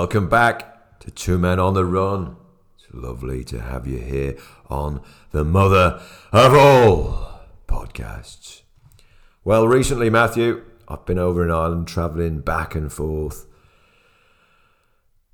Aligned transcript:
Welcome 0.00 0.28
back 0.28 1.00
to 1.00 1.10
Two 1.10 1.38
Men 1.38 1.58
on 1.58 1.74
the 1.74 1.84
Run. 1.84 2.36
It's 2.76 2.86
lovely 2.94 3.42
to 3.42 3.60
have 3.60 3.84
you 3.84 3.98
here 3.98 4.36
on 4.70 5.02
the 5.32 5.44
Mother 5.44 6.00
of 6.30 6.54
All 6.54 7.40
podcasts. 7.66 8.62
Well, 9.42 9.66
recently, 9.66 10.08
Matthew, 10.08 10.64
I've 10.86 11.04
been 11.04 11.18
over 11.18 11.44
in 11.44 11.50
Ireland 11.50 11.88
travelling 11.88 12.42
back 12.42 12.76
and 12.76 12.92
forth 12.92 13.46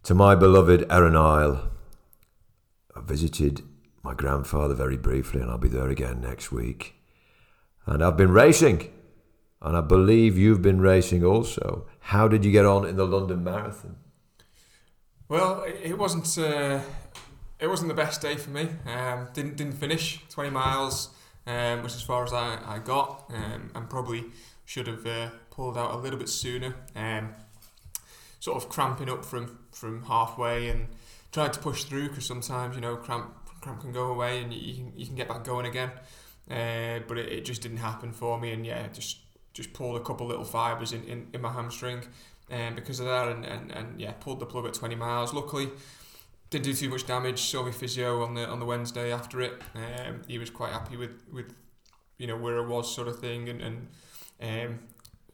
to 0.05 0.14
my 0.14 0.34
beloved 0.34 0.86
Erin 0.91 1.14
Isle. 1.14 1.70
I 2.96 3.02
visited 3.02 3.60
my 4.02 4.14
grandfather 4.14 4.74
very 4.74 4.96
briefly, 4.96 5.42
and 5.42 5.50
I'll 5.50 5.58
be 5.58 5.69
there 5.69 5.91
again 5.91 6.22
next 6.22 6.50
week. 6.50 6.94
And 7.84 8.02
I've 8.02 8.16
been 8.16 8.33
racing, 8.33 8.91
and 9.60 9.77
I 9.77 9.83
believe 9.83 10.38
you've 10.38 10.62
been 10.62 10.80
racing 10.80 11.22
also. 11.22 11.86
How 11.98 12.28
did 12.28 12.46
you 12.46 12.50
get 12.50 12.64
on 12.64 12.86
in 12.86 12.96
the 12.96 13.06
London 13.06 13.44
Marathon? 13.44 13.97
Well, 15.28 15.64
it 15.67 15.98
wasn't. 15.98 16.36
Uh, 16.36 16.80
it 17.58 17.67
wasn't 17.67 17.89
the 17.89 17.94
best 17.94 18.20
day 18.20 18.36
for 18.36 18.50
me. 18.50 18.69
Um, 18.86 19.28
didn't 19.33 19.56
didn't 19.56 19.72
finish 19.75 20.20
twenty 20.28 20.50
miles, 20.50 21.08
um, 21.47 21.83
which 21.83 21.94
as 21.94 22.03
far 22.03 22.25
as 22.25 22.33
I, 22.33 22.58
I 22.66 22.78
got, 22.78 23.25
um, 23.33 23.70
and 23.75 23.89
probably 23.89 24.27
should 24.66 24.86
have 24.86 25.06
uh, 25.06 25.31
pulled 25.50 25.78
out 25.78 25.92
a 25.94 25.97
little 25.97 26.19
bit 26.19 26.28
sooner. 26.28 26.75
Um, 26.94 27.34
sort 28.39 28.62
of 28.62 28.69
cramping 28.69 29.08
up 29.08 29.25
from 29.25 29.58
from 29.72 30.05
halfway 30.05 30.69
and 30.69 30.89
tried 31.33 31.55
to 31.55 31.61
push 31.61 31.84
through 31.84 32.11
because 32.11 32.27
sometimes 32.27 32.75
you 32.77 32.83
know 32.83 32.97
cramp 32.97 33.33
cramp 33.62 33.81
can 33.81 33.92
go 33.92 34.11
away 34.11 34.42
and 34.42 34.53
you, 34.53 34.61
you 34.61 34.75
can 34.75 34.92
you 34.94 35.06
can 35.06 35.14
get 35.14 35.28
back 35.28 35.42
going 35.42 35.64
again. 35.64 35.91
Uh, 36.50 37.00
but 37.09 37.16
it, 37.16 37.33
it 37.33 37.44
just 37.47 37.62
didn't 37.62 37.78
happen 37.78 38.12
for 38.12 38.38
me, 38.38 38.53
and 38.53 38.66
yeah, 38.66 38.86
just 38.88 39.20
just 39.55 39.72
pulled 39.72 39.97
a 39.97 40.05
couple 40.05 40.27
little 40.27 40.44
fibres 40.44 40.92
in, 40.92 41.03
in, 41.05 41.28
in 41.33 41.41
my 41.41 41.50
hamstring 41.50 42.03
um, 42.50 42.75
because 42.75 43.00
of 43.00 43.06
that, 43.06 43.28
and, 43.28 43.45
and, 43.45 43.70
and 43.73 44.00
yeah, 44.00 44.12
pulled 44.12 44.41
the 44.41 44.47
plug 44.47 44.67
at 44.67 44.75
20 44.75 44.95
miles. 44.95 45.33
Luckily, 45.33 45.70
didn't 46.50 46.64
do 46.64 46.75
too 46.75 46.89
much 46.89 47.06
damage. 47.06 47.41
Saw 47.41 47.64
my 47.64 47.70
physio 47.70 48.23
on 48.23 48.34
the 48.34 48.47
on 48.47 48.61
the 48.61 48.67
Wednesday 48.67 49.12
after 49.12 49.41
it. 49.41 49.61
Um, 49.75 50.23
he 50.28 50.39
was 50.39 50.50
quite 50.50 50.72
happy 50.72 50.97
with, 50.97 51.17
with 51.33 51.55
you 52.19 52.27
know 52.27 52.37
where 52.37 52.59
I 52.59 52.67
was, 52.67 52.95
sort 52.95 53.09
of 53.09 53.19
thing, 53.19 53.48
and 53.48 53.61
and 53.61 53.89
um, 54.41 54.78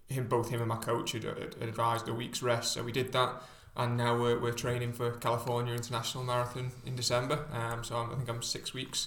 him 0.09 0.29
both 0.29 0.51
him 0.51 0.61
and 0.61 0.69
my 0.69 0.77
coach 0.77 1.13
had, 1.13 1.25
had 1.25 1.57
advised 1.61 2.09
a 2.09 2.15
week's 2.15 2.43
rest, 2.43 2.73
so 2.73 2.83
we 2.83 2.93
did 2.93 3.13
that. 3.13 3.43
And 3.77 3.97
now 3.97 4.21
we're, 4.21 4.39
we're 4.39 4.53
training 4.53 4.93
for 4.93 5.13
California 5.13 5.73
International 5.73 6.25
Marathon 6.25 6.73
in 6.85 6.97
December. 6.97 7.47
Um, 7.53 7.85
so 7.85 7.97
I'm, 7.97 8.11
I 8.11 8.17
think 8.17 8.29
I'm 8.29 8.43
six 8.43 8.75
weeks 8.75 9.07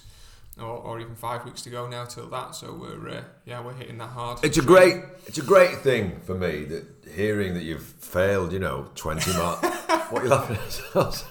or, 0.58 0.64
or 0.64 1.00
even 1.00 1.14
five 1.14 1.44
weeks 1.44 1.62
to 1.62 1.70
go 1.70 1.86
now 1.86 2.04
till 2.04 2.28
that. 2.28 2.54
So 2.54 2.72
we're 2.72 3.08
uh, 3.08 3.24
yeah 3.44 3.60
we're 3.60 3.74
hitting 3.74 3.98
that 3.98 4.10
hard. 4.10 4.38
It's 4.42 4.58
a 4.58 4.62
great 4.62 5.02
it's 5.26 5.38
a 5.38 5.42
great 5.42 5.78
thing 5.78 6.20
for 6.24 6.34
me 6.34 6.64
that 6.64 6.84
hearing 7.14 7.54
that 7.54 7.64
you've 7.64 7.82
failed, 7.82 8.52
you 8.52 8.58
know, 8.58 8.88
twenty 8.94 9.32
miles. 9.32 9.60
what 10.10 10.22
are 10.22 10.24
you 10.24 10.30
laughing 10.30 10.56
at? 10.56 11.24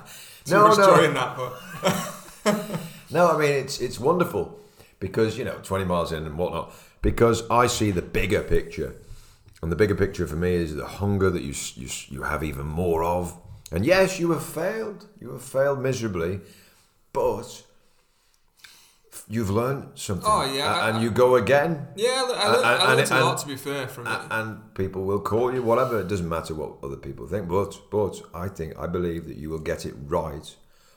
No, 0.48 0.68
no. 0.68 1.12
that, 1.12 2.80
No, 3.10 3.30
I 3.32 3.38
mean 3.38 3.50
it's 3.50 3.80
it's 3.80 3.98
wonderful 3.98 4.60
because 5.00 5.36
you 5.36 5.44
know 5.44 5.58
twenty 5.62 5.84
miles 5.84 6.12
in 6.12 6.24
and 6.24 6.38
whatnot. 6.38 6.72
Because 7.02 7.48
I 7.50 7.66
see 7.66 7.90
the 7.90 8.02
bigger 8.02 8.42
picture, 8.42 8.94
and 9.62 9.70
the 9.70 9.76
bigger 9.76 9.94
picture 9.94 10.26
for 10.26 10.36
me 10.36 10.54
is 10.54 10.74
the 10.74 10.86
hunger 10.86 11.30
that 11.30 11.42
you 11.42 11.54
you 11.74 11.88
you 12.08 12.22
have 12.22 12.44
even 12.44 12.66
more 12.66 13.02
of. 13.02 13.36
And 13.72 13.84
yes, 13.84 14.20
you 14.20 14.30
have 14.30 14.44
failed. 14.44 15.06
You 15.20 15.32
have 15.32 15.42
failed 15.42 15.80
miserably, 15.80 16.40
but 17.12 17.64
you've 19.28 19.50
learned 19.50 19.88
something. 19.94 20.24
Oh, 20.30 20.44
yeah, 20.44 20.72
A- 20.72 20.80
I- 20.84 20.88
and 20.90 21.02
you 21.02 21.10
go 21.10 21.36
again. 21.36 21.88
yeah, 21.96 22.22
I, 22.26 22.28
learned, 22.28 22.40
I 22.40 22.72
And- 22.74 22.82
learned 22.88 23.00
and- 23.00 23.10
a 23.10 23.24
lot 23.24 23.30
and- 23.32 23.40
to 23.40 23.46
be 23.46 23.56
fair 23.56 23.88
from 23.88 24.06
it. 24.06 24.20
And 24.30 24.74
people 24.74 25.02
will 25.04 25.20
call 25.20 25.52
you 25.54 25.62
whatever. 25.62 26.00
It 26.00 26.08
doesn't 26.08 26.28
matter 26.28 26.54
what 26.54 26.72
other 26.82 26.96
people 26.96 27.26
think. 27.26 27.48
But 27.48 27.78
but 27.90 28.20
I 28.34 28.48
think 28.48 28.78
I 28.78 28.86
believe 28.86 29.26
that 29.26 29.36
you 29.36 29.50
will 29.50 29.58
get 29.72 29.84
it 29.86 29.94
right 30.06 30.54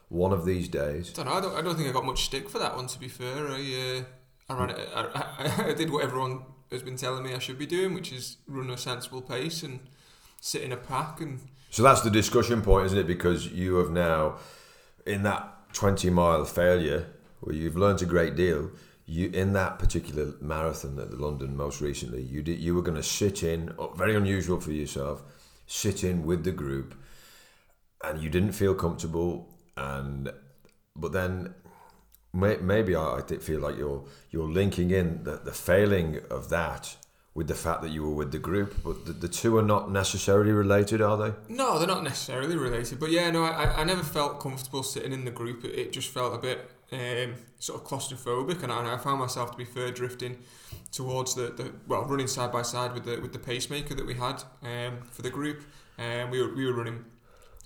one 0.09 0.31
of 0.33 0.45
these 0.45 0.67
days. 0.67 1.11
I 1.11 1.23
don't 1.23 1.25
know. 1.27 1.33
I 1.37 1.41
don't, 1.41 1.55
I 1.57 1.61
don't 1.61 1.75
think 1.75 1.89
I 1.89 1.91
got 1.91 2.05
much 2.05 2.23
stick 2.25 2.49
for 2.49 2.59
that 2.59 2.75
one. 2.75 2.87
To 2.87 2.99
be 2.99 3.07
fair, 3.07 3.47
I 3.47 3.61
uh, 3.99 4.03
I 4.53 4.59
ran 4.59 4.69
it. 4.71 4.89
I, 4.95 5.01
I, 5.03 5.65
I 5.69 5.73
did 5.73 5.89
what 5.91 6.03
everyone 6.03 6.41
has 6.71 6.81
been 6.83 6.97
telling 6.97 7.23
me 7.23 7.33
I 7.33 7.39
should 7.39 7.57
be 7.57 7.65
doing, 7.65 7.93
which 7.95 8.11
is 8.11 8.37
run 8.47 8.69
a 8.69 8.77
sensible 8.77 9.21
pace 9.21 9.63
and 9.63 9.79
sit 10.41 10.61
in 10.61 10.71
a 10.71 10.77
pack 10.77 11.19
and 11.21 11.39
So 11.71 11.81
that's 11.83 12.01
the 12.01 12.09
discussion 12.11 12.61
point, 12.61 12.85
isn't 12.87 12.97
it? 12.99 13.07
Because 13.07 13.47
you 13.47 13.75
have 13.77 13.89
now, 13.91 14.37
in 15.05 15.23
that 15.23 15.73
20 15.73 16.09
mile 16.11 16.45
failure, 16.45 17.07
where 17.41 17.55
you've 17.55 17.77
learned 17.77 18.01
a 18.01 18.05
great 18.05 18.35
deal, 18.35 18.71
you 19.05 19.29
in 19.29 19.53
that 19.53 19.79
particular 19.79 20.33
marathon 20.39 20.99
at 20.99 21.09
the 21.09 21.17
London 21.17 21.55
most 21.55 21.81
recently, 21.81 22.21
you 22.21 22.41
did 22.43 22.59
you 22.59 22.75
were 22.75 22.81
going 22.81 22.97
to 22.97 23.03
sit 23.03 23.43
in, 23.43 23.73
oh, 23.79 23.93
very 23.95 24.15
unusual 24.15 24.59
for 24.59 24.71
yourself, 24.71 25.23
sit 25.65 26.03
in 26.03 26.25
with 26.25 26.43
the 26.43 26.51
group, 26.51 26.95
and 28.03 28.21
you 28.21 28.29
didn't 28.29 28.51
feel 28.51 28.75
comfortable, 28.75 29.49
and 29.75 30.31
but 30.95 31.11
then 31.11 31.55
may, 32.33 32.57
maybe 32.57 32.95
I, 32.95 33.17
I 33.17 33.21
feel 33.21 33.59
like 33.59 33.77
you're 33.77 34.03
you're 34.29 34.49
linking 34.49 34.91
in 34.91 35.23
the, 35.23 35.37
the 35.37 35.53
failing 35.53 36.19
of 36.29 36.49
that 36.49 36.95
with 37.33 37.47
the 37.47 37.55
fact 37.55 37.81
that 37.81 37.89
you 37.89 38.03
were 38.03 38.13
with 38.13 38.31
the 38.31 38.39
group, 38.39 38.75
but 38.83 39.05
the, 39.05 39.13
the 39.13 39.27
two 39.27 39.57
are 39.57 39.63
not 39.63 39.89
necessarily 39.91 40.51
related, 40.51 41.01
are 41.01 41.15
they? 41.17 41.33
No, 41.47 41.77
they're 41.77 41.87
not 41.87 42.03
necessarily 42.03 42.57
related, 42.57 42.99
but 42.99 43.11
yeah, 43.11 43.31
no, 43.31 43.43
I, 43.43 43.81
I 43.81 43.83
never 43.83 44.03
felt 44.03 44.39
comfortable 44.39 44.83
sitting 44.83 45.13
in 45.13 45.25
the 45.25 45.31
group. 45.31 45.63
It, 45.63 45.73
it 45.75 45.93
just 45.93 46.09
felt 46.09 46.33
a 46.33 46.37
bit 46.37 46.69
um, 46.91 47.35
sort 47.59 47.81
of 47.81 47.87
claustrophobic, 47.87 48.63
and 48.63 48.71
I, 48.71 48.79
and 48.79 48.87
I 48.87 48.97
found 48.97 49.19
myself 49.19 49.51
to 49.51 49.57
be 49.57 49.65
fair 49.65 49.91
drifting 49.91 50.37
towards 50.91 51.35
the, 51.35 51.47
the 51.47 51.71
well, 51.87 52.03
running 52.05 52.27
side 52.27 52.51
by 52.51 52.61
side 52.61 52.93
with 52.93 53.05
the 53.05 53.19
with 53.19 53.33
the 53.33 53.39
pacemaker 53.39 53.93
that 53.93 54.05
we 54.05 54.15
had 54.15 54.43
um, 54.63 54.99
for 55.11 55.21
the 55.21 55.29
group, 55.29 55.63
and 55.97 56.31
we 56.31 56.41
were 56.41 56.53
we 56.53 56.65
were 56.65 56.73
running 56.73 57.05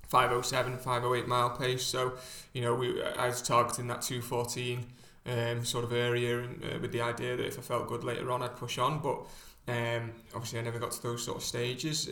507, 0.08 0.78
508 0.78 1.28
mile 1.28 1.50
pace. 1.52 1.84
So, 1.84 2.14
you 2.54 2.62
know, 2.62 2.76
we 2.76 3.02
I 3.02 3.28
was 3.28 3.42
targeting 3.42 3.88
that 3.88 4.02
214 4.02 4.86
um, 5.26 5.66
sort 5.66 5.84
of 5.84 5.94
area, 5.94 6.40
and 6.40 6.64
uh, 6.64 6.80
with 6.80 6.92
the 6.92 7.02
idea 7.02 7.36
that 7.38 7.46
if 7.46 7.58
I 7.58 7.62
felt 7.62 7.88
good 7.88 8.04
later 8.04 8.32
on, 8.32 8.44
I'd 8.44 8.56
push 8.56 8.78
on. 8.78 9.00
But 9.00 9.26
um, 9.68 10.12
obviously, 10.36 10.60
I 10.60 10.64
never 10.64 10.80
got 10.80 10.92
to 10.92 11.02
those 11.02 11.24
sort 11.24 11.38
of 11.38 11.44
stages. 11.44 12.10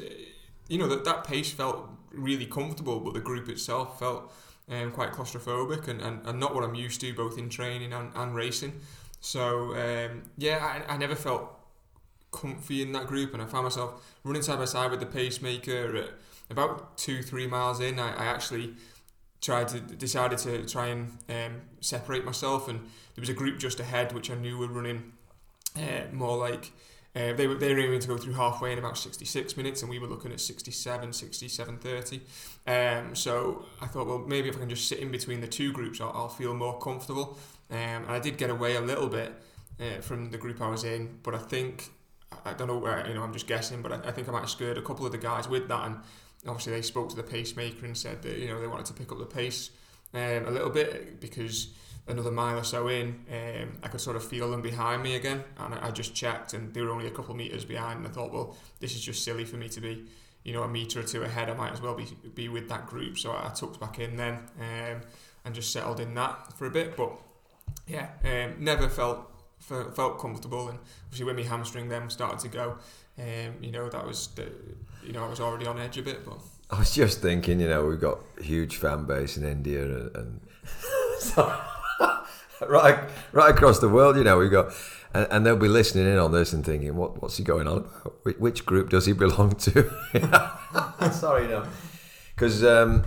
You 0.68 0.78
know 0.78 0.88
that 0.88 1.04
that 1.06 1.26
pace 1.26 1.52
felt 1.52 1.90
really 2.12 2.46
comfortable, 2.46 3.00
but 3.00 3.14
the 3.14 3.20
group 3.20 3.50
itself 3.50 4.00
felt 4.00 4.34
um, 4.72 4.92
quite 4.92 5.12
claustrophobic 5.12 5.88
and, 5.88 6.02
and, 6.02 6.26
and 6.26 6.40
not 6.40 6.56
what 6.56 6.64
I'm 6.64 6.76
used 6.76 7.02
to, 7.02 7.14
both 7.14 7.38
in 7.38 7.50
training 7.50 7.94
and, 7.94 8.12
and 8.16 8.34
racing. 8.34 8.80
So 9.20 9.76
um, 9.76 10.24
yeah, 10.38 10.84
I, 10.88 10.94
I 10.94 10.98
never 10.98 11.16
felt 11.16 11.52
comfy 12.32 12.82
in 12.82 12.94
that 12.94 13.08
group, 13.08 13.34
and 13.34 13.44
I 13.44 13.46
found 13.46 13.66
myself 13.66 14.02
running 14.24 14.42
side 14.42 14.58
by 14.58 14.66
side 14.66 14.90
with 14.90 15.00
the 15.00 15.06
pacemaker 15.06 15.96
at 15.98 16.10
about 16.50 16.98
two, 16.98 17.22
three 17.22 17.48
miles 17.48 17.80
in. 17.80 18.00
I, 18.00 18.14
I 18.14 18.26
actually 18.26 18.74
tried 19.42 19.68
to 19.70 19.80
decided 19.80 20.38
to 20.40 20.66
try 20.66 20.88
and 20.88 21.18
um, 21.30 21.62
separate 21.82 22.24
myself, 22.24 22.68
and 22.68 22.80
there 22.80 23.22
was 23.22 23.30
a 23.30 23.34
group 23.34 23.60
just 23.60 23.80
ahead 23.80 24.14
which 24.14 24.32
I 24.32 24.36
knew 24.36 24.58
were 24.58 24.68
running 24.68 25.14
uh, 25.76 26.14
more 26.14 26.38
like. 26.38 26.72
Uh, 27.14 27.34
they 27.34 27.46
were 27.46 27.56
they 27.56 27.74
were 27.74 27.80
aiming 27.80 28.00
to 28.00 28.08
go 28.08 28.18
through 28.18 28.34
halfway 28.34 28.72
in 28.72 28.80
about 28.80 28.98
66 28.98 29.58
minutes, 29.58 29.82
and 29.82 29.90
we 29.90 30.00
were 30.00 30.08
looking 30.08 30.32
at 30.32 30.40
67, 30.40 31.12
67, 31.12 31.78
30. 31.78 32.22
Um, 32.68 33.16
so 33.16 33.66
I 33.82 33.88
thought, 33.88 34.08
well, 34.08 34.20
maybe 34.20 34.48
if 34.48 34.56
I 34.56 34.60
can 34.60 34.70
just 34.70 34.88
sit 34.88 35.00
in 35.00 35.12
between 35.12 35.42
the 35.42 35.48
two 35.48 35.74
groups, 35.74 36.00
I'll, 36.00 36.12
I'll 36.16 36.30
feel 36.30 36.54
more 36.54 36.80
comfortable. 36.80 37.38
Um, 37.70 37.78
and 37.78 38.12
I 38.12 38.20
did 38.20 38.38
get 38.38 38.50
away 38.50 38.76
a 38.76 38.82
little 38.82 39.10
bit 39.10 39.34
uh, 39.80 40.00
from 40.02 40.32
the 40.32 40.38
group 40.38 40.62
I 40.62 40.70
was 40.70 40.84
in, 40.86 41.20
but 41.24 41.36
I 41.36 41.40
think 41.40 41.90
I 42.46 42.54
don't 42.54 42.68
know 42.68 42.78
where 42.78 43.06
you 43.08 43.14
know 43.14 43.24
I'm 43.24 43.34
just 43.34 43.48
guessing, 43.48 43.82
but 43.82 43.92
I, 43.92 44.10
I 44.10 44.12
think 44.12 44.30
I 44.30 44.32
might 44.32 44.42
have 44.42 44.50
scared 44.50 44.78
a 44.78 44.82
couple 44.82 45.06
of 45.06 45.12
the 45.12 45.18
guys 45.18 45.50
with 45.50 45.68
that, 45.68 45.86
and 45.86 45.98
obviously 46.48 46.74
they 46.74 46.82
spoke 46.82 47.10
to 47.10 47.16
the 47.16 47.24
pacemaker 47.24 47.86
and 47.86 47.98
said 47.98 48.22
that 48.22 48.38
you 48.38 48.48
know 48.48 48.60
they 48.62 48.68
wanted 48.68 48.86
to 48.86 48.94
pick 48.94 49.12
up 49.12 49.20
the 49.20 49.26
pace 49.26 49.72
um, 50.14 50.46
a 50.46 50.52
little 50.52 50.70
bit 50.70 51.20
because 51.20 51.74
another 52.08 52.32
mile 52.32 52.60
or 52.60 52.64
so 52.64 52.88
in, 52.88 53.20
um, 53.32 53.78
I 53.84 53.88
could 53.88 54.02
sort 54.02 54.16
of 54.16 54.24
feel 54.24 54.52
them 54.52 54.62
behind 54.62 55.04
me 55.04 55.16
again, 55.16 55.44
and 55.58 55.74
I, 55.74 55.88
I 55.88 55.92
just 55.92 56.14
checked, 56.14 56.54
and 56.54 56.74
they 56.74 56.82
were 56.82 56.92
only 56.92 57.08
a 57.08 57.12
couple 57.12 57.32
of 57.32 57.38
meters 57.38 57.66
behind, 57.66 58.00
and 58.00 58.08
I 58.08 58.12
thought, 58.12 58.32
well, 58.32 58.56
this 58.80 58.96
is 58.96 59.02
just 59.02 59.24
silly 59.24 59.46
for 59.46 59.58
me 59.58 59.70
to 59.70 59.82
be, 59.82 60.06
you 60.44 60.54
know, 60.54 60.64
a 60.64 60.68
meter 60.68 61.00
or 61.00 61.04
two 61.04 61.24
ahead. 61.24 61.50
I 61.50 61.54
might 61.54 61.72
as 61.72 61.82
well 61.82 61.96
be 61.96 62.08
be 62.34 62.50
with 62.50 62.70
that 62.70 62.88
group, 62.88 63.18
so 63.18 63.32
I 63.32 63.52
tucked 63.56 63.80
back 63.80 64.00
in 64.00 64.16
then, 64.16 64.40
um, 64.60 65.02
and 65.46 65.56
just 65.56 65.72
settled 65.72 66.00
in 66.00 66.14
that 66.16 66.54
for 66.58 66.66
a 66.66 66.72
bit, 66.72 66.96
but 66.98 67.12
yeah, 67.88 68.10
um, 68.24 68.64
never 68.64 68.90
felt 68.90 69.28
fe- 69.60 69.92
felt 69.96 70.20
comfortable, 70.20 70.70
and 70.70 70.80
obviously 71.06 71.26
when 71.26 71.36
my 71.36 71.44
hamstring 71.44 71.90
then 71.90 72.10
started 72.10 72.40
to 72.40 72.48
go, 72.50 72.78
um, 73.20 73.56
you 73.62 73.72
know, 73.72 73.90
that 73.90 74.06
was 74.06 74.28
the, 74.36 74.48
you 75.06 75.14
know, 75.14 75.24
I 75.24 75.30
was 75.30 75.40
already 75.40 75.68
on 75.68 75.80
edge 75.80 75.98
a 75.98 76.02
bit, 76.02 76.26
but. 76.26 76.40
I 76.70 76.80
was 76.80 76.96
just 76.96 77.22
thinking, 77.22 77.60
you 77.60 77.68
know, 77.68 77.86
we've 77.86 78.00
got 78.00 78.20
a 78.40 78.44
huge 78.44 78.78
fan 78.78 79.04
base 79.06 79.36
in 79.36 79.44
India 79.44 79.84
and, 79.84 80.16
and 80.16 80.42
right, 82.68 82.98
right 83.32 83.52
across 83.56 83.80
the 83.80 83.90
world, 83.90 84.18
you 84.18 84.24
know, 84.24 84.38
we've 84.38 84.52
got, 84.52 84.74
and, 85.14 85.28
and 85.32 85.46
they'll 85.46 85.56
be 85.56 85.68
listening 85.68 86.08
in 86.08 86.18
on 86.18 86.32
this 86.32 86.54
and 86.54 86.66
thinking, 86.66 86.96
what, 86.96 87.22
what's 87.22 87.38
he 87.38 87.44
going 87.44 87.68
on 87.68 87.78
about? 87.78 88.16
Which, 88.24 88.38
which 88.38 88.66
group 88.66 88.90
does 88.90 89.06
he 89.06 89.14
belong 89.14 89.52
to? 89.56 89.90
Sorry, 91.12 91.48
no, 91.48 91.66
because 92.36 92.64
um, 92.64 93.04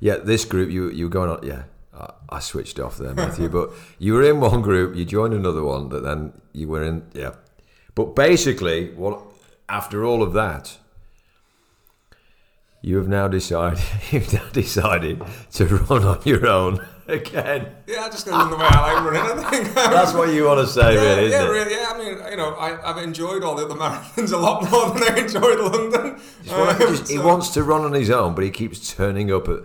yeah, 0.00 0.16
this 0.16 0.44
group 0.44 0.70
you 0.70 0.90
you 0.90 1.06
were 1.06 1.10
going 1.10 1.30
on, 1.30 1.46
yeah. 1.46 1.62
I- 1.94 2.14
I 2.32 2.38
switched 2.38 2.78
off 2.78 2.96
there, 2.96 3.12
Matthew. 3.12 3.48
but 3.48 3.70
you 3.98 4.14
were 4.14 4.22
in 4.22 4.40
one 4.40 4.62
group, 4.62 4.94
you 4.96 5.04
joined 5.04 5.34
another 5.34 5.64
one, 5.64 5.88
but 5.88 6.02
then 6.04 6.32
you 6.52 6.68
were 6.68 6.82
in, 6.84 7.02
yeah. 7.12 7.32
But 7.96 8.14
basically, 8.14 8.92
what 8.94 9.20
after 9.68 10.04
all 10.04 10.22
of 10.22 10.32
that, 10.34 10.78
you 12.82 12.96
have 12.96 13.08
now 13.08 13.28
decided 13.28 13.80
you've 14.10 14.32
now 14.32 14.48
decided 14.52 15.22
to 15.52 15.66
run 15.66 16.04
on 16.04 16.20
your 16.24 16.46
own 16.46 16.86
again. 17.12 17.74
Yeah, 17.86 18.02
I 18.02 18.08
just 18.08 18.26
run 18.26 18.50
the 18.50 18.56
way 18.56 18.64
I 18.64 18.92
like 18.92 19.04
running. 19.04 19.44
I 19.44 19.50
think 19.50 19.74
that's 19.74 20.12
what 20.12 20.32
you 20.32 20.44
want 20.44 20.60
to 20.60 20.72
say, 20.72 20.94
yeah, 20.94 21.00
really, 21.00 21.30
yeah, 21.30 21.44
it? 21.44 21.48
really. 21.48 21.70
Yeah, 21.72 21.92
I 21.92 21.98
mean, 21.98 22.30
you 22.30 22.36
know, 22.36 22.56
I, 22.56 22.86
have 22.86 22.98
enjoyed 22.98 23.42
all 23.42 23.54
the 23.54 23.64
other 23.64 23.74
marathons 23.74 24.32
a 24.32 24.36
lot 24.36 24.70
more 24.70 24.90
than 24.90 25.02
I 25.04 25.20
enjoyed 25.20 25.60
London. 25.60 26.20
Um, 26.50 26.78
just, 26.78 27.06
so. 27.06 27.12
He 27.12 27.18
wants 27.18 27.50
to 27.50 27.62
run 27.62 27.82
on 27.82 27.92
his 27.92 28.10
own, 28.10 28.34
but 28.34 28.44
he 28.44 28.50
keeps 28.50 28.94
turning 28.94 29.32
up 29.32 29.48
at 29.48 29.60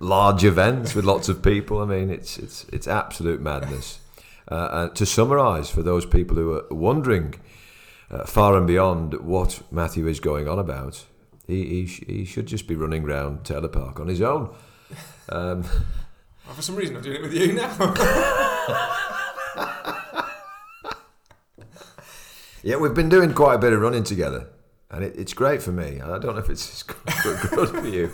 large 0.00 0.44
events 0.44 0.94
with 0.94 1.04
lots 1.04 1.28
of 1.28 1.42
people. 1.42 1.80
I 1.80 1.86
mean, 1.86 2.10
it's 2.10 2.38
it's 2.38 2.64
it's 2.72 2.86
absolute 2.86 3.40
madness. 3.40 4.00
Uh, 4.48 4.68
and 4.72 4.96
to 4.96 5.06
summarise 5.06 5.70
for 5.70 5.82
those 5.82 6.04
people 6.04 6.36
who 6.36 6.52
are 6.54 6.64
wondering 6.70 7.34
uh, 8.10 8.24
far 8.24 8.56
and 8.56 8.66
beyond 8.66 9.14
what 9.20 9.62
Matthew 9.70 10.08
is 10.08 10.18
going 10.18 10.48
on 10.48 10.58
about, 10.58 11.04
he, 11.46 11.64
he, 11.66 11.86
sh- 11.86 12.04
he 12.06 12.24
should 12.24 12.46
just 12.46 12.66
be 12.66 12.74
running 12.74 13.04
around 13.04 13.44
Taylor 13.44 13.68
Park 13.68 14.00
on 14.00 14.08
his 14.08 14.20
own. 14.20 14.52
Um, 15.28 15.64
well, 16.50 16.56
for 16.56 16.62
some 16.62 16.74
reason, 16.74 16.96
I'm 16.96 17.02
doing 17.02 17.18
it 17.18 17.22
with 17.22 17.32
you 17.32 17.52
now. 17.52 17.70
yeah, 22.64 22.74
we've 22.74 22.92
been 22.92 23.08
doing 23.08 23.32
quite 23.34 23.54
a 23.54 23.58
bit 23.58 23.72
of 23.72 23.80
running 23.80 24.02
together. 24.02 24.48
And 24.90 25.04
it, 25.04 25.14
it's 25.16 25.32
great 25.32 25.62
for 25.62 25.70
me. 25.70 26.00
I 26.00 26.18
don't 26.18 26.34
know 26.34 26.38
if 26.38 26.50
it's 26.50 26.82
good, 26.82 26.96
good 27.50 27.68
for 27.68 27.86
you. 27.86 28.10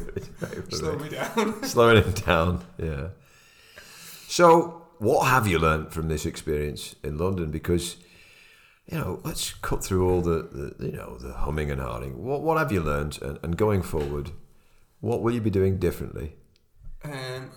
Slow 0.68 0.98
me. 0.98 1.04
me 1.04 1.08
down. 1.08 1.62
Slowing 1.64 2.04
him 2.04 2.12
down, 2.12 2.62
yeah. 2.76 3.06
So, 4.28 4.86
what 4.98 5.28
have 5.28 5.46
you 5.46 5.58
learned 5.58 5.94
from 5.94 6.08
this 6.08 6.26
experience 6.26 6.94
in 7.02 7.16
London? 7.16 7.50
Because 7.50 7.96
you 8.84 8.98
know, 8.98 9.20
let's 9.24 9.54
cut 9.54 9.82
through 9.82 10.10
all 10.10 10.20
the, 10.20 10.74
the 10.78 10.88
you 10.88 10.92
know 10.92 11.16
the 11.16 11.32
humming 11.32 11.70
and 11.70 11.80
hawing. 11.80 12.22
What 12.22 12.42
what 12.42 12.58
have 12.58 12.70
you 12.70 12.82
learned, 12.82 13.18
and, 13.22 13.38
and 13.42 13.56
going 13.56 13.80
forward, 13.80 14.32
what 15.00 15.22
will 15.22 15.32
you 15.32 15.40
be 15.40 15.48
doing 15.48 15.78
differently? 15.78 16.34
Um, 17.02 17.52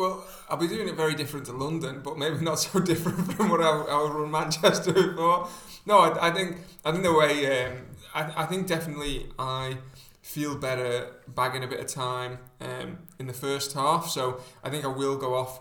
well, 0.00 0.24
I'll 0.48 0.56
be 0.56 0.66
doing 0.66 0.88
it 0.88 0.96
very 0.96 1.14
different 1.14 1.44
to 1.46 1.52
London, 1.52 2.00
but 2.02 2.16
maybe 2.16 2.38
not 2.42 2.58
so 2.58 2.80
different 2.92 3.34
from 3.34 3.50
what 3.50 3.60
I, 3.60 3.68
I 3.68 4.02
was 4.02 4.24
in 4.24 4.30
Manchester 4.30 4.92
before. 5.10 5.46
No, 5.84 5.98
I, 5.98 6.28
I 6.28 6.30
think 6.30 6.56
I 6.84 6.90
think 6.90 7.04
the 7.04 7.12
way 7.12 7.66
um, 7.66 7.72
I, 8.14 8.42
I 8.42 8.46
think 8.46 8.66
definitely 8.66 9.26
I 9.38 9.76
feel 10.22 10.56
better 10.56 11.12
bagging 11.28 11.64
a 11.64 11.66
bit 11.66 11.80
of 11.80 11.86
time 11.86 12.38
um, 12.60 12.98
in 13.18 13.26
the 13.26 13.34
first 13.34 13.74
half. 13.74 14.08
So 14.08 14.40
I 14.64 14.70
think 14.70 14.84
I 14.84 14.88
will 14.88 15.16
go 15.16 15.34
off 15.34 15.60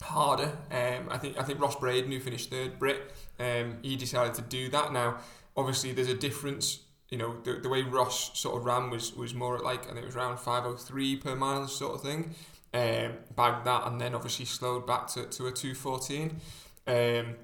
harder. 0.00 0.52
Um, 0.70 1.08
I 1.10 1.18
think 1.18 1.38
I 1.38 1.42
think 1.42 1.60
Ross 1.60 1.76
Braden, 1.76 2.12
who 2.12 2.20
finished 2.20 2.50
third 2.50 2.78
Brit, 2.78 3.12
um, 3.40 3.78
he 3.82 3.96
decided 3.96 4.34
to 4.34 4.42
do 4.42 4.68
that. 4.70 4.92
Now, 4.92 5.18
obviously, 5.56 5.90
there's 5.92 6.08
a 6.08 6.14
difference. 6.14 6.80
You 7.08 7.18
know, 7.18 7.36
the, 7.42 7.54
the 7.54 7.68
way 7.68 7.82
Ross 7.82 8.38
sort 8.38 8.56
of 8.58 8.64
ran 8.64 8.90
was 8.90 9.14
was 9.16 9.34
more 9.34 9.58
like 9.58 9.84
I 9.84 9.94
think 9.94 10.02
it 10.02 10.06
was 10.06 10.16
around 10.16 10.38
503 10.38 11.16
per 11.16 11.34
mile 11.34 11.66
sort 11.66 11.96
of 11.96 12.02
thing. 12.02 12.34
Um, 12.74 13.12
bagged 13.34 13.64
that 13.64 13.86
and 13.86 13.98
then 13.98 14.14
obviously 14.14 14.44
slowed 14.44 14.86
back 14.86 15.06
to, 15.08 15.24
to 15.24 15.46
a 15.46 15.52
214. 15.52 16.40
Um, 16.86 17.36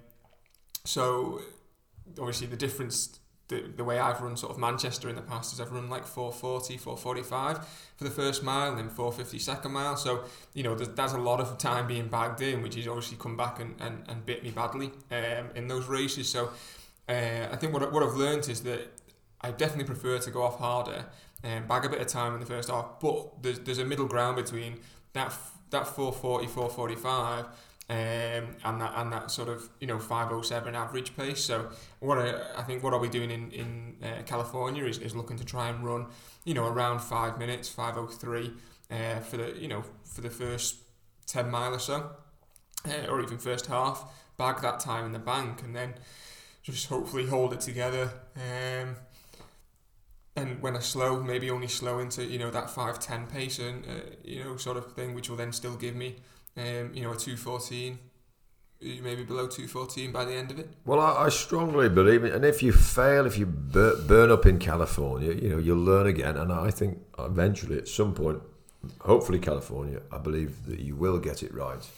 so 0.85 1.41
obviously 2.19 2.49
the 2.49 2.57
difference 2.57 3.19
the, 3.53 3.73
the 3.77 3.85
way 3.85 3.99
I've 3.99 4.21
run 4.21 4.37
sort 4.37 4.53
of 4.53 4.59
Manchester 4.59 5.09
in 5.09 5.17
the 5.17 5.23
past 5.23 5.53
is 5.53 5.61
I've 5.61 5.71
run 5.73 5.91
like 5.91 6.07
440, 6.07 6.79
445 6.79 7.67
for 7.97 8.05
the 8.05 8.11
first 8.11 8.43
mile 8.43 8.71
and 8.71 8.79
then 8.79 8.89
450 8.89 9.39
second 9.39 9.73
mile. 9.73 9.97
So, 9.97 10.25
you 10.55 10.63
know, 10.63 10.75
there's, 10.75 10.89
there's 10.89 11.13
a 11.13 11.19
lot 11.19 11.41
of 11.41 11.59
time 11.59 11.87
being 11.87 12.09
bagged 12.09 12.41
in, 12.41 12.63
which 12.63 12.77
has 12.77 12.89
obviously 12.89 13.19
come 13.19 13.37
back 13.37 13.61
and, 13.61 13.75
and, 13.81 14.05
and 14.09 14.25
bit 14.25 14.43
me 14.43 14.51
badly 14.51 14.91
um, 15.11 15.51
in 15.55 15.69
those 15.69 15.87
races. 15.87 16.29
So, 16.29 16.51
uh, 17.09 17.49
I 17.51 17.57
think 17.57 17.73
what, 17.73 17.93
what 17.93 18.03
I've 18.03 18.15
learned 18.15 18.49
is 18.49 18.63
that 18.63 18.89
I 19.41 19.51
definitely 19.51 19.85
prefer 19.85 20.19
to 20.19 20.31
go 20.31 20.43
off 20.43 20.59
harder 20.59 21.07
and 21.43 21.67
bag 21.67 21.85
a 21.85 21.89
bit 21.89 22.01
of 22.01 22.07
time 22.07 22.35
in 22.35 22.41
the 22.41 22.47
first 22.47 22.71
half, 22.71 23.01
but 23.01 23.43
there's, 23.43 23.59
there's 23.61 23.79
a 23.79 23.85
middle 23.85 24.07
ground 24.07 24.37
between 24.37 24.79
that, 25.13 25.35
that 25.71 25.87
440, 25.87 26.47
445 26.47 27.47
um, 27.91 27.97
and 28.65 28.81
that 28.81 28.93
and 28.97 29.13
that 29.13 29.31
sort 29.31 29.49
of 29.49 29.69
you 29.81 29.87
know 29.87 29.99
507 29.99 30.75
average 30.75 31.17
pace. 31.17 31.45
So 31.45 31.69
what 31.99 32.19
I, 32.19 32.41
I 32.57 32.63
think 32.63 32.83
what 32.83 32.95
I'll 32.95 33.01
be 33.01 33.09
doing 33.09 33.31
in 33.31 33.51
in 33.51 33.97
uh, 34.03 34.23
California 34.25 34.85
is, 34.85 34.99
is 34.99 35.15
looking 35.15 35.37
to 35.37 35.45
try 35.45 35.69
and 35.69 35.85
run 35.85 36.07
you 36.45 36.55
know 36.55 36.67
around 36.67 37.01
five 37.01 37.39
minutes 37.39 37.69
503 37.69 38.53
uh, 38.91 39.21
for 39.21 39.37
the 39.37 39.55
you 39.59 39.69
know 39.69 39.85
for 40.05 40.21
the 40.21 40.31
first 40.31 40.77
10 41.27 41.51
mile 41.51 41.75
or 41.75 41.79
so, 41.79 42.11
uh, 42.89 43.07
or 43.09 43.21
even 43.21 43.39
first 43.39 43.67
half. 43.67 44.05
Bag 44.39 44.63
that 44.63 44.81
time 44.81 45.05
in 45.05 45.13
the 45.13 45.19
bank 45.19 45.63
and 45.63 45.77
then 45.77 45.95
just 46.63 46.87
hopefully 46.89 47.27
hold 47.27 47.53
it 47.53 47.61
together. 47.61 48.11
Um, 48.37 48.97
and 50.37 50.63
when 50.63 50.77
I 50.77 50.81
slow, 50.81 51.23
maybe 51.23 51.51
only 51.51 51.69
slow 51.69 51.99
into 51.99 52.25
you 52.25 52.39
know 52.39 52.51
that 52.51 52.71
five 52.71 52.99
ten 52.99 53.27
pace 53.27 53.59
and 53.59 53.85
uh, 53.87 53.91
you 54.25 54.43
know 54.43 54.57
sort 54.57 54.77
of 54.77 54.93
thing, 54.95 55.15
which 55.15 55.29
will 55.29 55.37
then 55.37 55.53
still 55.53 55.77
give 55.77 55.95
me 55.95 56.17
um, 56.57 56.91
you 56.95 57.03
know, 57.03 57.13
a 57.13 57.17
214, 57.17 57.99
maybe 58.81 59.25
below 59.25 59.47
214 59.47 60.13
by 60.13 60.25
the 60.25 60.35
end 60.35 60.51
of 60.51 60.59
it? 60.59 60.69
Well, 60.85 61.01
I, 61.01 61.25
I 61.25 61.29
strongly 61.29 61.89
believe 61.89 62.25
it. 62.25 62.35
And 62.35 62.45
if 62.45 62.63
you 62.63 62.73
fail, 62.73 63.27
if 63.27 63.39
you 63.39 63.47
bur- 63.47 64.03
burn 64.07 64.31
up 64.31 64.47
in 64.47 64.59
California, 64.59 65.33
you 65.33 65.51
know, 65.51 65.59
you'll 65.59 65.79
learn 65.79 66.07
again. 66.07 66.37
And 66.37 66.53
I 66.53 66.71
think 66.71 66.99
eventually, 67.19 67.79
at 67.79 67.89
some 67.89 68.15
point, 68.15 68.43
hopefully 69.01 69.39
California, 69.39 70.01
I 70.11 70.19
believe 70.19 70.67
that 70.67 70.81
you 70.81 70.97
will 70.97 71.19
get 71.19 71.43
it 71.43 71.55
right. 71.55 71.89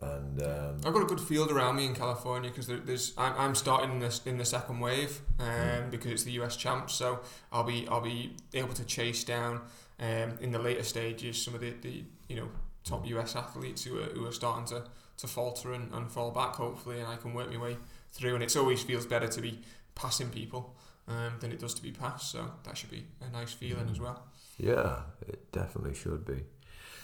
And 0.00 0.42
um, 0.42 0.76
I've 0.84 0.92
got 0.92 1.02
a 1.02 1.06
good 1.06 1.20
field 1.20 1.50
around 1.50 1.76
me 1.76 1.86
in 1.86 1.94
California 1.94 2.50
because 2.50 2.66
there, 2.66 2.76
there's 2.76 3.14
I'm, 3.16 3.32
I'm 3.38 3.54
starting 3.54 3.92
in 3.92 3.98
this 3.98 4.20
in 4.26 4.36
the 4.36 4.44
second 4.44 4.80
wave 4.80 5.20
um, 5.38 5.46
mm. 5.46 5.90
because 5.90 6.10
it's 6.10 6.24
the 6.24 6.32
US 6.32 6.56
champs, 6.56 6.94
so 6.94 7.20
I'll 7.50 7.64
be 7.64 7.88
I'll 7.88 8.02
be 8.02 8.36
able 8.52 8.74
to 8.74 8.84
chase 8.84 9.24
down 9.24 9.62
um, 9.98 10.38
in 10.40 10.52
the 10.52 10.58
later 10.58 10.82
stages 10.82 11.42
some 11.42 11.54
of 11.54 11.60
the, 11.60 11.72
the 11.80 12.04
you 12.28 12.36
know 12.36 12.48
top 12.86 13.06
US 13.06 13.36
athletes 13.36 13.84
who 13.84 13.98
are, 13.98 14.04
who 14.04 14.26
are 14.26 14.32
starting 14.32 14.64
to, 14.66 14.84
to 15.18 15.26
falter 15.26 15.72
and, 15.72 15.92
and 15.92 16.10
fall 16.10 16.30
back, 16.30 16.54
hopefully, 16.54 17.00
and 17.00 17.08
I 17.08 17.16
can 17.16 17.34
work 17.34 17.50
my 17.50 17.58
way 17.58 17.76
through. 18.12 18.34
And 18.34 18.44
it 18.44 18.56
always 18.56 18.82
feels 18.82 19.04
better 19.04 19.28
to 19.28 19.40
be 19.40 19.58
passing 19.94 20.30
people 20.30 20.76
um, 21.08 21.34
than 21.40 21.52
it 21.52 21.58
does 21.58 21.74
to 21.74 21.82
be 21.82 21.90
passed, 21.90 22.30
so 22.30 22.50
that 22.64 22.76
should 22.76 22.90
be 22.90 23.04
a 23.20 23.30
nice 23.30 23.52
feeling 23.52 23.88
as 23.90 24.00
well. 24.00 24.24
Yeah, 24.58 25.00
it 25.26 25.52
definitely 25.52 25.94
should 25.94 26.24
be. 26.24 26.44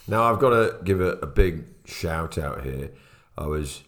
Now 0.07 0.23
I've 0.23 0.39
got 0.39 0.49
to 0.49 0.77
give 0.83 1.01
a, 1.01 1.13
a 1.13 1.27
big 1.27 1.65
shout 1.85 2.37
out 2.37 2.63
here. 2.63 2.91
I 3.37 3.47
was 3.47 3.83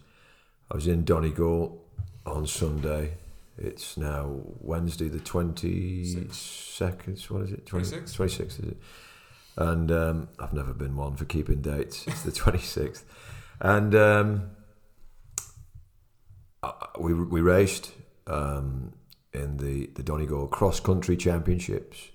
I 0.72 0.76
was 0.76 0.88
in 0.88 1.04
Donegal 1.04 1.82
on 2.26 2.48
Sunday. 2.48 3.14
It's 3.58 3.98
now 3.98 4.42
Wednesday 4.60 5.08
the 5.08 5.20
twenty 5.20 6.06
second. 6.32 7.20
What 7.30 7.44
is 7.44 7.52
it? 7.52 7.66
Twenty 7.66 7.86
sixth. 7.86 8.16
Twenty 8.16 8.32
sixth 8.34 8.60
is 8.60 8.70
it? 8.70 8.78
and 9.58 9.92
um, 9.92 10.28
I've 10.40 10.54
never 10.54 10.74
been 10.74 10.96
one 10.96 11.16
for 11.16 11.26
keeping 11.26 11.62
dates. 11.62 12.06
It's 12.08 12.24
the 12.24 12.32
26th, 12.32 13.04
and 13.62 13.96
um, 13.96 14.52
we 17.00 17.14
we 17.14 17.42
raced 17.42 17.92
um, 18.28 18.94
in 19.34 19.58
the 19.58 19.88
the 19.96 20.04
Donegal 20.04 20.48
Cross 20.48 20.82
Country 20.82 21.16
Championships, 21.16 22.10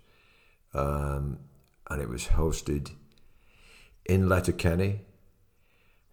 um, 0.75 1.39
and 1.91 2.03
it 2.03 2.09
was 2.09 2.27
hosted 2.27 2.91
in 4.11 4.29
Letterkenny. 4.29 5.03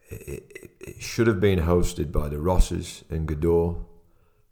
It, 0.09 0.21
it, 0.29 0.71
it, 0.79 1.01
should 1.01 1.25
have 1.25 1.41
been 1.41 1.59
hosted 1.59 2.11
by 2.11 2.29
the 2.29 2.39
Rosses 2.39 3.03
in 3.09 3.25
Gweedore, 3.25 3.83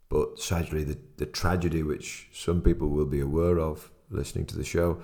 but 0.08 0.40
sadly, 0.40 0.82
the, 0.82 0.98
the 1.16 1.26
tragedy 1.26 1.84
which 1.84 2.28
some 2.32 2.60
people 2.60 2.88
will 2.88 3.06
be 3.06 3.20
aware 3.20 3.60
of 3.60 3.90
listening 4.10 4.46
to 4.46 4.56
the 4.56 4.64
show 4.64 5.00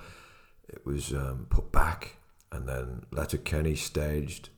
it 0.67 0.85
was 0.85 1.13
um, 1.13 1.47
put 1.49 1.71
back, 1.71 2.17
and 2.51 2.67
then 2.67 3.05
Letterkenny 3.11 3.75
staged 3.75 4.49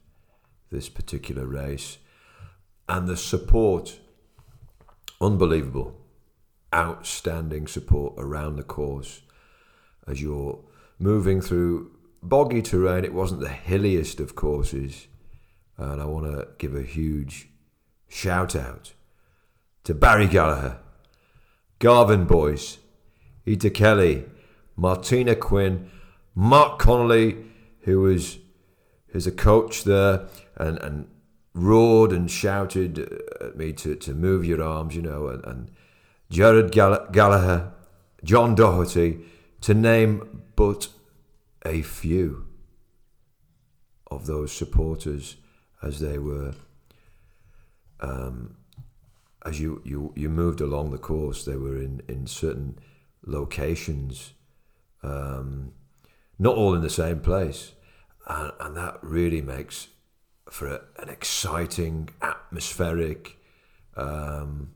this 0.72 0.90
particular 0.90 1.46
race, 1.46 2.00
and 2.90 3.08
the 3.08 3.18
support, 3.18 4.00
unbelievable, 5.22 5.96
outstanding 6.74 7.68
support 7.68 8.14
around 8.18 8.56
the 8.56 8.64
course 8.64 9.22
as 10.08 10.22
you're 10.22 10.60
moving 11.00 11.40
through 11.40 11.95
boggy 12.30 12.62
terrain. 12.62 13.06
It 13.06 13.14
wasn't 13.14 13.42
the 13.42 13.50
hilliest 13.50 14.20
of 14.20 14.36
courses, 14.36 15.08
and 15.78 16.02
I 16.02 16.06
want 16.06 16.26
to 16.26 16.48
give 16.58 16.76
a 16.76 16.84
huge 16.84 17.50
shout 18.08 18.56
out 18.56 18.94
to 19.84 19.94
Barry 19.94 20.28
Gallagher, 20.28 20.80
Garvin 21.80 22.26
Boyce, 22.26 22.80
Ita 23.48 23.70
Kelly, 23.70 24.26
Martina 24.76 25.36
Quinn, 25.36 25.90
Mark 26.34 26.80
Connolly, 26.80 27.38
who 27.82 28.02
was 28.02 28.40
who's 29.08 29.28
a 29.28 29.32
coach 29.32 29.84
there, 29.84 30.28
and, 30.58 30.78
and 30.80 31.08
roared 31.54 32.12
and 32.12 32.30
shouted 32.30 33.00
uh, 33.00 33.46
at 33.46 33.56
me 33.56 33.72
to, 33.72 33.96
to 33.96 34.14
move 34.14 34.44
your 34.44 34.62
arms, 34.62 34.96
you 34.96 35.02
know, 35.02 35.28
and, 35.28 35.44
and 35.46 35.72
Jared 36.30 36.74
Gall- 36.74 37.08
Gallagher, 37.12 37.72
John 38.24 38.56
Doherty, 38.56 39.20
to 39.62 39.74
name 39.74 40.42
but 40.56 40.90
a 41.66 41.82
few 41.82 42.46
of 44.12 44.28
those 44.28 44.52
supporters 44.52 45.38
as 45.82 46.00
they 46.00 46.18
were 46.18 46.54
um, 48.00 48.58
as 49.46 49.60
you, 49.60 49.82
you, 49.86 50.12
you 50.16 50.28
moved 50.28 50.60
along 50.60 50.92
the 50.92 50.98
course, 50.98 51.46
they 51.46 51.56
were 51.56 51.78
in, 51.78 52.02
in 52.08 52.26
certain 52.26 52.80
locations 53.26 54.34
um, 55.06 55.72
not 56.40 56.56
all 56.56 56.74
in 56.74 56.82
the 56.82 56.90
same 56.90 57.20
place, 57.20 57.74
and, 58.28 58.52
and 58.60 58.76
that 58.76 58.98
really 59.02 59.42
makes 59.42 59.88
for 60.50 60.68
a, 60.68 60.82
an 61.00 61.10
exciting, 61.10 62.10
atmospheric, 62.22 63.38
um, 63.96 64.72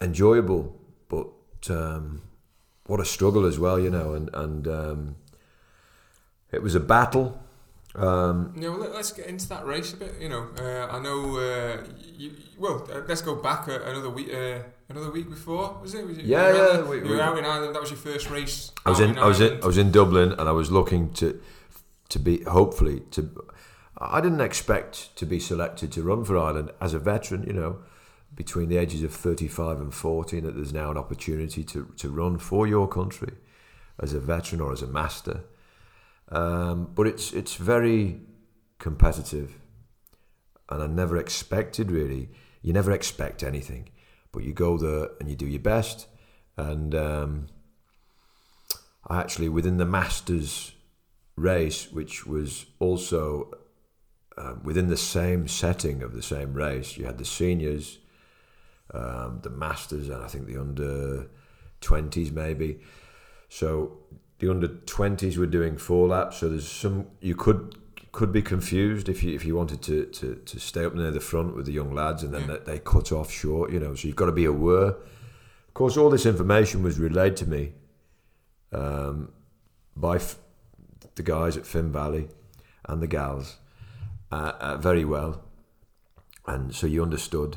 enjoyable, 0.00 0.80
but 1.08 1.28
um, 1.68 2.22
what 2.86 3.00
a 3.00 3.04
struggle 3.04 3.46
as 3.46 3.58
well, 3.58 3.78
you 3.78 3.90
know, 3.90 4.14
and 4.14 4.30
and 4.34 4.66
um, 4.68 5.16
it 6.50 6.62
was 6.62 6.74
a 6.74 6.80
battle. 6.80 7.38
Um, 7.94 8.54
yeah, 8.56 8.70
well, 8.70 8.78
let- 8.78 8.94
let's 8.94 9.12
get 9.12 9.26
into 9.26 9.46
that 9.50 9.66
race 9.66 9.92
a 9.92 9.96
bit. 9.96 10.14
You 10.20 10.28
know, 10.30 10.48
uh, 10.58 10.86
I 10.90 10.98
know. 11.00 11.36
Uh, 11.38 11.84
you, 12.16 12.32
well, 12.58 12.88
uh, 12.92 13.02
let's 13.06 13.20
go 13.22 13.34
back 13.36 13.68
uh, 13.68 13.80
another 13.84 14.10
week. 14.10 14.32
Uh, 14.32 14.60
another 14.88 15.10
week 15.10 15.28
before 15.28 15.78
was 15.82 15.94
it? 15.94 16.06
Was 16.06 16.18
it 16.18 16.24
Yeah, 16.24 16.52
yeah, 16.54 16.82
we- 16.82 16.96
you 16.98 17.02
we- 17.02 17.10
were 17.10 17.20
out 17.20 17.36
in 17.38 17.44
Ireland. 17.44 17.74
That 17.74 17.82
was 17.82 17.90
your 17.90 17.98
first 17.98 18.30
race. 18.30 18.72
I 18.86 18.90
was 18.90 19.00
out 19.00 19.10
in, 19.10 19.18
I 19.18 19.26
was 19.26 19.40
in, 19.40 19.62
I 19.62 19.66
was 19.66 19.78
in 19.78 19.90
Dublin, 19.90 20.32
and 20.32 20.48
I 20.48 20.52
was 20.52 20.70
looking 20.70 21.12
to, 21.14 21.38
to 22.08 22.18
be 22.18 22.42
hopefully 22.44 23.00
to. 23.12 23.30
I 23.98 24.20
didn't 24.20 24.40
expect 24.40 25.14
to 25.16 25.26
be 25.26 25.38
selected 25.38 25.92
to 25.92 26.02
run 26.02 26.24
for 26.24 26.36
Ireland 26.38 26.70
as 26.80 26.94
a 26.94 26.98
veteran. 26.98 27.44
You 27.46 27.52
know, 27.52 27.78
between 28.34 28.68
the 28.68 28.76
ages 28.76 29.02
of 29.02 29.12
thirty-five 29.12 29.80
and 29.80 29.92
forty, 29.94 30.40
that 30.40 30.54
there's 30.54 30.72
now 30.72 30.90
an 30.90 30.98
opportunity 30.98 31.64
to 31.64 31.92
to 31.96 32.10
run 32.10 32.38
for 32.38 32.66
your 32.66 32.88
country 32.88 33.34
as 33.98 34.14
a 34.14 34.20
veteran 34.20 34.60
or 34.60 34.72
as 34.72 34.82
a 34.82 34.86
master. 34.86 35.44
Um, 36.28 36.90
but 36.94 37.06
it's 37.06 37.32
it's 37.32 37.56
very 37.56 38.20
competitive, 38.78 39.58
and 40.68 40.82
I 40.82 40.86
never 40.86 41.16
expected 41.16 41.90
really. 41.90 42.30
You 42.62 42.72
never 42.72 42.92
expect 42.92 43.42
anything, 43.42 43.88
but 44.30 44.44
you 44.44 44.52
go 44.52 44.78
there 44.78 45.08
and 45.18 45.28
you 45.28 45.36
do 45.36 45.46
your 45.46 45.60
best, 45.60 46.08
and. 46.56 46.94
Um, 46.94 47.46
I 49.04 49.18
actually 49.18 49.48
within 49.48 49.78
the 49.78 49.84
Masters 49.84 50.72
race, 51.36 51.90
which 51.90 52.24
was 52.24 52.66
also 52.78 53.50
um, 54.38 54.60
within 54.62 54.86
the 54.86 54.96
same 54.96 55.48
setting 55.48 56.04
of 56.04 56.14
the 56.14 56.22
same 56.22 56.54
race, 56.54 56.96
you 56.96 57.04
had 57.04 57.18
the 57.18 57.24
seniors, 57.24 57.98
um, 58.92 59.40
the 59.42 59.50
Masters, 59.50 60.08
and 60.08 60.22
I 60.22 60.28
think 60.28 60.46
the 60.46 60.58
under 60.60 61.28
twenties 61.80 62.30
maybe. 62.30 62.80
So 63.48 63.98
the 64.38 64.50
under 64.50 64.68
twenties 64.68 65.38
were 65.38 65.46
doing 65.46 65.76
four 65.76 66.08
laps. 66.08 66.38
So 66.38 66.48
there's 66.48 66.68
some 66.68 67.06
you 67.20 67.34
could 67.34 67.76
could 68.12 68.32
be 68.32 68.42
confused 68.42 69.08
if 69.08 69.22
you 69.22 69.34
if 69.34 69.44
you 69.44 69.56
wanted 69.56 69.82
to 69.82 70.06
to, 70.06 70.34
to 70.34 70.60
stay 70.60 70.84
up 70.84 70.94
near 70.94 71.10
the 71.10 71.20
front 71.20 71.56
with 71.56 71.66
the 71.66 71.72
young 71.72 71.94
lads, 71.94 72.22
and 72.22 72.32
then 72.34 72.46
they, 72.46 72.58
they 72.72 72.78
cut 72.78 73.12
off 73.12 73.30
short. 73.30 73.72
You 73.72 73.80
know, 73.80 73.94
so 73.94 74.06
you've 74.06 74.16
got 74.16 74.26
to 74.26 74.32
be 74.32 74.44
aware. 74.44 74.88
Of 75.68 75.74
course, 75.74 75.96
all 75.96 76.10
this 76.10 76.26
information 76.26 76.82
was 76.82 76.98
relayed 76.98 77.36
to 77.36 77.48
me 77.48 77.72
um, 78.72 79.32
by 79.96 80.16
f- 80.16 80.36
the 81.14 81.22
guys 81.22 81.56
at 81.56 81.64
Finn 81.66 81.90
Valley 81.90 82.28
and 82.84 83.00
the 83.00 83.06
gals 83.06 83.56
uh, 84.30 84.52
uh, 84.60 84.76
very 84.76 85.04
well, 85.04 85.42
and 86.46 86.74
so 86.74 86.86
you 86.86 87.02
understood. 87.02 87.56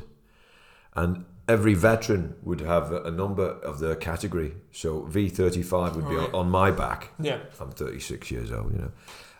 And 0.96 1.24
every 1.46 1.74
veteran 1.74 2.34
would 2.42 2.60
have 2.60 2.90
a 2.90 3.10
number 3.10 3.44
of 3.62 3.78
their 3.78 3.94
category. 3.94 4.54
So 4.72 5.02
V 5.02 5.28
thirty 5.28 5.62
five 5.62 5.94
would 5.94 6.08
be 6.08 6.16
Oh, 6.16 6.30
on, 6.34 6.50
my 6.50 6.70
back. 6.70 7.10
Yeah. 7.20 7.38
I'm 7.60 7.70
thirty 7.70 8.00
six 8.00 8.30
years 8.30 8.50
old, 8.50 8.72
you 8.72 8.78
know. 8.78 8.92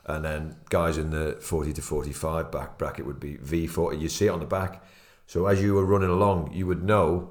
And 0.04 0.24
then 0.24 0.56
guys 0.70 0.98
in 0.98 1.10
the 1.10 1.36
forty 1.40 1.72
to 1.72 1.82
forty 1.82 2.12
five 2.12 2.52
back 2.52 2.78
bracket 2.78 3.06
would 3.06 3.18
be 3.18 3.36
V 3.38 3.66
forty. 3.66 3.96
You 3.98 4.08
see 4.08 4.26
it 4.26 4.30
on 4.30 4.40
the 4.40 4.46
back. 4.46 4.84
So 5.26 5.46
as 5.46 5.60
you 5.60 5.74
were 5.74 5.84
running 5.84 6.10
along, 6.10 6.52
you 6.52 6.66
would 6.66 6.84
know 6.84 7.30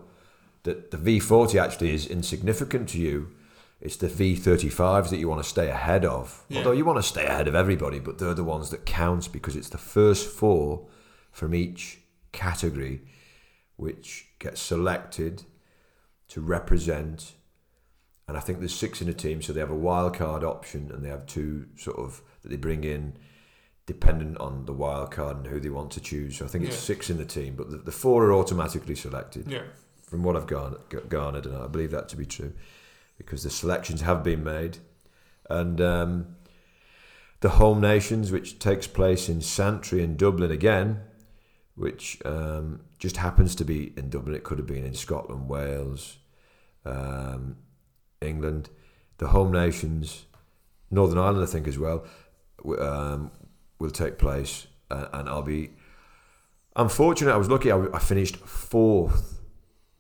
that 0.64 0.92
the 0.92 0.98
V40 0.98 1.62
actually 1.62 1.94
is 1.94 2.08
insignificant 2.08 2.90
to 2.90 2.98
you. 3.00 3.30
It's 3.80 3.96
the 3.98 4.08
V35s 4.08 5.10
that 5.12 5.18
you 5.18 5.30
want 5.30 5.44
to 5.44 5.48
stay 5.48 5.70
ahead 5.70 6.04
of. 6.04 6.44
Yeah. 6.50 6.58
Although 6.58 6.72
you 6.72 6.84
want 6.84 6.98
to 6.98 7.04
stay 7.04 7.26
ahead 7.26 7.48
of 7.48 7.54
everybody, 7.56 8.00
but 8.00 8.18
they're 8.18 8.34
the 8.34 8.44
ones 8.44 8.72
that 8.72 8.86
count 8.86 9.32
because 9.32 9.56
it's 9.56 9.70
the 9.70 9.78
first 9.78 10.28
four 10.28 10.88
from 11.32 11.54
each 11.54 12.00
category 12.32 13.02
which 13.78 14.28
get 14.40 14.58
selected 14.58 15.44
to 16.30 16.42
represent. 16.42 17.34
And 18.28 18.36
I 18.38 18.40
think 18.40 18.60
there's 18.60 18.74
six 18.74 19.02
in 19.02 19.08
a 19.10 19.14
team, 19.14 19.42
so 19.42 19.54
they 19.54 19.60
have 19.60 19.70
a 19.70 19.76
wild 19.76 20.16
card 20.16 20.44
option 20.44 20.90
and 20.92 21.04
they 21.04 21.10
have 21.10 21.26
two 21.28 21.68
sort 21.78 21.98
of 21.98 22.22
that 22.42 22.50
they 22.50 22.56
bring 22.58 22.84
in 22.84 23.14
dependent 23.86 24.38
on 24.40 24.66
the 24.66 24.74
wild 24.74 25.12
card 25.12 25.38
and 25.38 25.48
who 25.48 25.60
they 25.60 25.70
want 25.70 25.92
to 25.92 26.02
choose. 26.02 26.38
So 26.38 26.46
I 26.46 26.48
think 26.48 26.64
it's 26.66 26.76
Yeah. 26.76 26.82
six 26.82 27.10
in 27.12 27.18
the 27.18 27.26
team, 27.26 27.56
but 27.56 27.70
the, 27.70 27.78
the 27.78 27.92
four 27.92 28.26
are 28.26 28.34
automatically 28.34 28.96
selected 28.96 29.48
Yeah. 29.52 29.64
from 30.02 30.24
what 30.24 30.36
I've 30.36 30.48
garnered, 30.48 30.82
garnered, 31.08 31.46
and 31.46 31.56
I 31.56 31.68
believe 31.68 31.92
that 31.92 32.10
to 32.10 32.18
be 32.18 32.26
true, 32.26 32.54
because 33.18 33.44
the 33.44 33.52
selections 33.52 34.02
have 34.02 34.24
been 34.24 34.44
made, 34.44 34.80
and 35.52 35.80
um, 35.80 36.36
the 37.42 37.50
home 37.50 37.80
nations, 37.80 38.32
which 38.32 38.58
takes 38.58 38.88
place 38.88 39.30
in 39.30 39.42
Santry 39.42 40.02
and 40.04 40.18
Dublin 40.18 40.50
again, 40.50 41.02
which 41.76 42.20
um, 42.26 42.82
just 43.00 43.18
happens 43.18 43.56
to 43.56 43.66
be 43.66 43.94
in 43.98 44.10
Dublin. 44.10 44.36
It 44.36 44.44
could 44.44 44.58
have 44.58 44.68
been 44.68 44.86
in 44.86 44.94
Scotland, 44.94 45.50
Wales, 45.50 46.18
um, 46.86 47.58
England. 48.22 48.70
The 49.18 49.28
home 49.28 49.52
nations, 49.52 50.26
Northern 50.92 51.18
Ireland, 51.18 51.44
I 51.48 51.52
think 51.52 51.68
as 51.68 51.78
well, 51.80 52.06
um, 52.80 53.32
will 53.80 53.92
take 53.92 54.18
place, 54.18 54.68
uh, 54.92 55.08
and 55.14 55.30
I'll 55.30 55.42
be. 55.42 55.72
I'm 56.76 56.90
fortunate. 56.90 57.34
I 57.34 57.38
was 57.38 57.50
lucky. 57.50 57.72
I, 57.72 57.86
I 57.94 58.00
finished 58.00 58.36
fourth 58.38 59.40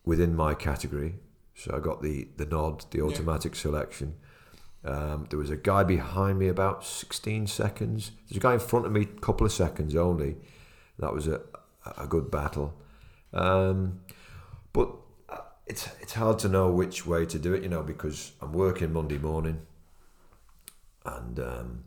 within 0.03 0.35
my 0.35 0.53
category, 0.53 1.15
so 1.53 1.73
I 1.75 1.79
got 1.79 2.01
the 2.01 2.27
the 2.37 2.45
nod, 2.45 2.85
the 2.91 2.97
Yeah. 2.99 3.05
automatic 3.05 3.55
selection. 3.55 4.15
Um, 4.83 5.25
there 5.29 5.39
was 5.39 5.49
a 5.49 5.55
guy 5.57 5.83
behind 5.83 6.37
me 6.37 6.47
about 6.47 6.85
16 6.85 7.47
seconds. 7.47 8.11
There's 8.29 8.37
a 8.37 8.39
guy 8.39 8.53
in 8.53 8.59
front 8.59 8.85
of 8.85 8.91
me, 8.91 9.01
a 9.01 9.05
couple 9.19 9.43
of 9.45 9.51
seconds 9.51 9.95
only. 9.95 10.35
That 10.99 11.11
was 11.13 11.27
a 11.27 11.41
a 11.97 12.07
good 12.07 12.29
battle, 12.31 12.73
um, 13.33 14.01
but 14.73 14.89
uh, 15.29 15.37
it's 15.67 15.87
it's 16.01 16.13
hard 16.13 16.39
to 16.39 16.49
know 16.49 16.69
which 16.71 17.05
way 17.05 17.25
to 17.25 17.39
do 17.39 17.53
it, 17.53 17.63
you 17.63 17.69
know, 17.69 17.83
because 17.83 18.31
I'm 18.41 18.53
working 18.53 18.93
Monday 18.93 19.17
morning, 19.17 19.61
and 21.05 21.39
um, 21.39 21.83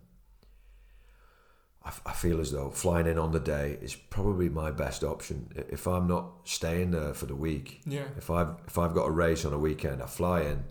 I, 1.85 1.93
I 2.07 2.13
feel 2.13 2.41
as 2.41 2.53
though 2.53 2.71
flying 2.71 3.07
in 3.07 3.19
on 3.19 3.33
the 3.33 3.41
day 3.41 3.79
is 3.81 3.95
probably 3.95 4.49
my 4.49 4.71
best 4.71 5.03
option. 5.05 5.51
If 5.71 5.87
I'm 5.87 6.07
not 6.07 6.33
staying 6.45 6.91
there 6.91 7.15
for 7.15 7.27
the 7.27 7.37
week, 7.37 7.81
Yeah. 7.87 8.09
if 8.17 8.31
I've 8.31 8.55
if 8.67 8.79
I've 8.79 8.95
got 8.95 9.07
a 9.07 9.11
race 9.11 9.45
on 9.45 9.53
a 9.53 9.59
weekend, 9.59 10.03
I 10.03 10.07
fly 10.07 10.43
in 10.43 10.65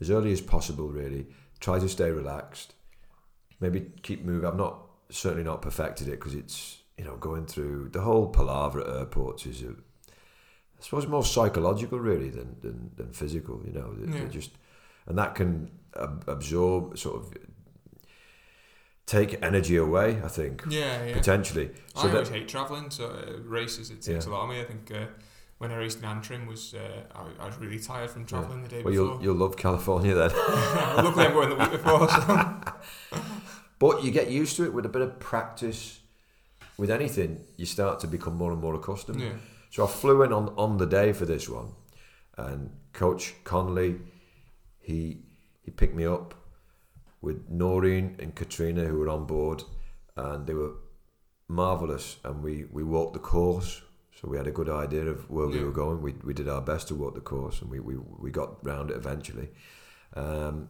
as 0.00 0.10
early 0.10 0.32
as 0.32 0.40
possible. 0.40 0.88
Really, 0.88 1.26
try 1.60 1.78
to 1.78 1.88
stay 1.88 2.10
relaxed. 2.10 2.74
Maybe 3.60 3.90
keep 4.02 4.24
moving. 4.24 4.46
I've 4.48 4.56
not 4.56 4.84
certainly 5.10 5.42
not 5.44 5.62
perfected 5.62 6.06
it 6.08 6.12
because 6.12 6.34
it's 6.34 6.82
you 6.98 7.04
know 7.04 7.16
going 7.16 7.46
through 7.46 7.88
the 7.92 8.00
whole 8.00 8.28
palaver 8.28 8.80
at 8.80 8.88
airports 8.88 9.46
is 9.46 9.62
a, 9.62 9.68
I 9.70 10.80
suppose 10.80 11.06
more 11.06 11.24
psychological 11.24 11.98
really 12.00 12.30
than 12.30 12.56
than, 12.60 12.90
than 12.96 13.12
physical. 13.12 13.62
You 13.64 13.72
know, 13.72 13.94
Yeah. 14.18 14.26
just 14.28 14.50
and 15.06 15.16
that 15.18 15.34
can 15.34 15.70
ab- 15.98 16.24
absorb 16.26 16.98
sort 16.98 17.16
of 17.16 17.32
take 19.06 19.42
energy 19.42 19.76
away. 19.76 20.20
I 20.24 20.28
think 20.28 20.64
Yeah. 20.68 21.04
Yeah. 21.04 21.14
potentially. 21.14 21.70
I 21.96 22.02
So 22.02 22.08
always 22.08 22.28
that 22.28 22.34
hate 22.38 22.48
travelling 22.48 22.88
to 22.90 23.06
uh, 23.06 23.38
races. 23.44 23.90
It 23.90 24.02
takes 24.02 24.26
Yeah. 24.26 24.32
a 24.32 24.34
lot 24.34 24.42
of 24.44 24.50
me. 24.50 24.60
I 24.60 24.64
think 24.64 24.90
uh, 24.90 25.06
when 25.58 25.72
I 25.72 25.76
raced 25.76 25.98
in 25.98 26.04
Antrim 26.04 26.46
was 26.46 26.74
uh, 26.74 27.02
I, 27.14 27.42
I 27.44 27.46
was 27.46 27.56
really 27.58 27.78
tired 27.78 28.10
from 28.10 28.26
travelling 28.26 28.62
the 28.62 28.68
day 28.68 28.82
well, 28.82 28.92
before. 28.92 29.06
you'll 29.06 29.22
you'll 29.22 29.36
love 29.36 29.56
California 29.56 30.14
then. 30.14 30.30
Luckily, 31.04 31.26
I'm 31.26 31.32
going 31.32 31.48
the 31.50 31.56
week 31.56 31.72
before. 31.72 32.08
So. 32.08 32.60
But 33.80 34.02
you 34.02 34.10
get 34.10 34.28
used 34.28 34.56
to 34.56 34.64
it 34.64 34.72
with 34.74 34.84
a 34.86 34.88
bit 34.88 35.02
of 35.02 35.20
practice. 35.20 36.00
With 36.78 36.90
anything, 36.90 37.44
you 37.56 37.66
start 37.66 38.00
to 38.00 38.06
become 38.06 38.36
more 38.36 38.52
and 38.52 38.60
more 38.60 38.74
accustomed. 38.74 39.20
yeah. 39.20 39.32
So 39.70 39.84
I 39.84 39.86
flew 39.88 40.22
in 40.22 40.32
on, 40.32 40.48
on 40.56 40.78
the 40.78 40.86
day 40.86 41.12
for 41.12 41.26
this 41.26 41.46
one, 41.48 41.72
and 42.38 42.70
Coach 42.94 43.34
Connolly, 43.44 43.96
he 44.78 45.24
he 45.62 45.70
picked 45.70 45.94
me 45.94 46.06
up 46.06 46.34
with 47.20 47.48
Noreen 47.50 48.16
and 48.20 48.34
Katrina 48.34 48.84
who 48.84 48.98
were 48.98 49.10
on 49.10 49.26
board, 49.26 49.64
and 50.16 50.46
they 50.46 50.54
were 50.54 50.72
marvelous. 51.48 52.16
And 52.24 52.42
we, 52.42 52.64
we 52.72 52.82
walked 52.82 53.12
the 53.14 53.18
course, 53.18 53.82
so 54.18 54.28
we 54.28 54.36
had 54.38 54.46
a 54.46 54.50
good 54.52 54.68
idea 54.70 55.04
of 55.06 55.28
where 55.28 55.46
we 55.48 55.62
were 55.64 55.72
going. 55.72 56.00
We, 56.00 56.12
we 56.24 56.32
did 56.32 56.48
our 56.48 56.62
best 56.62 56.88
to 56.88 56.94
walk 56.94 57.14
the 57.14 57.20
course, 57.20 57.60
and 57.60 57.70
we, 57.70 57.80
we, 57.80 57.96
we 57.96 58.30
got 58.30 58.64
round 58.64 58.90
it 58.90 58.96
eventually. 58.96 59.48
Um, 60.14 60.68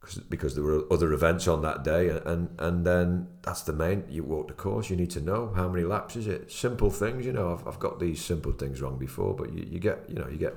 cause, 0.00 0.18
because 0.18 0.54
there 0.54 0.64
were 0.64 0.84
other 0.90 1.12
events 1.12 1.46
on 1.46 1.62
that 1.62 1.84
day, 1.84 2.08
and 2.08 2.48
and 2.58 2.86
then 2.86 3.28
that's 3.42 3.62
the 3.62 3.72
main. 3.72 4.04
You 4.08 4.24
walk 4.24 4.48
the 4.48 4.54
course. 4.54 4.90
You 4.90 4.96
need 4.96 5.10
to 5.10 5.20
know 5.20 5.52
how 5.54 5.68
many 5.68 5.84
laps 5.84 6.16
is 6.16 6.26
it. 6.26 6.50
Simple 6.50 6.90
things, 6.90 7.26
you 7.26 7.32
know. 7.32 7.52
I've, 7.52 7.66
I've 7.66 7.78
got 7.78 8.00
these 8.00 8.24
simple 8.24 8.52
things 8.52 8.80
wrong 8.80 8.98
before, 8.98 9.34
but 9.34 9.52
you, 9.52 9.66
you 9.68 9.78
get 9.78 10.04
you 10.08 10.16
know 10.16 10.28
you 10.28 10.38
get 10.38 10.54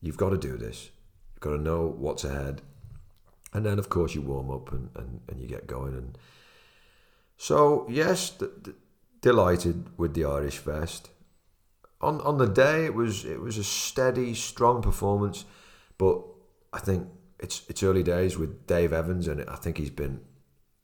you've 0.00 0.16
got 0.16 0.30
to 0.30 0.38
do 0.38 0.56
this. 0.56 0.90
You've 1.34 1.40
got 1.40 1.50
to 1.50 1.62
know 1.62 1.86
what's 1.86 2.24
ahead, 2.24 2.62
and 3.52 3.64
then 3.64 3.78
of 3.78 3.88
course 3.88 4.14
you 4.14 4.22
warm 4.22 4.50
up 4.50 4.72
and, 4.72 4.90
and, 4.94 5.20
and 5.28 5.40
you 5.40 5.48
get 5.48 5.66
going. 5.66 5.94
And 5.94 6.18
so 7.36 7.86
yes, 7.88 8.30
d- 8.30 8.46
d- 8.62 8.72
delighted 9.20 9.98
with 9.98 10.14
the 10.14 10.24
Irish 10.24 10.58
vest. 10.58 11.08
On 12.00 12.20
on 12.20 12.38
the 12.38 12.48
day, 12.48 12.84
it 12.84 12.94
was 12.94 13.24
it 13.24 13.40
was 13.40 13.56
a 13.56 13.64
steady, 13.64 14.34
strong 14.34 14.82
performance, 14.82 15.44
but 15.96 16.20
I 16.72 16.78
think 16.78 17.06
it's 17.42 17.62
it's 17.68 17.82
early 17.82 18.02
days 18.02 18.38
with 18.38 18.66
Dave 18.66 18.92
Evans, 18.92 19.28
and 19.28 19.44
I 19.48 19.56
think 19.56 19.78
he's 19.78 19.90
been 19.90 20.20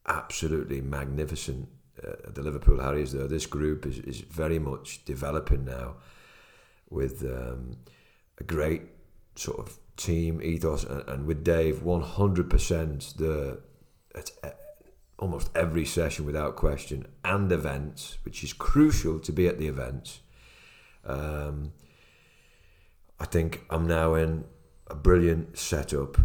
absolutely 0.07 0.81
magnificent. 0.81 1.69
Uh, 2.03 2.31
the 2.33 2.43
Liverpool 2.43 2.81
Harriers, 2.81 3.13
though, 3.13 3.27
this 3.27 3.47
group 3.47 3.87
is, 3.87 3.99
is 3.99 4.21
very 4.21 4.59
much 4.59 5.05
developing 5.05 5.65
now 5.65 5.97
with 6.91 7.25
um, 7.25 7.77
a 8.39 8.45
great 8.45 8.83
sort 9.35 9.59
of 9.59 9.79
team 9.97 10.41
ethos, 10.43 10.85
and, 10.85 11.09
and 11.09 11.27
with 11.27 11.43
Dave, 11.43 11.83
one 11.83 12.03
hundred 12.03 12.49
percent 12.49 13.15
the 13.17 13.61
uh, 14.15 14.51
almost 15.19 15.51
every 15.57 15.85
session 15.85 16.25
without 16.25 16.55
question, 16.55 17.07
and 17.25 17.51
events, 17.51 18.19
which 18.25 18.45
is 18.45 18.53
crucial 18.53 19.19
to 19.19 19.33
be 19.33 19.49
at 19.49 19.59
the 19.59 19.67
events. 19.67 20.21
Um, 21.05 21.73
I 23.19 23.25
think 23.25 23.65
I'm 23.71 23.87
now 23.89 24.15
in 24.15 24.45
a 24.87 24.95
brilliant 24.95 25.59
setup, 25.59 26.17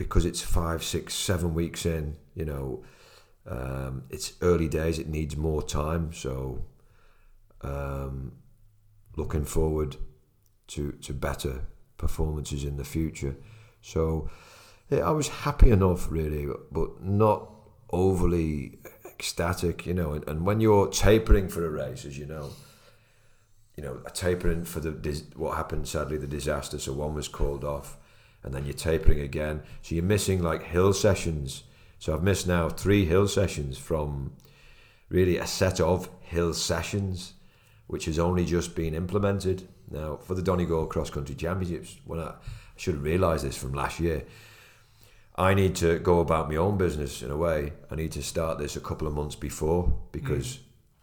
because 0.00 0.24
it's 0.24 0.40
five, 0.40 0.82
six, 0.82 1.12
seven 1.12 1.52
weeks 1.52 1.84
in, 1.84 2.16
you 2.34 2.46
know, 2.46 2.82
um, 3.46 4.04
it's 4.08 4.32
early 4.40 4.66
days. 4.66 4.98
It 4.98 5.08
needs 5.08 5.36
more 5.36 5.62
time. 5.62 6.14
So, 6.14 6.64
um, 7.60 8.32
looking 9.14 9.44
forward 9.44 9.96
to 10.68 10.92
to 10.92 11.12
better 11.12 11.66
performances 11.98 12.64
in 12.64 12.78
the 12.78 12.84
future. 12.84 13.36
So, 13.82 14.30
yeah, 14.88 15.00
I 15.00 15.10
was 15.10 15.28
happy 15.28 15.70
enough, 15.70 16.10
really, 16.10 16.46
but 16.72 17.02
not 17.02 17.50
overly 17.90 18.78
ecstatic, 19.04 19.84
you 19.84 19.92
know. 19.92 20.14
And, 20.14 20.26
and 20.26 20.46
when 20.46 20.62
you're 20.62 20.88
tapering 20.88 21.48
for 21.50 21.66
a 21.66 21.68
race, 21.68 22.06
as 22.06 22.16
you 22.16 22.24
know 22.24 22.52
you 23.76 23.86
know, 23.86 24.00
a 24.04 24.10
tapering 24.10 24.64
for 24.64 24.80
the 24.80 24.90
what 25.36 25.56
happened 25.56 25.88
sadly 25.88 26.18
the 26.18 26.26
disaster. 26.26 26.78
So 26.78 26.92
one 26.92 27.14
was 27.14 27.28
called 27.28 27.64
off, 27.64 27.96
and 28.42 28.54
then 28.54 28.64
you're 28.64 28.74
tapering 28.74 29.20
again. 29.20 29.62
So 29.82 29.94
you're 29.94 30.04
missing 30.04 30.42
like 30.42 30.62
hill 30.62 30.92
sessions. 30.92 31.64
So 31.98 32.14
I've 32.14 32.22
missed 32.22 32.46
now 32.46 32.68
three 32.68 33.04
hill 33.04 33.28
sessions 33.28 33.78
from 33.78 34.32
really 35.08 35.36
a 35.36 35.46
set 35.46 35.80
of 35.80 36.08
hill 36.20 36.54
sessions, 36.54 37.34
which 37.86 38.06
has 38.06 38.18
only 38.18 38.44
just 38.44 38.74
been 38.74 38.94
implemented 38.94 39.68
now 39.90 40.16
for 40.16 40.34
the 40.34 40.42
Donegal 40.42 40.86
Cross 40.86 41.10
Country 41.10 41.34
Championships. 41.34 41.98
When 42.04 42.20
I, 42.20 42.28
I 42.28 42.34
should 42.76 42.94
have 42.94 43.04
realised 43.04 43.44
this 43.44 43.56
from 43.56 43.74
last 43.74 44.00
year. 44.00 44.24
I 45.36 45.54
need 45.54 45.74
to 45.76 45.98
go 45.98 46.20
about 46.20 46.50
my 46.50 46.56
own 46.56 46.76
business 46.76 47.22
in 47.22 47.30
a 47.30 47.36
way. 47.36 47.72
I 47.90 47.94
need 47.94 48.12
to 48.12 48.22
start 48.22 48.58
this 48.58 48.76
a 48.76 48.80
couple 48.80 49.06
of 49.06 49.14
months 49.14 49.36
before 49.36 49.92
because 50.12 50.56
mm. 50.56 50.58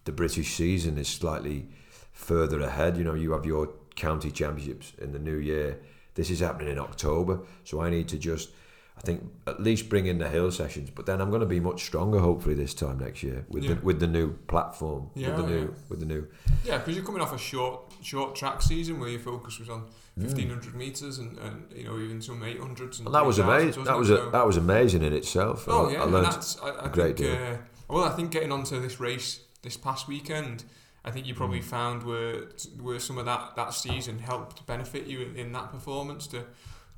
the 0.06 0.12
British 0.12 0.54
season 0.54 0.98
is 0.98 1.08
slightly 1.08 1.70
further 2.12 2.62
ahead. 2.62 2.98
You 2.98 3.04
know, 3.04 3.14
you 3.14 3.32
have 3.32 3.46
your 3.46 3.70
county 3.96 4.32
championships 4.32 4.94
in 5.00 5.12
the 5.12 5.20
new 5.20 5.38
year. 5.38 5.80
This 6.18 6.32
is 6.32 6.40
happening 6.40 6.70
in 6.70 6.80
October, 6.80 7.42
so 7.64 7.80
I 7.80 7.92
need 7.92 8.08
to 8.08 8.18
just, 8.18 8.50
I 8.98 9.02
think, 9.02 9.24
at 9.46 9.62
least 9.62 9.88
bring 9.88 10.08
in 10.08 10.18
the 10.18 10.28
hill 10.28 10.50
sessions. 10.50 10.90
But 10.90 11.06
then 11.06 11.22
I'm 11.22 11.30
going 11.30 11.42
to 11.42 11.46
be 11.46 11.60
much 11.60 11.84
stronger, 11.84 12.18
hopefully, 12.18 12.56
this 12.56 12.74
time 12.74 12.98
next 12.98 13.22
year 13.22 13.46
with 13.50 13.64
yeah. 13.64 13.76
the 13.76 13.82
with 13.82 14.00
the 14.00 14.08
new 14.08 14.34
platform, 14.48 15.12
yeah, 15.14 15.28
with 15.28 15.46
the 15.46 15.52
new 15.52 15.60
yeah. 15.60 15.84
with 15.90 16.00
the 16.00 16.08
new. 16.08 16.28
Yeah, 16.66 16.80
because 16.80 16.96
you're 16.96 17.06
coming 17.06 17.22
off 17.22 17.34
a 17.34 17.38
short 17.38 17.94
short 18.02 18.34
track 18.34 18.64
season 18.64 19.00
where 19.00 19.10
your 19.10 19.20
focus 19.20 19.60
was 19.60 19.70
on 19.70 19.86
1500 20.16 20.74
mm. 20.74 20.76
meters 20.76 21.20
and, 21.20 21.38
and 21.38 21.72
you 21.72 21.84
know 21.84 22.00
even 22.00 22.20
some 22.20 22.42
800s. 22.42 22.98
And, 22.98 23.06
and 23.06 23.14
that 23.14 23.24
was 23.24 23.38
amazing. 23.38 23.84
That 23.84 24.00
was 24.00 24.10
a, 24.10 24.32
that 24.32 24.48
was 24.48 24.58
amazing 24.58 25.04
in 25.04 25.14
itself. 25.14 25.66
Oh 25.68 25.88
yeah, 25.88 26.02
I 26.02 26.06
learned 26.06 26.26
that's, 26.26 26.60
I, 26.62 26.70
I 26.70 26.86
a 26.88 26.90
great 26.90 27.16
think, 27.16 27.30
deal. 27.30 27.36
Uh, 27.36 27.58
well, 27.88 28.06
I 28.06 28.10
think 28.10 28.32
getting 28.32 28.52
onto 28.52 28.82
this 28.82 29.00
race 29.00 29.42
this 29.62 29.78
past 29.78 30.08
weekend 30.08 30.64
I 31.08 31.12
think 31.12 31.26
you 31.26 31.34
probably 31.34 31.62
mm. 31.62 31.64
found 31.64 32.04
where 32.04 32.50
where 32.82 33.00
some 33.00 33.18
of 33.18 33.26
that, 33.26 33.56
that 33.56 33.74
season 33.74 34.20
helped 34.20 34.66
benefit 34.66 35.08
you 35.08 35.22
in, 35.22 35.38
in 35.38 35.52
that 35.54 35.72
performance 35.72 36.28
to 36.28 36.44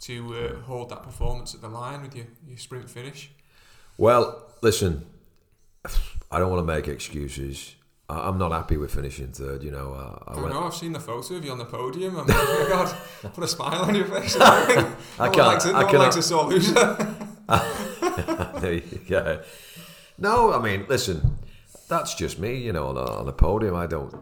to 0.02 0.36
uh, 0.36 0.62
hold 0.62 0.90
that 0.90 1.04
performance 1.04 1.54
at 1.54 1.62
the 1.62 1.68
line 1.68 2.02
with 2.02 2.16
your, 2.16 2.26
your 2.48 2.58
sprint 2.58 2.90
finish? 2.90 3.30
Well, 3.98 4.46
listen, 4.62 5.06
I 6.32 6.40
don't 6.40 6.50
want 6.50 6.66
to 6.66 6.74
make 6.74 6.88
excuses. 6.88 7.76
I, 8.10 8.30
am 8.30 8.40
not 8.40 8.52
happy 8.52 8.78
with 8.78 8.92
finishing 8.92 9.28
third. 9.28 9.62
You 9.62 9.70
know, 9.70 9.94
I, 9.94 10.34
I, 10.34 10.44
I 10.44 10.50
know. 10.50 10.64
I've 10.64 10.74
seen 10.74 10.94
the 10.94 11.00
photo 11.00 11.36
of 11.36 11.46
you 11.46 11.52
on 11.52 11.60
the 11.60 11.66
podium. 11.66 12.18
I'm 12.18 12.26
like, 12.26 12.36
oh 12.40 12.68
God, 12.68 13.32
put 13.34 13.44
a 13.44 13.48
smile 13.48 13.84
on 13.84 13.94
your 13.94 14.06
face. 14.06 14.36
I, 14.40 14.92
I 15.20 15.30
can't. 15.30 15.38
Likes 15.38 15.66
it, 15.66 15.74
no 15.74 15.78
I 15.78 15.84
cannot. 15.84 16.04
likes 16.06 16.16
a 16.16 16.24
sore 16.24 16.46
loser. 16.46 16.74
yeah. 19.08 19.42
No, 20.18 20.52
I 20.52 20.60
mean, 20.60 20.88
listen 20.90 21.38
that's 21.90 22.14
just 22.14 22.40
me, 22.40 22.56
you 22.56 22.72
know, 22.72 22.88
on 22.88 22.98
a, 22.98 23.20
on 23.20 23.28
a 23.28 23.34
podium. 23.34 23.76
I 23.76 23.88
don't. 23.88 24.14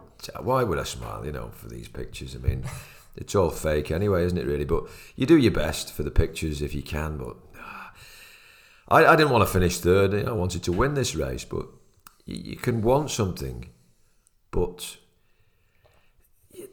Why 0.42 0.64
would 0.64 0.80
I 0.80 0.84
smile, 0.84 1.26
you 1.26 1.32
know, 1.32 1.50
for 1.50 1.68
these 1.68 1.88
pictures? 1.88 2.36
I 2.36 2.40
mean, 2.40 2.64
it's 3.16 3.36
all 3.36 3.52
fake 3.52 3.92
anyway, 3.92 4.24
isn't 4.26 4.38
it? 4.38 4.48
Really, 4.48 4.66
but 4.66 4.86
you 5.16 5.26
do 5.26 5.38
your 5.38 5.52
best 5.52 5.94
for 5.94 6.04
the 6.04 6.12
pictures 6.12 6.62
if 6.62 6.74
you 6.74 6.82
can. 6.82 7.18
But 7.18 7.36
uh, 7.60 7.90
I, 8.88 9.06
I 9.06 9.16
didn't 9.16 9.32
want 9.32 9.46
to 9.46 9.54
finish 9.54 9.78
third. 9.78 10.16
I 10.28 10.32
wanted 10.32 10.64
to 10.64 10.72
win 10.72 10.96
this 10.96 11.14
race, 11.14 11.44
but 11.44 11.68
you, 12.26 12.52
you 12.52 12.56
can 12.56 12.82
want 12.82 13.12
something, 13.12 13.70
but 14.50 14.98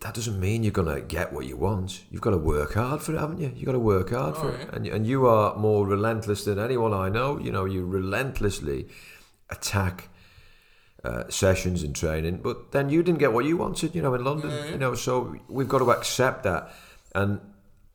that 0.01 0.15
doesn't 0.15 0.39
mean 0.39 0.63
you're 0.63 0.73
going 0.73 0.95
to 0.95 1.01
get 1.01 1.33
what 1.33 1.47
you 1.47 1.57
want. 1.57 2.05
You've 2.11 2.21
got 2.21 2.31
to 2.31 2.39
work 2.39 2.75
hard 2.75 3.03
for 3.03 3.15
it, 3.15 3.19
haven't 3.19 3.41
you? 3.41 3.53
You've 3.55 3.67
got 3.67 3.73
to 3.73 3.81
work 3.81 4.11
hard 4.11 4.35
oh, 4.37 4.41
for 4.41 4.57
it. 4.57 4.73
And, 4.73 4.87
and 4.87 5.07
you 5.07 5.27
are 5.27 5.57
more 5.57 5.87
relentless 5.87 6.45
than 6.45 6.59
anyone 6.59 6.95
I 6.95 7.09
know. 7.09 7.39
You 7.39 7.51
know, 7.51 7.65
you 7.65 7.85
relentlessly 7.85 8.87
attack 9.51 10.09
uh, 11.05 11.29
sessions 11.29 11.83
and 11.83 11.95
training, 11.95 12.39
but 12.39 12.73
then 12.73 12.89
you 12.89 13.03
didn't 13.03 13.19
get 13.19 13.33
what 13.33 13.45
you 13.45 13.59
wanted, 13.59 13.95
you 13.95 14.01
know, 14.01 14.15
in 14.15 14.25
London, 14.25 14.51
yeah. 14.51 14.71
you 14.71 14.79
know. 14.79 14.95
So 14.95 15.37
we've 15.49 15.69
got 15.69 15.81
to 15.81 15.91
accept 15.91 16.45
that. 16.45 16.73
And 17.15 17.41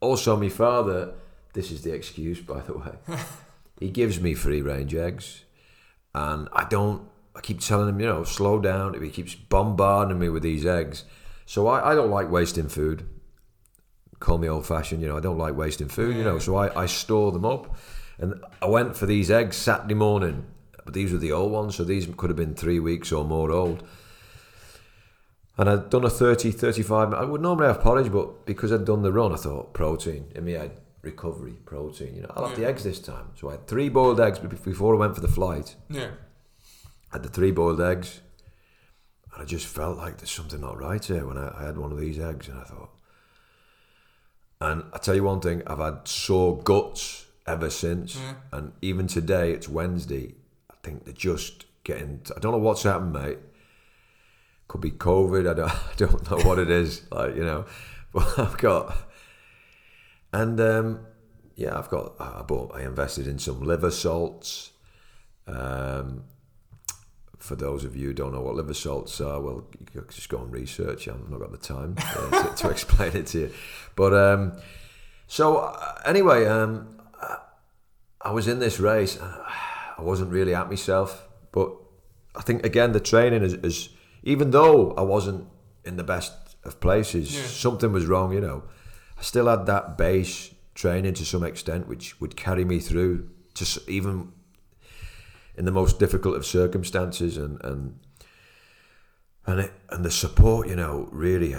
also, 0.00 0.36
my 0.36 0.48
father, 0.48 1.14
this 1.52 1.72
is 1.72 1.82
the 1.82 1.92
excuse, 1.92 2.40
by 2.40 2.60
the 2.60 2.78
way, 2.78 2.92
he 3.80 3.90
gives 3.90 4.20
me 4.20 4.34
free 4.34 4.62
range 4.62 4.94
eggs, 4.94 5.44
and 6.14 6.48
I 6.52 6.64
don't. 6.64 7.08
I 7.34 7.40
keep 7.40 7.60
telling 7.60 7.88
him, 7.88 8.00
you 8.00 8.06
know, 8.06 8.24
slow 8.24 8.60
down. 8.60 9.00
He 9.00 9.10
keeps 9.10 9.34
bombarding 9.34 10.18
me 10.18 10.28
with 10.28 10.42
these 10.42 10.64
eggs, 10.64 11.04
so 11.46 11.66
I, 11.66 11.92
I 11.92 11.94
don't 11.94 12.10
like 12.10 12.30
wasting 12.30 12.68
food. 12.68 13.08
Call 14.20 14.38
me 14.38 14.48
old 14.48 14.66
fashioned, 14.66 15.02
you 15.02 15.08
know. 15.08 15.16
I 15.16 15.20
don't 15.20 15.38
like 15.38 15.56
wasting 15.56 15.88
food, 15.88 16.16
you 16.16 16.22
know. 16.22 16.38
So 16.38 16.54
I, 16.54 16.82
I 16.82 16.86
store 16.86 17.32
them 17.32 17.44
up, 17.44 17.76
and 18.18 18.34
I 18.62 18.66
went 18.66 18.96
for 18.96 19.06
these 19.06 19.30
eggs 19.30 19.56
Saturday 19.56 19.94
morning 19.94 20.46
but 20.90 20.94
these 20.94 21.12
were 21.12 21.18
the 21.18 21.30
old 21.30 21.52
ones, 21.52 21.76
so 21.76 21.84
these 21.84 22.08
could 22.16 22.30
have 22.30 22.36
been 22.36 22.56
three 22.56 22.80
weeks 22.80 23.12
or 23.12 23.24
more 23.24 23.52
old. 23.52 23.84
And 25.56 25.70
I'd 25.70 25.88
done 25.88 26.02
a 26.02 26.10
30, 26.10 26.50
35. 26.50 27.14
I 27.14 27.22
would 27.22 27.40
normally 27.40 27.68
have 27.68 27.80
porridge, 27.80 28.10
but 28.10 28.44
because 28.44 28.72
I'd 28.72 28.84
done 28.84 29.02
the 29.02 29.12
run, 29.12 29.32
I 29.32 29.36
thought 29.36 29.72
protein. 29.72 30.32
In 30.34 30.46
me, 30.46 30.56
I 30.56 30.62
had 30.62 30.80
recovery 31.02 31.52
protein. 31.64 32.16
You 32.16 32.22
know, 32.22 32.32
I'll 32.34 32.48
have 32.48 32.58
yeah. 32.58 32.64
the 32.64 32.72
mm. 32.72 32.74
eggs 32.74 32.82
this 32.82 32.98
time. 32.98 33.26
So 33.36 33.50
I 33.50 33.52
had 33.52 33.68
three 33.68 33.88
boiled 33.88 34.18
eggs 34.18 34.40
before 34.40 34.96
I 34.96 34.98
went 34.98 35.14
for 35.14 35.20
the 35.20 35.28
flight. 35.28 35.76
Yeah. 35.88 36.10
I 37.12 37.18
had 37.18 37.22
the 37.22 37.28
three 37.28 37.52
boiled 37.52 37.80
eggs. 37.80 38.20
And 39.32 39.42
I 39.42 39.44
just 39.44 39.66
felt 39.66 39.96
like 39.96 40.16
there's 40.16 40.32
something 40.32 40.60
not 40.60 40.76
right 40.76 41.04
here 41.04 41.24
when 41.24 41.38
I, 41.38 41.54
I 41.56 41.66
had 41.66 41.78
one 41.78 41.92
of 41.92 42.00
these 42.00 42.18
eggs. 42.18 42.48
And 42.48 42.58
I 42.58 42.64
thought, 42.64 42.90
and 44.60 44.82
I 44.92 44.98
tell 44.98 45.14
you 45.14 45.22
one 45.22 45.38
thing, 45.38 45.62
I've 45.68 45.78
had 45.78 46.08
sore 46.08 46.58
guts 46.60 47.26
ever 47.46 47.70
since. 47.70 48.16
Yeah. 48.16 48.34
And 48.50 48.72
even 48.82 49.06
today, 49.06 49.52
it's 49.52 49.68
Wednesday 49.68 50.34
think 50.82 51.04
they're 51.04 51.14
just 51.14 51.66
getting. 51.84 52.22
I 52.34 52.40
don't 52.40 52.52
know 52.52 52.58
what's 52.58 52.82
happened, 52.82 53.12
mate. 53.12 53.38
Could 54.68 54.80
be 54.80 54.90
COVID. 54.90 55.50
I 55.50 55.54
don't, 55.54 55.70
I 55.70 55.94
don't 55.96 56.30
know 56.30 56.48
what 56.48 56.58
it 56.58 56.70
is. 56.70 57.02
Like 57.10 57.36
you 57.36 57.44
know, 57.44 57.66
but 58.12 58.38
I've 58.38 58.58
got, 58.58 58.96
and 60.32 60.60
um, 60.60 61.06
yeah, 61.56 61.78
I've 61.78 61.88
got. 61.88 62.14
I 62.20 62.42
bought. 62.42 62.74
I 62.74 62.82
invested 62.82 63.26
in 63.26 63.38
some 63.38 63.62
liver 63.62 63.90
salts. 63.90 64.72
Um, 65.46 66.24
for 67.38 67.56
those 67.56 67.84
of 67.84 67.96
you 67.96 68.08
who 68.08 68.12
don't 68.12 68.32
know 68.32 68.42
what 68.42 68.54
liver 68.54 68.74
salts 68.74 69.18
are, 69.20 69.40
well, 69.40 69.64
you 69.94 70.06
just 70.10 70.28
go 70.28 70.42
and 70.42 70.52
research. 70.52 71.08
I've 71.08 71.28
not 71.30 71.40
got 71.40 71.50
the 71.50 71.58
time 71.58 71.96
uh, 71.98 72.50
to, 72.50 72.54
to, 72.54 72.70
explain 72.70 73.16
it 73.16 73.26
to 73.28 73.38
you. 73.38 73.52
But 73.96 74.12
um, 74.12 74.60
so 75.26 75.56
uh, 75.56 76.02
anyway, 76.04 76.44
um, 76.44 77.00
I 78.20 78.32
was 78.32 78.46
in 78.46 78.58
this 78.58 78.78
race. 78.78 79.18
I 80.00 80.02
wasn't 80.02 80.32
really 80.32 80.54
at 80.54 80.68
myself. 80.68 81.28
But 81.52 81.76
I 82.34 82.40
think 82.40 82.64
again 82.64 82.92
the 82.92 83.00
training 83.00 83.42
is, 83.42 83.54
is 83.54 83.90
even 84.22 84.50
though 84.50 84.92
I 84.92 85.02
wasn't 85.02 85.46
in 85.84 85.96
the 85.96 86.04
best 86.04 86.32
of 86.64 86.80
places, 86.80 87.34
yeah. 87.34 87.42
something 87.42 87.92
was 87.92 88.06
wrong. 88.06 88.32
You 88.32 88.40
know, 88.40 88.62
I 89.18 89.22
still 89.22 89.46
had 89.46 89.66
that 89.66 89.98
base 89.98 90.54
training 90.74 91.14
to 91.14 91.26
some 91.26 91.44
extent, 91.44 91.86
which 91.86 92.20
would 92.20 92.36
carry 92.36 92.64
me 92.64 92.78
through 92.78 93.28
to 93.54 93.82
even 93.86 94.32
in 95.56 95.66
the 95.66 95.70
most 95.70 95.98
difficult 95.98 96.36
of 96.36 96.46
circumstances, 96.46 97.36
and 97.36 97.62
and 97.62 97.98
and 99.46 99.60
it, 99.60 99.72
and 99.90 100.04
the 100.04 100.10
support. 100.10 100.66
You 100.68 100.76
know, 100.76 101.08
really 101.12 101.54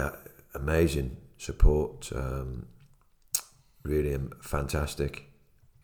amazing 0.54 1.16
support. 1.38 2.10
Um, 2.12 2.66
really 3.84 4.18
fantastic, 4.40 5.28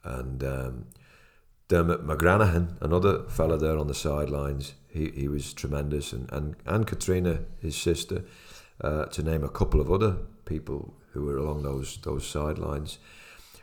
and 0.02 0.42
um, 0.42 0.86
Dermot 1.68 2.06
McGranahan, 2.06 2.80
another 2.80 3.24
fella 3.28 3.58
there 3.58 3.76
on 3.76 3.88
the 3.88 3.94
sidelines, 3.94 4.74
he, 4.88 5.10
he 5.10 5.28
was 5.28 5.52
tremendous, 5.52 6.14
and, 6.14 6.30
and, 6.32 6.56
and 6.64 6.86
Katrina, 6.86 7.40
his 7.60 7.76
sister, 7.76 8.24
uh, 8.80 9.04
to 9.06 9.22
name 9.22 9.44
a 9.44 9.50
couple 9.50 9.80
of 9.80 9.92
other 9.92 10.16
people 10.46 10.94
who 11.12 11.24
were 11.24 11.36
along 11.36 11.62
those 11.62 11.98
those 11.98 12.26
sidelines. 12.26 12.98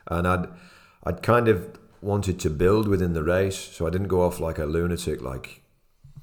and 0.07 0.27
I'd 0.27 0.47
I'd 1.03 1.21
kind 1.23 1.47
of 1.47 1.79
wanted 2.01 2.39
to 2.41 2.49
build 2.49 2.87
within 2.87 3.13
the 3.13 3.23
race, 3.23 3.57
so 3.57 3.87
I 3.87 3.89
didn't 3.89 4.07
go 4.07 4.21
off 4.21 4.39
like 4.39 4.59
a 4.59 4.65
lunatic. 4.65 5.21
Like 5.21 5.61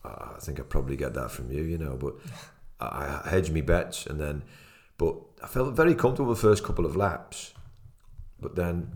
uh, 0.04 0.32
I 0.36 0.40
think 0.40 0.60
I 0.60 0.62
probably 0.62 0.96
get 0.96 1.14
that 1.14 1.30
from 1.30 1.50
you, 1.50 1.62
you 1.62 1.78
know. 1.78 1.96
But 1.96 2.14
I, 2.80 3.20
I 3.24 3.28
hedged 3.30 3.52
me 3.52 3.60
bets, 3.60 4.06
and 4.06 4.20
then, 4.20 4.42
but 4.98 5.16
I 5.42 5.48
felt 5.48 5.74
very 5.74 5.94
comfortable 5.94 6.32
the 6.34 6.40
first 6.40 6.62
couple 6.62 6.86
of 6.86 6.96
laps, 6.96 7.54
but 8.40 8.54
then 8.54 8.92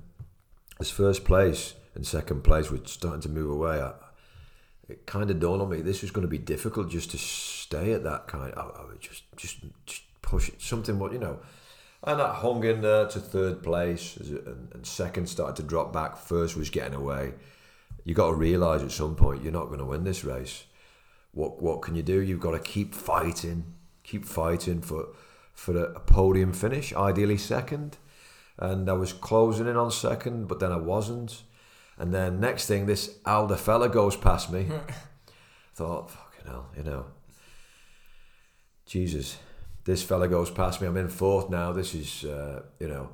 as 0.79 0.91
first 0.91 1.25
place 1.25 1.75
and 1.97 2.07
second 2.07 2.43
place 2.43 2.71
were 2.71 2.79
starting 2.85 3.23
to 3.23 3.29
move 3.29 3.51
away, 3.51 3.81
I, 3.81 3.95
it 4.89 5.07
kind 5.07 5.31
of 5.31 5.41
dawned 5.41 5.63
on 5.63 5.71
me 5.71 5.81
this 5.81 6.03
was 6.03 6.13
going 6.13 6.27
to 6.27 6.31
be 6.31 6.39
difficult 6.39 6.91
just 6.91 7.11
to 7.11 7.19
stay 7.19 7.93
at 7.93 8.05
that 8.05 8.29
kind. 8.29 8.53
I, 8.57 8.61
I 8.61 8.85
would 8.85 9.01
just 9.01 9.25
just 9.37 9.57
just 9.87 10.03
push 10.23 10.49
it 10.51 10.61
something 10.61 10.99
what 10.99 11.13
you 11.13 11.19
know. 11.19 11.41
And 12.05 12.21
I 12.21 12.35
hung 12.35 12.63
in 12.63 12.83
there 12.83 13.07
to 13.09 13.19
third 13.19 13.63
place, 13.63 14.17
and, 14.19 14.69
and 14.73 14.87
second 14.87 15.29
started 15.29 15.57
to 15.57 15.63
drop 15.63 15.93
back. 15.93 16.17
First 16.17 16.57
was 16.57 16.71
getting 16.71 16.95
away. 16.95 17.33
You 18.05 18.15
got 18.15 18.29
to 18.29 18.35
realise 18.35 18.83
at 18.83 18.93
some 18.93 19.17
point 19.17 19.43
you're 19.43 19.53
not 19.53 19.67
going 19.67 19.81
to 19.81 19.85
win 19.85 20.05
this 20.05 20.23
race. 20.23 20.65
What 21.33 21.63
what 21.63 21.83
can 21.83 21.97
you 21.97 22.03
do? 22.03 22.21
You've 22.21 22.41
got 22.41 22.53
to 22.53 22.61
keep 22.61 22.95
fighting, 22.95 23.75
keep 24.05 24.27
fighting 24.27 24.83
for 24.83 25.09
for 25.55 25.77
a 25.77 25.99
podium 26.01 26.53
finish, 26.53 26.93
ideally 26.93 27.39
second. 27.39 27.97
And 28.59 28.89
I 28.89 28.93
was 28.93 29.13
closing 29.13 29.67
in 29.67 29.77
on 29.77 29.91
second, 29.91 30.47
but 30.47 30.61
then 30.61 30.73
I 30.73 30.77
wasn't. 30.77 31.43
And 31.99 32.13
then 32.13 32.41
next 32.41 32.67
thing, 32.67 32.87
this 32.87 33.19
Alder 33.25 33.57
fella 33.57 33.89
goes 33.89 34.17
past 34.17 34.51
me. 34.51 34.67
Thought, 35.75 36.11
fucking 36.11 36.47
hell, 36.47 36.67
you 36.77 36.83
know. 36.83 37.07
Jesus, 38.85 39.39
this 39.85 40.03
fella 40.03 40.29
goes 40.29 40.51
past 40.51 40.81
me. 40.81 40.87
I'm 40.87 40.97
in 40.97 41.09
fourth 41.09 41.51
now. 41.51 41.73
This 41.73 41.95
is, 41.95 42.25
uh, 42.25 42.63
you 42.79 42.89
know. 42.89 43.11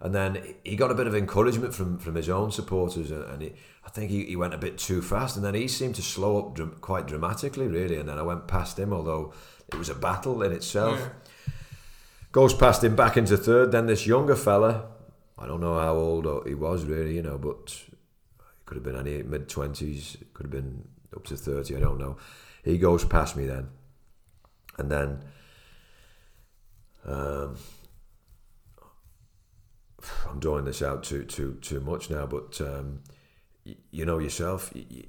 And 0.00 0.14
then 0.14 0.56
he 0.64 0.74
got 0.74 0.90
a 0.90 0.94
bit 0.94 1.06
of 1.06 1.14
encouragement 1.14 1.74
from, 1.74 1.98
from 1.98 2.16
his 2.16 2.28
own 2.28 2.50
supporters, 2.50 3.12
and 3.12 3.40
he, 3.40 3.52
I 3.86 3.90
think 3.90 4.10
he, 4.10 4.24
he 4.24 4.34
went 4.34 4.52
a 4.52 4.58
bit 4.58 4.76
too 4.76 5.00
fast. 5.00 5.36
And 5.36 5.44
then 5.44 5.54
he 5.54 5.68
seemed 5.68 5.94
to 5.94 6.02
slow 6.02 6.38
up 6.38 6.54
dr- 6.54 6.80
quite 6.80 7.06
dramatically, 7.06 7.68
really. 7.68 7.98
And 7.98 8.08
then 8.08 8.18
I 8.18 8.22
went 8.22 8.48
past 8.48 8.78
him, 8.78 8.92
although 8.92 9.32
it 9.68 9.76
was 9.76 9.88
a 9.88 9.94
battle 9.94 10.42
in 10.42 10.52
itself. 10.52 10.98
Yeah. 10.98 11.52
Goes 12.32 12.54
past 12.54 12.82
him 12.82 12.96
back 12.96 13.16
into 13.16 13.36
third. 13.36 13.72
Then 13.72 13.86
this 13.86 14.06
younger 14.06 14.36
fella, 14.36 14.86
I 15.38 15.46
don't 15.46 15.60
know 15.60 15.78
how 15.78 15.94
old 15.94 16.46
he 16.48 16.54
was 16.54 16.84
really, 16.84 17.14
you 17.14 17.22
know, 17.22 17.38
but 17.38 17.72
could 18.72 18.86
have 18.86 18.94
been 18.94 19.06
any 19.06 19.22
mid 19.22 19.50
twenties, 19.50 20.16
could 20.32 20.44
have 20.44 20.50
been 20.50 20.88
up 21.14 21.24
to 21.24 21.36
thirty. 21.36 21.76
I 21.76 21.80
don't 21.80 21.98
know. 21.98 22.16
He 22.64 22.78
goes 22.78 23.04
past 23.04 23.36
me 23.36 23.44
then, 23.44 23.68
and 24.78 24.90
then 24.90 25.24
um, 27.04 27.56
I'm 30.26 30.38
drawing 30.38 30.64
this 30.64 30.80
out 30.80 31.02
too 31.02 31.24
too 31.24 31.58
too 31.60 31.80
much 31.80 32.08
now, 32.08 32.24
but 32.24 32.58
um, 32.62 33.00
you, 33.64 33.74
you 33.90 34.06
know 34.06 34.18
yourself. 34.18 34.70
You, 34.74 35.04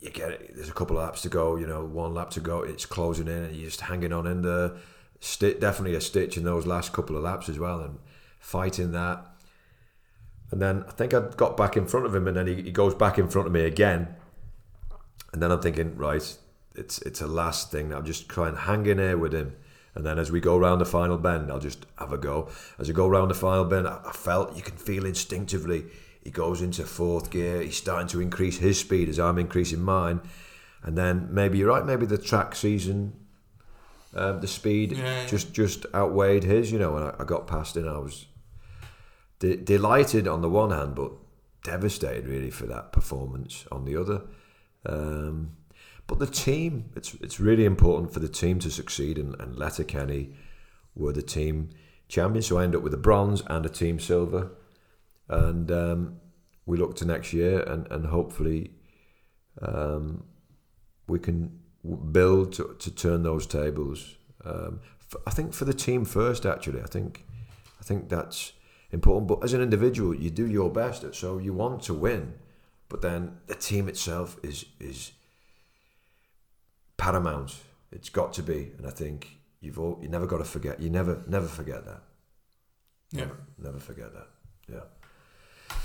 you, 0.00 0.10
get 0.10 0.30
it. 0.30 0.52
There's 0.54 0.70
a 0.70 0.72
couple 0.72 0.96
of 0.96 1.04
laps 1.04 1.20
to 1.22 1.28
go. 1.28 1.56
You 1.56 1.66
know, 1.66 1.84
one 1.84 2.14
lap 2.14 2.30
to 2.30 2.40
go. 2.40 2.62
It's 2.62 2.86
closing 2.86 3.28
in, 3.28 3.44
and 3.44 3.54
you're 3.54 3.68
just 3.68 3.82
hanging 3.82 4.12
on 4.12 4.26
in 4.26 4.40
there. 4.40 4.72
Sti- 5.20 5.58
definitely 5.60 5.96
a 5.96 6.00
stitch 6.00 6.38
in 6.38 6.44
those 6.44 6.66
last 6.66 6.94
couple 6.94 7.14
of 7.14 7.24
laps 7.24 7.50
as 7.50 7.58
well, 7.58 7.80
and 7.80 7.98
fighting 8.38 8.92
that. 8.92 9.31
And 10.52 10.62
then 10.62 10.84
I 10.86 10.92
think 10.92 11.12
I 11.12 11.20
got 11.36 11.56
back 11.56 11.76
in 11.76 11.86
front 11.86 12.06
of 12.06 12.14
him, 12.14 12.28
and 12.28 12.36
then 12.36 12.46
he, 12.46 12.54
he 12.62 12.70
goes 12.70 12.94
back 12.94 13.18
in 13.18 13.28
front 13.28 13.48
of 13.48 13.52
me 13.52 13.64
again. 13.64 14.14
And 15.32 15.42
then 15.42 15.50
I'm 15.50 15.60
thinking, 15.60 15.96
right, 15.96 16.38
it's 16.76 17.02
it's 17.02 17.20
a 17.20 17.26
last 17.26 17.72
thing. 17.72 17.92
I'll 17.92 18.02
just 18.02 18.28
try 18.28 18.48
and 18.48 18.56
hang 18.56 18.86
in 18.86 18.98
there 18.98 19.18
with 19.18 19.34
him. 19.34 19.56
And 19.94 20.06
then 20.06 20.18
as 20.18 20.30
we 20.30 20.40
go 20.40 20.56
round 20.56 20.80
the 20.80 20.86
final 20.86 21.18
bend, 21.18 21.50
I'll 21.50 21.58
just 21.58 21.86
have 21.98 22.12
a 22.12 22.18
go. 22.18 22.48
As 22.78 22.88
I 22.88 22.92
go 22.92 23.08
round 23.08 23.30
the 23.30 23.34
final 23.34 23.64
bend, 23.64 23.88
I, 23.88 24.00
I 24.06 24.12
felt 24.12 24.56
you 24.56 24.62
can 24.62 24.76
feel 24.76 25.04
instinctively 25.04 25.86
he 26.22 26.30
goes 26.30 26.62
into 26.62 26.84
fourth 26.84 27.30
gear. 27.30 27.62
He's 27.62 27.76
starting 27.76 28.08
to 28.08 28.20
increase 28.20 28.58
his 28.58 28.78
speed 28.78 29.08
as 29.08 29.18
I'm 29.18 29.38
increasing 29.38 29.82
mine. 29.82 30.20
And 30.82 30.96
then 30.96 31.28
maybe 31.30 31.58
you're 31.58 31.68
right. 31.68 31.84
Maybe 31.84 32.06
the 32.06 32.18
track 32.18 32.54
season, 32.54 33.14
uh, 34.14 34.32
the 34.32 34.46
speed 34.46 34.92
yeah. 34.92 35.26
just 35.26 35.52
just 35.52 35.86
outweighed 35.94 36.44
his. 36.44 36.70
You 36.70 36.78
know, 36.78 36.96
and 36.96 37.06
I, 37.06 37.14
I 37.20 37.24
got 37.24 37.46
past 37.46 37.76
him. 37.76 37.88
I 37.88 37.98
was 37.98 38.26
de- 39.42 39.56
delighted 39.56 40.28
on 40.28 40.40
the 40.40 40.48
one 40.48 40.70
hand, 40.70 40.94
but 40.94 41.12
devastated 41.64 42.26
really 42.28 42.50
for 42.50 42.66
that 42.66 42.92
performance 42.92 43.66
on 43.70 43.84
the 43.84 43.96
other. 43.96 44.22
Um, 44.86 45.56
but 46.06 46.18
the 46.18 46.26
team, 46.26 46.90
it's 46.96 47.14
it's 47.14 47.40
really 47.40 47.64
important 47.64 48.12
for 48.12 48.20
the 48.20 48.28
team 48.28 48.58
to 48.60 48.70
succeed, 48.70 49.18
and, 49.18 49.34
and 49.40 49.56
Letterkenny 49.56 50.34
were 50.94 51.12
the 51.12 51.22
team 51.22 51.70
champions. 52.08 52.46
So 52.46 52.58
I 52.58 52.64
end 52.64 52.76
up 52.76 52.82
with 52.82 52.94
a 52.94 52.98
bronze 53.08 53.42
and 53.46 53.66
a 53.66 53.68
team 53.68 53.98
silver, 53.98 54.52
and 55.28 55.70
um, 55.70 56.20
we 56.66 56.76
look 56.78 56.96
to 56.96 57.04
next 57.04 57.32
year, 57.32 57.60
and 57.62 57.86
and 57.90 58.06
hopefully 58.06 58.72
um, 59.60 60.24
we 61.06 61.18
can 61.18 61.58
build 62.12 62.52
to, 62.54 62.76
to 62.78 62.90
turn 62.90 63.22
those 63.22 63.46
tables. 63.46 64.16
Um, 64.44 64.80
for, 65.06 65.20
I 65.26 65.30
think 65.30 65.54
for 65.54 65.64
the 65.64 65.74
team 65.74 66.04
first, 66.04 66.46
actually, 66.46 66.80
I 66.82 66.86
think 66.86 67.24
I 67.80 67.84
think 67.84 68.08
that's 68.08 68.52
important. 68.92 69.28
But 69.28 69.42
as 69.42 69.52
an 69.52 69.62
individual, 69.62 70.14
you 70.14 70.30
do 70.30 70.46
your 70.46 70.70
best. 70.70 71.14
So 71.14 71.38
you 71.38 71.52
want 71.52 71.82
to 71.84 71.94
win, 71.94 72.34
but 72.88 73.02
then 73.02 73.38
the 73.46 73.54
team 73.54 73.88
itself 73.88 74.36
is 74.42 74.66
is 74.78 75.12
paramount. 76.96 77.56
It's 77.90 78.08
got 78.08 78.32
to 78.34 78.42
be, 78.42 78.72
and 78.78 78.86
I 78.86 78.90
think 78.90 79.38
you've 79.60 79.78
all 79.78 79.98
you 80.02 80.08
never 80.08 80.26
got 80.26 80.38
to 80.38 80.44
forget. 80.44 80.80
You 80.80 80.90
never 80.90 81.22
never 81.26 81.46
forget 81.46 81.84
that. 81.86 82.02
Yeah, 83.10 83.24
never, 83.24 83.38
never 83.58 83.78
forget 83.78 84.12
that. 84.14 84.28
Yeah. 84.72 85.76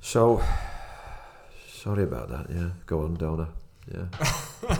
So 0.00 0.42
sorry 1.68 2.04
about 2.04 2.28
that. 2.30 2.46
Yeah, 2.50 2.70
go 2.86 3.02
on, 3.02 3.14
Donna. 3.14 3.48
Yeah. 3.92 4.06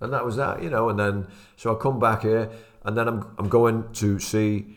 and 0.00 0.12
that 0.12 0.24
was 0.24 0.36
that, 0.36 0.62
you 0.62 0.70
know. 0.70 0.88
And 0.88 0.98
then 0.98 1.26
so 1.56 1.74
I 1.74 1.78
come 1.78 1.98
back 1.98 2.22
here, 2.22 2.50
and 2.84 2.96
then 2.96 3.08
I'm 3.08 3.34
I'm 3.38 3.48
going 3.48 3.92
to 3.94 4.18
see 4.18 4.76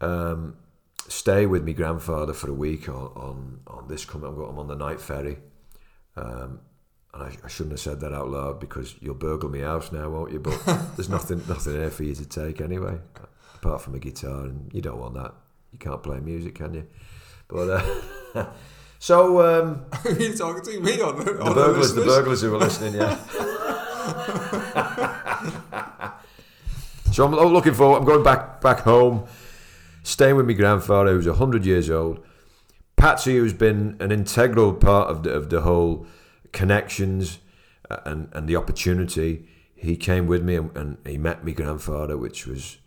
um, 0.00 0.56
stay 1.10 1.44
with 1.44 1.66
my 1.66 1.72
grandfather 1.72 2.32
for 2.32 2.48
a 2.48 2.54
week 2.54 2.88
on 2.88 3.12
on, 3.16 3.60
on 3.66 3.88
this 3.88 4.04
coming. 4.04 4.28
I'm 4.28 4.58
on 4.58 4.68
the 4.68 4.76
night 4.76 5.00
ferry, 5.00 5.38
um, 6.16 6.60
and 7.12 7.22
I, 7.24 7.36
I, 7.44 7.48
shouldn't 7.48 7.72
have 7.72 7.80
said 7.80 8.00
that 8.00 8.12
out 8.12 8.28
loud 8.28 8.60
because 8.60 8.94
you'll 9.00 9.14
burgle 9.14 9.50
me 9.50 9.60
house 9.60 9.92
now, 9.92 10.08
won't 10.08 10.32
you? 10.32 10.38
But 10.38 10.58
there's 10.96 11.08
nothing 11.08 11.42
nothing 11.48 11.74
there 11.74 11.90
for 11.90 12.04
you 12.04 12.14
to 12.14 12.26
take 12.26 12.60
anyway, 12.60 12.98
apart 13.56 13.82
from 13.82 13.94
a 13.94 13.98
guitar, 13.98 14.44
and 14.44 14.72
you 14.72 14.80
don't 14.80 14.98
want 14.98 15.14
that. 15.14 15.34
You 15.72 15.78
can't 15.78 16.02
play 16.02 16.20
music, 16.20 16.54
can 16.54 16.74
you? 16.74 16.86
But 17.48 17.82
uh, 18.34 18.46
so 18.98 19.40
um, 19.40 19.86
are 20.04 20.12
you 20.12 20.36
talking 20.36 20.62
to 20.62 20.80
me 20.80 21.00
on 21.00 21.18
the, 21.18 21.24
the 21.24 21.54
burglars? 21.54 21.94
The, 21.94 22.00
the 22.00 22.06
burglars 22.06 22.40
who 22.42 22.52
were 22.52 22.58
listening, 22.58 22.94
yeah. 22.94 23.18
so 27.12 27.24
I'm 27.24 27.34
looking 27.34 27.74
forward. 27.74 27.98
I'm 27.98 28.04
going 28.04 28.22
back 28.22 28.60
back 28.60 28.80
home 28.80 29.26
staying 30.02 30.36
with 30.36 30.46
my 30.46 30.52
grandfather 30.52 31.12
who's 31.12 31.26
100 31.26 31.64
years 31.64 31.90
old. 31.90 32.24
Patsy, 32.96 33.36
who's 33.36 33.54
been 33.54 33.96
an 34.00 34.12
integral 34.12 34.74
part 34.74 35.08
of 35.08 35.22
the, 35.22 35.32
of 35.32 35.48
the 35.48 35.62
whole 35.62 36.06
connections 36.52 37.38
uh, 37.90 37.98
and, 38.04 38.28
and 38.32 38.46
the 38.46 38.56
opportunity, 38.56 39.48
he 39.74 39.96
came 39.96 40.26
with 40.26 40.42
me 40.42 40.56
and, 40.56 40.76
and 40.76 40.98
he 41.06 41.16
met 41.16 41.44
my 41.44 41.52
grandfather, 41.52 42.18
which 42.18 42.46
was 42.46 42.78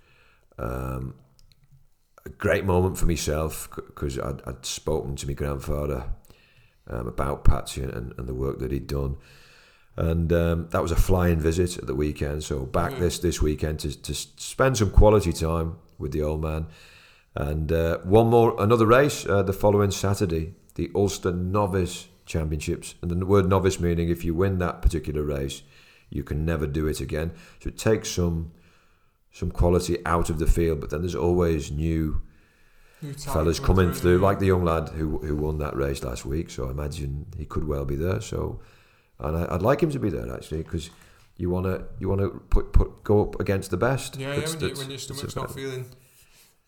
um, 0.60 1.16
a 2.26 2.30
great 2.30 2.66
moment 2.66 2.98
for 2.98 3.06
myself 3.06 3.70
because 3.76 4.20
I'd, 4.20 4.42
I'd, 4.46 4.66
spoken 4.66 5.16
to 5.18 5.28
my 5.28 5.34
grandfather 5.34 6.06
um, 6.88 7.08
about 7.08 7.44
Patsy 7.44 7.82
and, 7.82 8.14
and, 8.18 8.28
the 8.28 8.34
work 8.34 8.60
that 8.60 8.72
he'd 8.72 8.88
done. 8.88 9.18
And 9.96 10.32
um, 10.32 10.68
that 10.70 10.82
was 10.82 10.92
a 10.92 10.96
flying 10.96 11.40
visit 11.40 11.78
at 11.78 11.88
the 11.88 11.96
weekend. 11.96 12.44
So 12.44 12.66
back 12.66 12.94
mm. 12.94 13.00
this 13.00 13.20
this 13.20 13.42
weekend 13.42 13.80
to, 13.80 14.02
to 14.02 14.14
spend 14.14 14.78
some 14.78 14.90
quality 14.90 15.34
time 15.34 15.78
with 15.98 16.12
the 16.12 16.22
old 16.22 16.42
man. 16.42 16.68
And 17.36 17.72
uh, 17.72 18.00
one 18.00 18.28
more, 18.28 18.56
another 18.62 18.86
race 18.86 19.26
uh, 19.26 19.42
the 19.44 19.54
following 19.54 19.92
Saturday, 19.92 20.54
the 20.76 20.92
Ulster 20.94 21.32
Novice 21.32 22.08
Championships. 22.26 22.96
And 23.02 23.10
the 23.10 23.26
word 23.26 23.48
novice 23.48 23.80
meaning 23.80 24.10
if 24.10 24.24
you 24.24 24.34
win 24.34 24.60
that 24.60 24.82
particular 24.82 25.24
race, 25.24 25.64
you 26.10 26.24
can 26.24 26.46
never 26.46 26.68
do 26.68 26.88
it 26.88 27.02
again. 27.02 27.32
So 27.60 27.70
it 27.70 27.78
takes 27.78 28.12
some 28.12 28.52
some 29.32 29.50
quality 29.50 29.98
out 30.06 30.30
of 30.30 30.38
the 30.38 30.46
field, 30.46 30.80
but 30.80 30.92
then 30.92 31.02
there's 31.02 31.16
always 31.16 31.72
new, 31.72 32.22
new 33.02 33.14
fellas 33.14 33.60
coming 33.60 33.92
through, 33.92 34.20
like 34.20 34.38
the 34.38 34.46
young 34.46 34.64
lad 34.64 34.90
who 34.90 35.18
who 35.18 35.36
won 35.36 35.58
that 35.58 35.76
race 35.76 36.04
last 36.04 36.24
week. 36.24 36.52
So 36.52 36.68
I 36.68 36.72
imagine 36.72 37.26
he 37.36 37.46
could 37.46 37.68
well 37.68 37.84
be 37.84 37.96
there. 37.96 38.22
So, 38.22 38.62
and 39.20 39.36
I, 39.36 39.54
would 39.54 39.64
like 39.64 39.82
him 39.82 39.90
to 39.90 40.00
be 40.00 40.12
there 40.12 40.32
actually 40.32 40.62
because 40.62 40.92
you 41.36 41.50
want 41.50 41.66
to 41.66 41.84
you 42.00 42.08
want 42.08 42.22
to 42.22 42.30
put 42.52 42.74
put 42.74 43.04
go 43.04 43.24
up 43.24 43.40
against 43.40 43.72
the 43.72 43.78
best. 43.78 44.18
Yeah, 44.18 44.36
yeah. 44.36 44.48
When, 44.48 44.60
you, 44.60 44.76
when 44.76 44.90
your 44.92 45.00
stomach's 45.00 45.36
not 45.36 45.52
feeling 45.52 45.88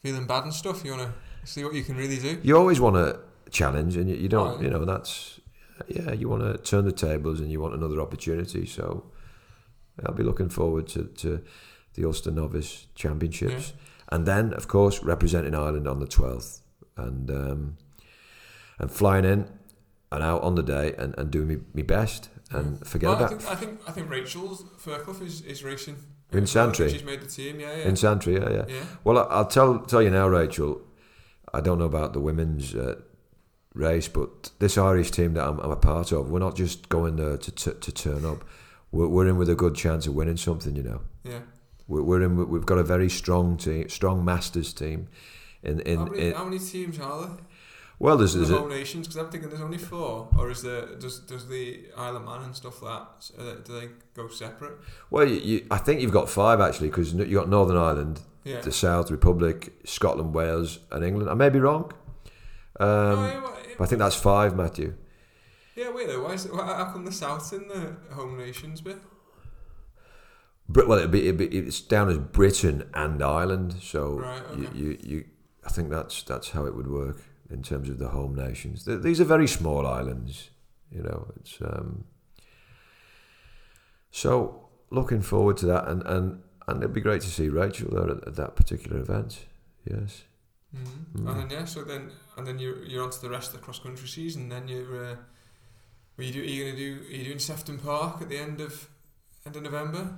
feeling 0.06 0.28
bad 0.28 0.44
and 0.44 0.54
stuff. 0.54 0.86
You 0.86 0.92
want 0.96 1.04
to 1.10 1.14
see 1.52 1.64
what 1.64 1.74
you 1.74 1.84
can 1.84 1.98
really 1.98 2.18
do. 2.18 2.40
You 2.44 2.58
always 2.58 2.80
want 2.80 2.96
to 2.96 3.20
challenge, 3.50 3.96
and 3.98 4.10
you, 4.10 4.16
you 4.16 4.30
don't. 4.30 4.60
Oh, 4.60 4.62
you 4.62 4.70
know 4.70 4.86
that's 4.86 5.40
yeah. 5.88 6.12
You 6.14 6.30
want 6.30 6.44
to 6.44 6.58
turn 6.72 6.86
the 6.86 6.92
tables, 6.92 7.40
and 7.40 7.52
you 7.52 7.60
want 7.60 7.74
another 7.74 8.00
opportunity. 8.00 8.66
So 8.66 9.06
I'll 10.06 10.14
be 10.14 10.24
looking 10.24 10.50
forward 10.50 10.88
to, 10.90 11.06
to 11.06 11.42
the 11.96 12.06
Ulster 12.06 12.32
Novice 12.32 12.88
Championships, 12.96 13.74
yeah. 13.74 14.16
and 14.16 14.26
then 14.26 14.54
of 14.54 14.68
course 14.68 15.02
representing 15.04 15.56
Ireland 15.56 15.88
on 15.88 16.00
the 16.00 16.08
twelfth 16.08 16.62
and 16.98 17.32
um, 17.32 17.78
and 18.78 18.92
flying 18.92 19.26
in 19.26 19.50
and 20.12 20.24
out 20.24 20.44
on 20.44 20.56
the 20.56 20.64
day 20.64 20.94
and, 20.98 21.16
and 21.18 21.32
doing 21.32 21.48
me, 21.48 21.58
me 21.74 21.82
best 21.82 22.30
and 22.52 22.86
forget 22.86 23.10
well, 23.10 23.18
about. 23.18 23.34
I 23.34 23.38
think, 23.38 23.50
I 23.50 23.56
think 23.56 23.90
I 23.90 23.92
think 23.92 24.10
Rachel 24.10 24.56
Fairclough 24.78 25.26
is, 25.26 25.42
is 25.42 25.64
racing. 25.64 25.98
In 26.32 26.44
as 26.44 26.56
well. 26.56 26.68
I 26.68 26.72
think 26.72 26.76
Santry? 26.76 26.92
She's 26.92 27.04
made 27.06 27.22
the 27.22 27.28
team. 27.28 27.60
Yeah, 27.60 27.76
yeah. 27.76 27.88
In 27.88 27.96
Santry, 27.96 28.34
yeah, 28.36 28.50
yeah. 28.50 28.66
yeah. 28.68 28.84
Well, 29.04 29.18
I- 29.20 29.24
I'll 29.36 29.48
tell 29.48 29.80
tell 29.80 30.02
you 30.02 30.10
now, 30.10 30.28
Rachel. 30.28 30.82
I 31.54 31.62
don't 31.62 31.80
know 31.80 31.86
about 31.86 32.14
the 32.14 32.20
women's 32.20 32.76
uh, 32.76 32.96
race, 33.74 34.08
but 34.10 34.52
this 34.60 34.78
Irish 34.78 35.12
team 35.12 35.34
that 35.36 35.48
I'm, 35.48 35.60
I'm 35.60 35.72
a 35.72 35.76
part 35.78 36.12
of, 36.12 36.30
we're 36.30 36.40
not 36.40 36.56
just 36.56 36.90
going 36.90 37.16
there 37.16 37.38
to 37.38 37.52
t- 37.52 37.72
to 37.80 37.92
turn 37.92 38.26
up. 38.26 38.44
We're, 38.92 39.08
we're 39.08 39.28
in 39.28 39.38
with 39.38 39.50
a 39.50 39.56
good 39.56 39.76
chance 39.76 40.08
of 40.08 40.16
winning 40.16 40.38
something, 40.38 40.76
you 40.76 40.84
know. 40.84 41.02
Yeah. 41.24 41.40
We're, 41.88 42.02
we're 42.02 42.22
in. 42.24 42.50
We've 42.50 42.66
got 42.66 42.78
a 42.80 42.84
very 42.84 43.10
strong 43.10 43.58
team, 43.58 43.88
strong 43.90 44.26
masters 44.26 44.74
team. 44.74 45.08
In 45.64 45.80
in, 45.82 45.98
how, 46.00 46.06
many, 46.06 46.28
in 46.28 46.34
how 46.34 46.44
many 46.46 46.60
teams 46.60 47.00
are 47.00 47.22
there? 47.22 47.38
Well, 48.00 48.18
there's, 48.18 48.34
there's 48.34 48.50
the 48.50 48.58
whole 48.58 48.68
nations? 48.68 49.08
Because 49.08 49.22
I'm 49.22 49.30
thinking 49.30 49.50
there's 49.50 49.62
only 49.62 49.78
four, 49.78 50.28
or 50.38 50.50
is 50.52 50.62
there 50.62 50.86
does 50.96 51.20
does 51.20 51.48
the 51.48 51.86
Isle 51.98 52.18
of 52.18 52.26
Man 52.26 52.42
and 52.44 52.56
stuff 52.56 52.82
like 52.82 53.02
that? 53.38 53.66
Do 53.66 53.80
they 53.80 53.88
go 54.14 54.28
separate? 54.28 54.74
well, 55.10 55.28
you, 55.28 55.36
you, 55.36 55.68
I 55.72 55.78
think 55.78 56.02
you've 56.02 56.12
got 56.12 56.30
five 56.30 56.60
actually 56.60 56.90
because 56.90 57.14
you 57.14 57.34
got 57.36 57.50
Northern 57.50 57.78
Ireland, 57.78 58.22
Yeah. 58.44 58.62
the 58.62 58.72
South 58.72 59.10
Republic, 59.12 59.74
Scotland, 59.86 60.34
Wales, 60.34 60.80
and 60.92 61.04
England. 61.04 61.30
I 61.30 61.34
may 61.36 61.50
be 61.50 61.60
wrong. 61.60 61.92
Um, 62.80 62.90
oh, 62.90 63.28
yeah, 63.28 63.42
well, 63.44 63.58
I 63.80 63.86
think 63.86 64.00
that's 64.00 64.16
five, 64.18 64.56
Matthew. 64.56 64.96
yeah, 65.76 65.90
wait 65.92 66.08
though. 66.08 66.24
Why 66.24 66.34
is 66.34 66.46
it, 66.46 66.54
why, 66.54 66.66
how 66.66 66.92
come 66.92 67.06
the 67.06 67.12
South 67.12 67.52
in 67.54 67.68
the 67.70 67.96
home 68.14 68.38
nations 68.38 68.82
bit? 68.82 68.98
Brit, 70.68 70.88
well, 70.88 70.98
it'd 70.98 71.12
be, 71.12 71.28
it'd 71.28 71.38
be, 71.38 71.46
it's 71.46 71.80
down 71.80 72.10
as 72.10 72.18
Britain 72.18 72.90
and 72.94 73.22
Ireland, 73.24 73.76
so 73.82 74.20
Right, 74.20 74.42
you, 74.58 74.70
you, 74.74 74.98
you, 75.04 75.26
I 75.64 75.70
think 75.70 75.90
that's 75.92 76.24
that's 76.24 76.50
how 76.50 76.66
it 76.66 76.76
would 76.76 76.88
work 76.88 77.22
in 77.50 77.64
terms 77.64 77.90
of 77.90 78.00
the 78.00 78.10
home 78.10 78.36
nations. 78.36 78.86
These 78.86 79.22
are 79.22 79.26
very 79.26 79.48
small 79.48 79.86
islands, 79.86 80.50
you 80.92 81.04
know. 81.04 81.32
It's 81.38 81.60
um, 81.62 82.06
so 84.12 84.70
looking 84.90 85.22
forward 85.22 85.58
to 85.58 85.66
that, 85.68 85.88
and, 85.88 86.02
and, 86.04 86.42
and 86.68 86.84
it'd 86.84 86.94
be 86.94 87.02
great 87.02 87.22
to 87.22 87.30
see 87.30 87.50
Rachel 87.50 87.90
there 87.92 88.18
at, 88.18 88.28
at 88.28 88.36
that 88.36 88.56
particular 88.56 89.00
event. 89.00 89.46
Yes, 89.90 90.24
Mm. 90.76 91.28
And 91.30 91.40
then 91.40 91.50
yeah, 91.50 91.66
so 91.66 91.84
then 91.84 92.12
and 92.38 92.46
then 92.46 92.60
you're 92.60 92.84
you're 92.84 93.04
on 93.04 93.10
to 93.10 93.22
the 93.22 93.30
rest 93.30 93.54
of 93.54 93.60
the 93.60 93.66
cross 93.66 93.80
country 93.80 94.08
season. 94.08 94.50
Then 94.50 94.68
you're 94.68 95.12
uh, 95.12 95.16
you 96.18 96.32
do? 96.32 96.42
Are 96.42 96.46
you 96.46 96.66
gonna 96.66 96.78
do? 96.78 97.00
Are 97.08 97.16
you 97.16 97.24
doing 97.26 97.40
Sefton 97.40 97.80
Park 97.80 98.22
at 98.22 98.30
the 98.30 98.38
end 98.38 98.62
of 98.62 98.90
end 99.46 99.56
of 99.56 99.64
November? 99.64 100.18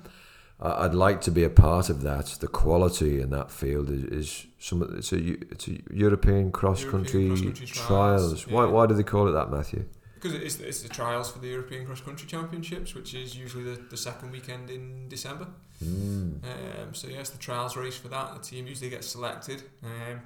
I'd 0.59 0.95
like 0.95 1.21
to 1.21 1.31
be 1.31 1.43
a 1.43 1.49
part 1.49 1.89
of 1.89 2.01
that. 2.01 2.25
The 2.39 2.47
quality 2.47 3.21
in 3.21 3.29
that 3.29 3.51
field 3.51 3.91
is, 3.91 4.03
is 4.05 4.47
some. 4.59 4.81
It's 4.97 5.11
a 5.11 5.17
it's 5.51 5.67
a 5.67 5.77
European 5.93 6.51
cross 6.51 6.83
country 6.83 7.27
cross-country 7.27 7.67
trials. 7.67 8.41
trials, 8.41 8.47
Why 8.47 8.63
yeah. 8.65 8.71
why 8.71 8.87
do 8.87 8.95
they 8.95 9.03
call 9.03 9.27
it 9.27 9.33
that, 9.33 9.51
Matthew? 9.51 9.85
Because 10.15 10.33
it 10.33 10.41
is 10.41 10.59
it's 10.59 10.81
the 10.81 10.89
trials 10.89 11.31
for 11.31 11.37
the 11.37 11.47
European 11.47 11.85
Cross 11.85 12.01
Country 12.01 12.27
Championships, 12.27 12.95
which 12.95 13.13
is 13.13 13.37
usually 13.37 13.63
the, 13.65 13.79
the 13.91 13.97
second 13.97 14.31
weekend 14.31 14.71
in 14.71 15.07
December. 15.07 15.47
Mm. 15.83 16.43
Um, 16.43 16.93
so 16.93 17.07
yes, 17.07 17.29
the 17.29 17.37
trials 17.37 17.77
race 17.77 17.95
for 17.95 18.07
that. 18.07 18.33
The 18.33 18.41
team 18.41 18.65
usually 18.65 18.89
gets 18.89 19.05
selected. 19.05 19.61
Um, 19.83 20.21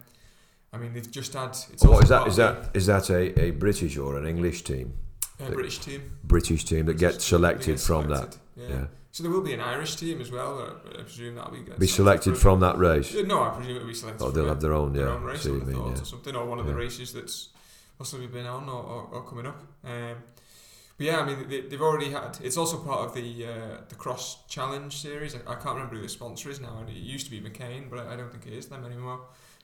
I 0.71 0.77
mean, 0.77 0.93
they've 0.93 1.11
just 1.11 1.33
had. 1.33 1.49
It's 1.73 1.83
What 1.83 2.03
also 2.03 2.03
is 2.03 2.09
that? 2.09 2.27
Is 2.27 2.35
that 2.37 2.69
is 2.73 2.85
that 2.85 3.09
a, 3.09 3.41
a 3.41 3.51
British 3.51 3.97
or 3.97 4.17
an 4.17 4.25
English 4.25 4.63
team? 4.63 4.93
uh, 5.41 5.49
British 5.49 5.79
team? 5.79 6.17
British 6.23 6.63
team 6.63 6.85
that 6.85 6.97
British 6.97 7.01
gets 7.01 7.29
team, 7.29 7.41
they 7.41 7.47
selected 7.47 7.79
from 7.79 8.09
that. 8.09 8.37
Yeah. 8.55 8.67
Yeah. 8.69 8.85
So 9.11 9.23
there 9.23 9.31
will 9.31 9.41
be 9.41 9.53
an 9.53 9.59
Irish 9.59 9.95
team 9.95 10.21
as 10.21 10.31
well. 10.31 10.59
uh, 10.59 10.99
I 10.99 11.03
presume 11.03 11.35
that'll 11.35 11.51
be 11.51 11.63
Be 11.77 11.87
selected 11.87 12.37
from 12.37 12.61
that 12.61 12.77
race. 12.77 13.13
No, 13.25 13.43
I 13.43 13.49
presume 13.49 13.75
it'll 13.75 13.87
be 13.87 13.93
selected. 13.93 14.23
Oh, 14.23 14.31
they'll 14.31 14.47
have 14.47 14.61
their 14.61 14.73
own, 14.73 14.93
their 14.93 15.07
yeah. 15.07 15.13
own 15.13 15.23
race, 15.23 15.45
I 15.45 15.49
what 15.49 15.59
would 15.59 15.67
you 15.67 15.73
have 15.73 15.85
mean, 15.85 15.95
yeah. 15.95 16.01
or 16.01 16.05
something, 16.05 16.35
or 16.35 16.45
one 16.45 16.59
of 16.59 16.65
the 16.65 16.73
races 16.73 17.11
that's 17.11 17.49
possibly 17.97 18.27
been 18.27 18.45
on 18.45 18.69
or, 18.69 18.81
or, 18.81 19.01
or 19.11 19.23
coming 19.23 19.45
up. 19.45 19.61
Um, 19.83 20.23
but 20.97 21.07
yeah, 21.07 21.19
I 21.19 21.25
mean, 21.25 21.49
they, 21.49 21.61
they've 21.61 21.81
already 21.81 22.11
had. 22.11 22.37
It's 22.41 22.57
also 22.57 22.77
part 22.77 23.01
of 23.05 23.13
the 23.13 23.45
uh, 23.45 23.77
the 23.89 23.95
Cross 23.95 24.45
Challenge 24.47 24.95
series. 24.95 25.35
I, 25.35 25.39
I 25.39 25.55
can't 25.55 25.75
remember 25.75 25.95
who 25.95 26.03
the 26.03 26.09
sponsor 26.09 26.49
is 26.49 26.61
now. 26.61 26.85
It 26.87 26.93
used 26.93 27.25
to 27.25 27.31
be 27.31 27.41
McCain, 27.41 27.89
but 27.89 27.99
I, 27.99 28.13
I 28.13 28.15
don't 28.15 28.31
think 28.31 28.45
it 28.45 28.53
is 28.53 28.67
them 28.67 28.85
anymore. 28.85 29.21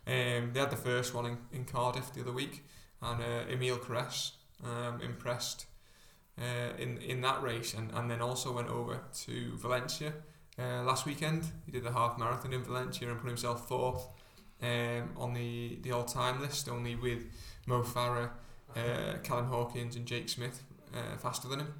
Um, 0.07 0.51
they 0.53 0.59
had 0.59 0.71
the 0.71 0.77
first 0.77 1.13
one 1.13 1.25
in, 1.25 1.37
in 1.53 1.65
Cardiff 1.65 2.13
the 2.13 2.21
other 2.21 2.31
week, 2.31 2.63
and 3.01 3.21
uh, 3.21 3.51
Emile 3.51 3.77
Cairess 3.77 4.31
um, 4.65 4.99
impressed 5.01 5.67
uh, 6.39 6.75
in 6.77 6.97
in 6.99 7.21
that 7.21 7.41
race, 7.41 7.73
and, 7.73 7.91
and 7.93 8.09
then 8.11 8.21
also 8.21 8.51
went 8.53 8.69
over 8.69 8.99
to 9.25 9.57
Valencia 9.57 10.13
uh, 10.59 10.83
last 10.83 11.05
weekend. 11.05 11.45
He 11.65 11.71
did 11.71 11.83
the 11.83 11.91
half 11.91 12.17
marathon 12.17 12.53
in 12.53 12.63
Valencia 12.63 13.09
and 13.09 13.19
put 13.19 13.27
himself 13.27 13.67
fourth 13.67 14.07
um, 14.61 15.09
on 15.17 15.33
the, 15.33 15.77
the 15.81 15.91
all 15.91 16.03
time 16.05 16.41
list, 16.41 16.67
only 16.69 16.95
with 16.95 17.25
Mo 17.65 17.83
Farah, 17.83 18.29
uh, 18.75 19.17
Callum 19.23 19.47
Hawkins, 19.47 19.95
and 19.95 20.05
Jake 20.05 20.29
Smith 20.29 20.63
uh, 20.95 21.17
faster 21.17 21.47
than 21.47 21.59
him, 21.61 21.73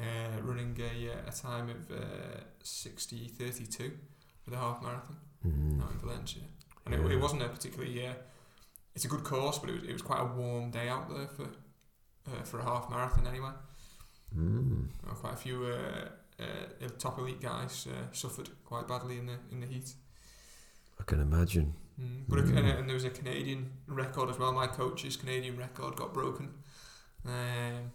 uh, 0.00 0.40
running 0.42 0.76
a, 0.80 1.10
uh, 1.12 1.28
a 1.28 1.32
time 1.32 1.68
of 1.70 1.90
uh, 1.90 2.40
60 2.62 3.28
32 3.28 3.92
for 4.44 4.50
the 4.50 4.56
half 4.56 4.82
marathon 4.82 5.16
Mhm. 5.46 5.82
out 5.82 5.90
in 5.92 5.98
Valencia. 5.98 6.42
And 6.84 6.94
it, 6.94 7.00
Yeah. 7.00 7.12
it 7.16 7.20
wasn't 7.20 7.42
a 7.42 7.48
particularly, 7.48 8.06
it's 8.94 9.04
a 9.06 9.08
good 9.08 9.24
course, 9.24 9.58
but 9.58 9.70
it 9.70 9.72
was, 9.80 9.82
it 9.84 9.92
was 9.92 10.02
quite 10.02 10.20
a 10.20 10.24
warm 10.26 10.70
day 10.70 10.88
out 10.88 11.08
there 11.08 11.26
for, 11.28 11.44
uh, 12.30 12.42
for 12.44 12.58
a 12.60 12.64
half 12.64 12.90
marathon 12.90 13.26
anyway. 13.26 13.52
Mm. 14.36 14.86
Uh, 15.08 15.14
quite 15.14 15.34
a 15.34 15.36
few 15.36 15.64
uh, 15.64 16.08
uh, 16.40 16.88
top 16.98 17.18
elite 17.18 17.40
guys 17.40 17.86
uh, 17.90 18.12
suffered 18.12 18.48
quite 18.64 18.86
badly 18.86 19.18
in 19.18 19.26
the 19.26 19.34
in 19.50 19.60
the 19.60 19.66
heat. 19.66 19.92
I 21.00 21.02
can 21.04 21.20
imagine. 21.20 21.74
Mm. 22.00 22.24
But 22.28 22.38
Mm. 22.38 22.56
and, 22.56 22.66
and 22.68 22.88
there 22.88 22.94
was 22.94 23.04
a 23.04 23.10
Canadian 23.10 23.70
record 23.86 24.30
as 24.30 24.38
well. 24.38 24.52
My 24.52 24.66
coach's 24.66 25.16
Canadian 25.16 25.56
record 25.56 25.96
got 25.96 26.14
broken. 26.14 26.50
Um, 27.26 27.90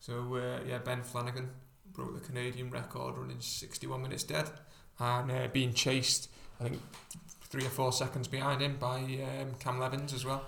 so 0.00 0.34
uh, 0.36 0.60
yeah, 0.66 0.78
Ben 0.78 1.02
Flanagan 1.02 1.50
broke 1.92 2.14
the 2.14 2.26
Canadian 2.26 2.70
record 2.70 3.16
running 3.18 3.40
61 3.40 4.02
minutes 4.02 4.24
dead 4.24 4.50
and 4.98 5.30
uh, 5.30 5.48
being 5.52 5.72
chased. 5.74 6.28
I 6.60 6.64
think 6.64 6.80
three 7.42 7.64
or 7.64 7.70
four 7.70 7.92
seconds 7.92 8.28
behind 8.28 8.60
him 8.60 8.76
by 8.78 8.96
um, 8.98 9.54
Cam 9.60 9.78
Levins 9.78 10.12
as 10.12 10.24
well. 10.24 10.44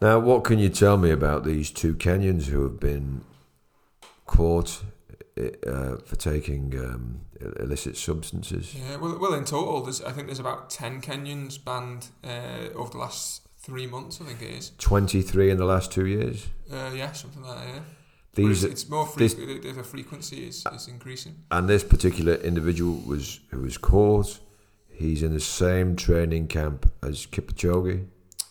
Now, 0.00 0.18
what 0.18 0.44
can 0.44 0.58
you 0.58 0.70
tell 0.70 0.96
me 0.96 1.10
about 1.10 1.44
these 1.44 1.70
two 1.70 1.94
Kenyans 1.94 2.46
who 2.46 2.62
have 2.62 2.80
been 2.80 3.20
caught 4.30 4.82
uh, 5.36 5.96
for 6.04 6.16
taking 6.16 6.78
um, 6.78 7.20
illicit 7.58 7.96
substances? 7.96 8.74
Yeah, 8.74 8.96
well, 8.96 9.18
well, 9.18 9.34
in 9.34 9.44
total, 9.44 9.82
there's 9.82 10.00
I 10.02 10.12
think 10.12 10.28
there's 10.28 10.38
about 10.38 10.70
10 10.70 11.00
Kenyans 11.00 11.62
banned 11.62 12.08
uh, 12.24 12.78
over 12.78 12.90
the 12.90 12.98
last 12.98 13.42
three 13.58 13.86
months. 13.86 14.20
I 14.20 14.24
think 14.24 14.42
it 14.42 14.54
is. 14.58 14.72
23 14.78 15.50
in 15.50 15.58
the 15.58 15.64
last 15.64 15.90
two 15.90 16.06
years. 16.06 16.46
Uh, 16.72 16.92
yeah, 16.94 17.12
something 17.12 17.42
like 17.42 17.58
that. 17.58 17.74
Yeah. 17.74 17.80
These 18.34 18.62
it's, 18.64 18.72
it's 18.72 18.88
more 18.88 19.06
frequent. 19.06 19.62
The, 19.62 19.72
the 19.72 19.82
frequency 19.82 20.46
is, 20.46 20.64
is 20.72 20.86
increasing. 20.86 21.34
and 21.50 21.68
this 21.68 21.82
particular 21.82 22.34
individual 22.34 22.96
was 23.04 23.40
who 23.50 23.62
was 23.62 23.76
caught. 23.76 24.38
He's 24.88 25.22
in 25.22 25.32
the 25.32 25.40
same 25.40 25.96
training 25.96 26.46
camp 26.46 26.92
as 27.02 27.26
Kipchoge. 27.26 28.06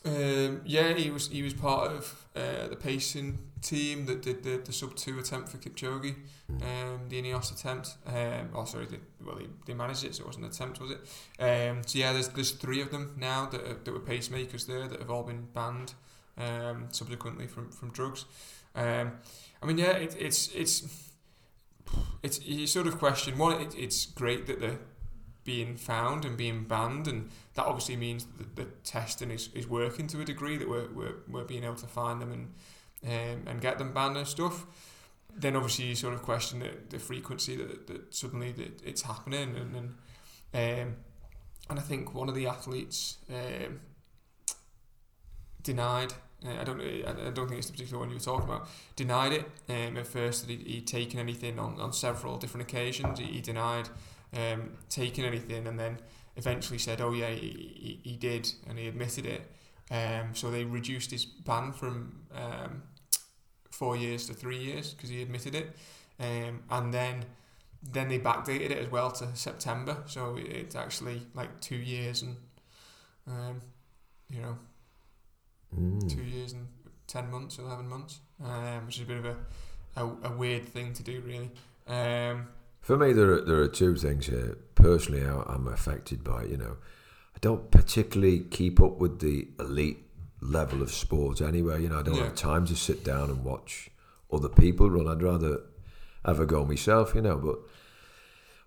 Um, 0.06 0.62
yeah, 0.66 0.94
he 0.94 1.10
was 1.12 1.28
he 1.28 1.44
was 1.44 1.54
part 1.54 1.92
of 1.92 2.26
uh, 2.36 2.68
the 2.70 2.76
pacing 2.78 3.38
team 3.62 4.06
that 4.06 4.22
did 4.22 4.44
the, 4.44 4.58
the 4.64 4.72
sub 4.72 4.96
two 4.96 5.20
attempt 5.20 5.50
for 5.50 5.58
Kipchoge, 5.58 6.16
Mm. 6.50 6.64
um, 6.64 7.10
the 7.10 7.22
Ineos 7.22 7.52
attempt. 7.52 7.96
Um, 8.08 8.50
oh, 8.56 8.66
sorry, 8.66 8.86
they, 8.88 8.98
well 9.24 9.36
they, 9.36 9.46
they 9.68 9.74
managed 9.76 10.04
it, 10.04 10.16
so 10.16 10.24
it 10.24 10.26
wasn't 10.26 10.46
an 10.46 10.52
attempt, 10.52 10.80
was 10.80 10.92
it? 10.92 11.00
Um, 11.40 11.82
so 11.86 12.00
yeah, 12.00 12.12
there's 12.14 12.30
there's 12.30 12.52
three 12.52 12.82
of 12.82 12.90
them 12.92 13.14
now 13.18 13.46
that 13.48 13.62
are, 13.62 13.78
that 13.84 13.92
were 13.94 14.00
pacemakers 14.00 14.66
there 14.66 14.88
that 14.88 15.00
have 15.00 15.12
all 15.12 15.24
been 15.24 15.48
banned 15.54 15.94
um, 16.38 16.88
subsequently 16.92 17.46
from 17.48 17.70
from 17.70 17.92
drugs. 17.92 18.26
Um, 18.76 19.12
I 19.62 19.66
mean, 19.66 19.78
yeah, 19.78 19.92
it, 19.92 20.16
it's 20.18 20.48
it's 20.56 21.12
it's 22.24 22.42
you 22.46 22.66
sort 22.68 22.88
of 22.88 22.98
question 22.98 23.38
one. 23.38 23.62
It, 23.62 23.76
it's 23.78 24.06
great 24.06 24.48
that 24.48 24.60
they're 24.60 24.80
being 25.50 25.76
found 25.78 26.26
and 26.26 26.38
being 26.38 26.64
banned, 26.66 27.08
and 27.08 27.30
that 27.56 27.66
obviously 27.66 27.96
means 27.96 28.28
that 28.38 28.56
the 28.56 28.66
testing 28.84 29.32
is, 29.32 29.50
is 29.56 29.68
working 29.68 30.06
to 30.08 30.22
a 30.22 30.26
degree 30.26 30.58
that 30.58 30.70
we're, 30.70 30.90
we're, 30.98 31.16
we're 31.28 31.50
being 31.54 31.64
able 31.64 31.82
to 31.86 31.88
find 31.88 32.22
them 32.22 32.32
and 32.32 32.46
um, 33.12 33.48
and 33.48 33.62
get 33.62 33.78
them 33.78 33.92
banned 33.94 34.18
and 34.18 34.28
stuff. 34.28 34.66
Then 35.36 35.56
obviously 35.56 35.86
you 35.86 35.96
sort 35.96 36.14
of 36.14 36.22
question 36.22 36.60
the, 36.60 36.72
the 36.90 37.00
frequency 37.00 37.56
that, 37.56 37.88
that 37.88 38.14
suddenly 38.14 38.52
that 38.52 38.74
it's 38.86 39.04
happening 39.04 39.56
and 39.62 39.76
and, 39.80 39.90
um, 40.54 40.96
and 41.70 41.80
I 41.80 41.82
think 41.82 42.14
one 42.14 42.30
of 42.30 42.36
the 42.36 42.46
athletes 42.46 43.18
um, 43.30 43.80
denied. 45.64 46.14
Uh, 46.46 46.62
I 46.62 46.64
don't. 46.64 46.82
I 46.82 47.28
I 47.28 47.32
don't 47.32 47.48
think 47.48 47.60
it's 47.60 47.68
the 47.68 47.74
particular 47.74 48.00
one 48.00 48.10
you 48.10 48.18
were 48.18 48.30
talking 48.32 48.50
about. 48.50 48.68
Denied 48.96 49.34
it 49.40 49.46
um, 49.68 49.98
at 49.98 50.08
first 50.08 50.38
that 50.42 50.50
he'd, 50.52 50.68
he'd 50.74 50.88
taken 50.88 51.20
anything 51.20 51.58
on, 51.60 51.80
on 51.80 51.92
several 51.92 52.38
different 52.38 52.70
occasions. 52.70 53.20
He, 53.20 53.26
he 53.26 53.42
denied 53.42 53.90
um, 54.36 54.72
taking 54.90 55.26
anything, 55.26 55.68
and 55.68 55.80
then 55.80 56.00
eventually 56.36 56.80
said, 56.80 57.02
"Oh 57.02 57.14
yeah, 57.14 57.30
he, 57.30 58.00
he, 58.04 58.10
he 58.12 58.16
did," 58.18 58.52
and 58.68 58.78
he 58.80 58.88
admitted 58.88 59.26
it. 59.26 59.42
Um, 59.92 60.34
so 60.34 60.52
they 60.52 60.64
reduced 60.66 61.12
his 61.12 61.26
ban 61.26 61.72
from 61.72 62.22
um, 62.34 62.84
four 63.72 63.96
years 63.96 64.28
to 64.28 64.34
three 64.34 64.58
years 64.60 64.94
because 64.94 65.10
he 65.10 65.22
admitted 65.22 65.56
it, 65.56 65.76
um, 66.20 66.64
and 66.70 66.94
then 66.94 67.26
then 67.82 68.10
they 68.10 68.20
backdated 68.20 68.72
it 68.72 68.78
as 68.78 68.92
well 68.92 69.10
to 69.12 69.36
September. 69.36 70.04
So 70.06 70.38
it's 70.38 70.76
actually 70.76 71.22
like 71.34 71.62
two 71.62 71.78
years 71.78 72.22
and 72.22 72.36
um, 73.28 73.62
you 74.30 74.42
know, 74.42 74.58
Mm. 75.76 76.10
two 76.10 76.24
years 76.24 76.54
and 76.54 76.68
ten 77.06 77.30
months, 77.30 77.60
eleven 77.60 77.88
months, 77.88 78.22
um, 78.44 78.86
which 78.88 78.96
is 78.98 79.04
a 79.04 79.06
bit 79.06 79.18
of 79.18 79.26
a, 79.26 79.36
a, 79.96 80.06
a 80.24 80.36
weird 80.36 80.66
thing 80.68 80.94
to 80.94 81.04
do, 81.04 81.22
really. 81.22 81.52
Um, 81.88 82.48
For 82.82 82.98
me, 82.98 83.14
there 83.14 83.32
are, 83.34 83.42
there 83.42 83.60
are 83.62 83.68
two 83.68 83.96
things 83.96 84.26
here. 84.28 84.58
Personally, 84.76 85.22
how 85.22 85.44
I'm 85.48 85.68
affected 85.68 86.24
by 86.24 86.44
you 86.44 86.58
know. 86.58 86.78
I 87.36 87.40
don't 87.42 87.70
particularly 87.72 88.40
keep 88.40 88.82
up 88.82 88.98
with 88.98 89.20
the 89.20 89.48
elite 89.60 90.06
level 90.42 90.82
of 90.82 90.92
sport 90.92 91.42
anyway. 91.42 91.84
You 91.84 91.90
know, 91.90 92.00
I 92.00 92.04
don't 92.04 92.16
Yeah. 92.16 92.26
have 92.26 92.36
time 92.36 92.66
to 92.68 92.76
sit 92.76 93.04
down 93.04 93.30
and 93.30 93.44
watch 93.44 93.90
other 94.32 94.50
people 94.50 94.90
run. 94.90 95.08
I'd 95.08 95.22
rather 95.24 95.62
have 96.26 96.40
a 96.40 96.46
go 96.46 96.66
myself, 96.66 97.14
you 97.14 97.22
know. 97.22 97.38
But 97.38 97.60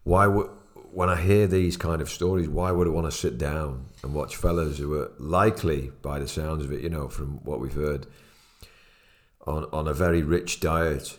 why 0.05 0.27
would 0.27 0.51
when 0.93 1.09
I 1.09 1.17
hear 1.21 1.47
these 1.47 1.79
kind 1.79 2.03
of 2.03 2.11
stories, 2.11 2.49
why 2.51 2.71
would 2.71 2.87
I 2.87 2.91
want 2.91 3.07
to 3.11 3.17
sit 3.17 3.39
down 3.39 3.87
and 4.03 4.13
watch 4.15 4.37
fellas 4.37 4.77
who 4.79 4.93
are 5.01 5.11
likely, 5.19 5.91
by 6.03 6.19
the 6.19 6.29
sounds 6.29 6.63
of 6.65 6.71
it, 6.71 6.83
you 6.83 6.91
know, 6.91 7.09
from 7.09 7.43
what 7.45 7.61
we've 7.61 7.73
heard, 7.75 8.07
on 9.47 9.65
on 9.73 9.89
a 9.89 9.95
very 9.95 10.23
rich 10.23 10.61
diet 10.61 11.19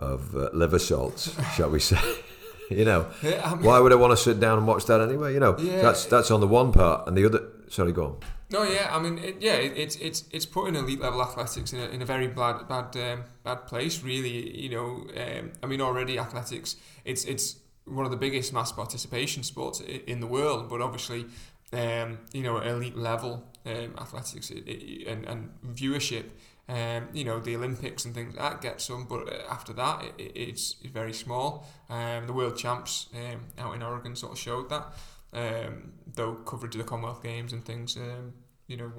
of 0.00 0.34
uh, 0.34 0.50
liver 0.52 0.78
salts, 0.78 1.34
shall 1.54 1.70
we 1.70 1.80
say? 1.80 2.00
you 2.70 2.84
know, 2.84 3.06
yeah, 3.22 3.40
I 3.44 3.54
mean- 3.54 3.64
why 3.64 3.78
would 3.80 3.92
I 3.92 3.96
want 3.96 4.12
to 4.12 4.16
sit 4.16 4.40
down 4.40 4.58
and 4.58 4.66
watch 4.66 4.86
that 4.86 5.00
anyway? 5.00 5.32
You 5.34 5.40
know, 5.40 5.56
Yeah. 5.58 5.82
that's 5.82 6.06
that's 6.06 6.30
on 6.30 6.40
the 6.40 6.48
one 6.48 6.72
part, 6.72 7.06
and 7.06 7.16
the 7.16 7.24
other. 7.26 7.42
Sorry, 7.68 7.92
go 7.92 8.04
on. 8.04 8.16
No, 8.52 8.64
yeah, 8.64 8.88
I 8.90 8.98
mean, 9.00 9.18
it, 9.18 9.36
yeah, 9.40 9.54
it, 9.54 9.74
it's 9.76 9.96
it's 9.96 10.24
it's 10.32 10.44
putting 10.46 10.74
elite 10.74 11.00
level 11.00 11.22
athletics 11.22 11.72
in 11.72 11.78
a, 11.80 11.84
in 11.84 12.02
a 12.02 12.04
very 12.04 12.26
bad 12.26 12.66
bad 12.68 12.96
um, 12.96 13.24
bad 13.44 13.66
place. 13.66 14.02
Really, 14.02 14.58
you 14.60 14.70
know, 14.70 15.06
um, 15.16 15.52
I 15.62 15.66
mean, 15.66 15.80
already 15.80 16.18
athletics, 16.18 16.74
it's 17.04 17.24
it's 17.24 17.56
one 17.84 18.04
of 18.04 18.10
the 18.10 18.16
biggest 18.16 18.52
mass 18.52 18.72
participation 18.72 19.42
sports 19.44 19.80
in 19.80 20.18
the 20.20 20.26
world, 20.26 20.68
but 20.68 20.80
obviously, 20.80 21.26
um, 21.72 22.18
you 22.32 22.42
know, 22.42 22.58
elite 22.58 22.96
level 22.96 23.44
um, 23.66 23.94
athletics 23.98 24.50
it, 24.50 24.66
it, 24.66 25.06
and 25.06 25.24
and 25.26 25.50
viewership. 25.72 26.24
Um, 26.70 27.08
you 27.12 27.24
know 27.24 27.40
the 27.40 27.56
Olympics 27.56 28.04
and 28.04 28.14
things 28.14 28.36
like 28.36 28.52
that 28.52 28.60
get 28.60 28.80
some, 28.80 29.06
but 29.06 29.28
uh, 29.28 29.42
after 29.50 29.72
that 29.72 30.04
it, 30.04 30.14
it, 30.18 30.38
it's 30.50 30.74
very 30.74 31.12
small. 31.12 31.66
Um, 31.88 32.28
the 32.28 32.32
world 32.32 32.56
champs 32.56 33.08
um, 33.14 33.40
out 33.58 33.74
in 33.74 33.82
Oregon 33.82 34.14
sort 34.14 34.32
of 34.32 34.38
showed 34.38 34.68
that. 34.68 34.86
Um, 35.32 35.92
though 36.14 36.34
coverage 36.34 36.76
of 36.76 36.82
the 36.82 36.86
Commonwealth 36.86 37.22
Games 37.22 37.52
and 37.52 37.64
things, 37.64 37.96
um, 37.96 38.34
you 38.68 38.76
know, 38.76 38.92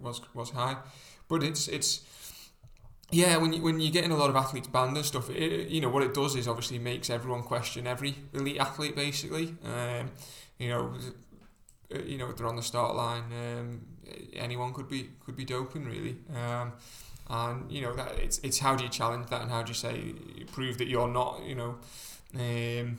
was 0.00 0.20
was 0.34 0.50
high, 0.50 0.76
but 1.28 1.42
it's 1.42 1.66
it's 1.68 2.04
yeah 3.10 3.36
when 3.38 3.52
you 3.52 3.62
when 3.62 3.80
you're 3.80 3.92
getting 3.92 4.12
a 4.12 4.16
lot 4.16 4.30
of 4.30 4.36
athletes 4.36 4.68
banned 4.68 4.96
and 4.96 5.04
stuff, 5.04 5.30
it, 5.30 5.68
you 5.68 5.80
know 5.80 5.88
what 5.88 6.02
it 6.02 6.14
does 6.14 6.36
is 6.36 6.46
obviously 6.46 6.78
makes 6.78 7.10
everyone 7.10 7.42
question 7.42 7.86
every 7.86 8.14
elite 8.32 8.58
athlete 8.58 8.94
basically. 8.94 9.56
Um, 9.64 10.10
you 10.58 10.68
know, 10.68 10.94
uh, 11.94 12.02
you 12.02 12.18
know 12.18 12.30
they're 12.32 12.46
on 12.46 12.56
the 12.56 12.62
start 12.62 12.94
line, 12.94 13.24
um, 13.32 13.80
anyone 14.34 14.72
could 14.72 14.88
be 14.88 15.10
could 15.24 15.36
be 15.36 15.44
doping 15.44 15.84
really. 15.84 16.16
Um, 16.34 16.72
and 17.30 17.70
you 17.70 17.80
know 17.80 17.94
that 17.94 18.12
it's 18.18 18.38
it's 18.38 18.58
how 18.58 18.74
do 18.74 18.82
you 18.84 18.90
challenge 18.90 19.28
that 19.28 19.40
and 19.40 19.50
how 19.50 19.62
do 19.62 19.68
you 19.68 19.74
say 19.74 20.14
prove 20.52 20.78
that 20.78 20.88
you're 20.88 21.08
not 21.08 21.42
you 21.44 21.54
know 21.54 21.76
um, 22.34 22.98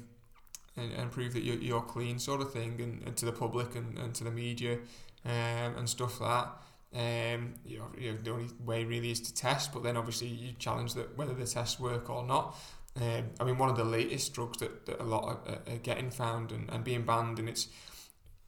and, 0.78 0.94
and 0.98 1.12
prove 1.12 1.34
that 1.34 1.44
you're, 1.44 1.58
you're 1.58 1.82
clean 1.82 2.18
sort 2.18 2.42
of 2.42 2.52
thing 2.52 2.80
and, 2.80 3.04
and 3.06 3.18
to 3.18 3.26
the 3.26 3.32
public 3.32 3.76
and, 3.76 3.98
and 3.98 4.16
to 4.16 4.24
the 4.24 4.32
media 4.32 4.78
um, 5.26 5.76
and 5.78 5.90
stuff 5.90 6.20
like 6.22 6.46
that 6.46 6.58
um, 6.94 7.54
you 7.66 7.78
know, 7.78 7.86
you 7.98 8.12
know, 8.12 8.18
the 8.22 8.32
only 8.32 8.48
way 8.66 8.84
really 8.84 9.12
is 9.12 9.20
to 9.20 9.34
test 9.34 9.74
but 9.74 9.84
then 9.84 9.98
obviously 9.98 10.28
you 10.28 10.54
challenge 10.60 10.94
that 10.94 11.18
whether 11.18 11.34
the 11.34 11.46
tests 11.46 11.80
work 11.80 12.10
or 12.10 12.24
not 12.24 12.58
um, 13.02 13.24
I 13.40 13.44
mean 13.44 13.58
one 13.58 13.70
of 13.70 13.78
the 13.78 13.84
latest 13.84 14.34
drugs 14.34 14.58
that, 14.60 14.86
that 14.86 15.02
a 15.02 15.04
lot 15.04 15.46
are, 15.48 15.74
are 15.74 15.78
getting 15.78 16.10
found 16.10 16.52
and, 16.52 16.70
and 16.70 16.84
being 16.84 17.04
banned 17.04 17.40
and 17.40 17.50
it's 17.50 17.68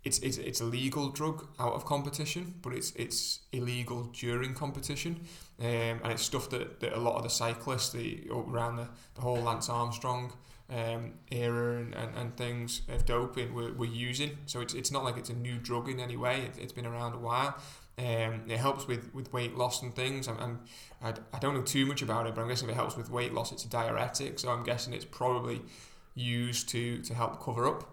it's, 0.03 0.19
it's 0.19 0.37
it's 0.37 0.61
a 0.61 0.65
legal 0.65 1.09
drug 1.09 1.47
out 1.59 1.73
of 1.73 1.85
competition, 1.85 2.55
but 2.61 2.73
it's 2.73 2.91
it's 2.95 3.39
illegal 3.51 4.03
during 4.13 4.53
competition, 4.53 5.21
um, 5.59 5.67
and 6.03 6.07
it's 6.07 6.23
stuff 6.23 6.49
that, 6.49 6.79
that 6.81 6.93
a 6.93 6.99
lot 6.99 7.15
of 7.15 7.23
the 7.23 7.29
cyclists, 7.29 7.91
the 7.91 8.27
around 8.29 8.75
the, 8.75 8.87
the 9.15 9.21
whole 9.21 9.37
Lance 9.37 9.69
Armstrong 9.69 10.33
um, 10.69 11.13
era 11.31 11.77
and, 11.77 11.93
and, 11.95 12.17
and 12.17 12.37
things 12.37 12.81
of 12.89 13.05
doping 13.05 13.53
were, 13.53 13.71
were 13.73 13.85
using. 13.85 14.37
So 14.45 14.59
it's 14.59 14.73
it's 14.73 14.91
not 14.91 15.05
like 15.05 15.17
it's 15.17 15.29
a 15.29 15.35
new 15.35 15.57
drug 15.57 15.87
in 15.87 15.99
any 15.99 16.17
way. 16.17 16.41
It, 16.41 16.57
it's 16.61 16.73
been 16.73 16.85
around 16.85 17.13
a 17.13 17.19
while. 17.19 17.55
Um, 17.97 18.41
it 18.49 18.57
helps 18.57 18.87
with, 18.87 19.13
with 19.13 19.31
weight 19.31 19.55
loss 19.55 19.83
and 19.83 19.95
things. 19.95 20.27
I'm, 20.27 20.39
I'm 20.39 20.59
I, 21.01 21.13
I 21.31 21.39
don't 21.39 21.53
know 21.53 21.61
too 21.61 21.85
much 21.85 22.01
about 22.01 22.25
it, 22.27 22.33
but 22.33 22.41
I'm 22.41 22.47
guessing 22.47 22.67
if 22.67 22.73
it 22.73 22.75
helps 22.75 22.97
with 22.97 23.09
weight 23.11 23.33
loss, 23.33 23.51
it's 23.51 23.65
a 23.65 23.69
diuretic. 23.69 24.39
So 24.39 24.49
I'm 24.49 24.63
guessing 24.63 24.93
it's 24.93 25.05
probably 25.05 25.61
used 26.15 26.67
to 26.69 27.01
to 27.03 27.13
help 27.13 27.41
cover 27.41 27.67
up 27.67 27.92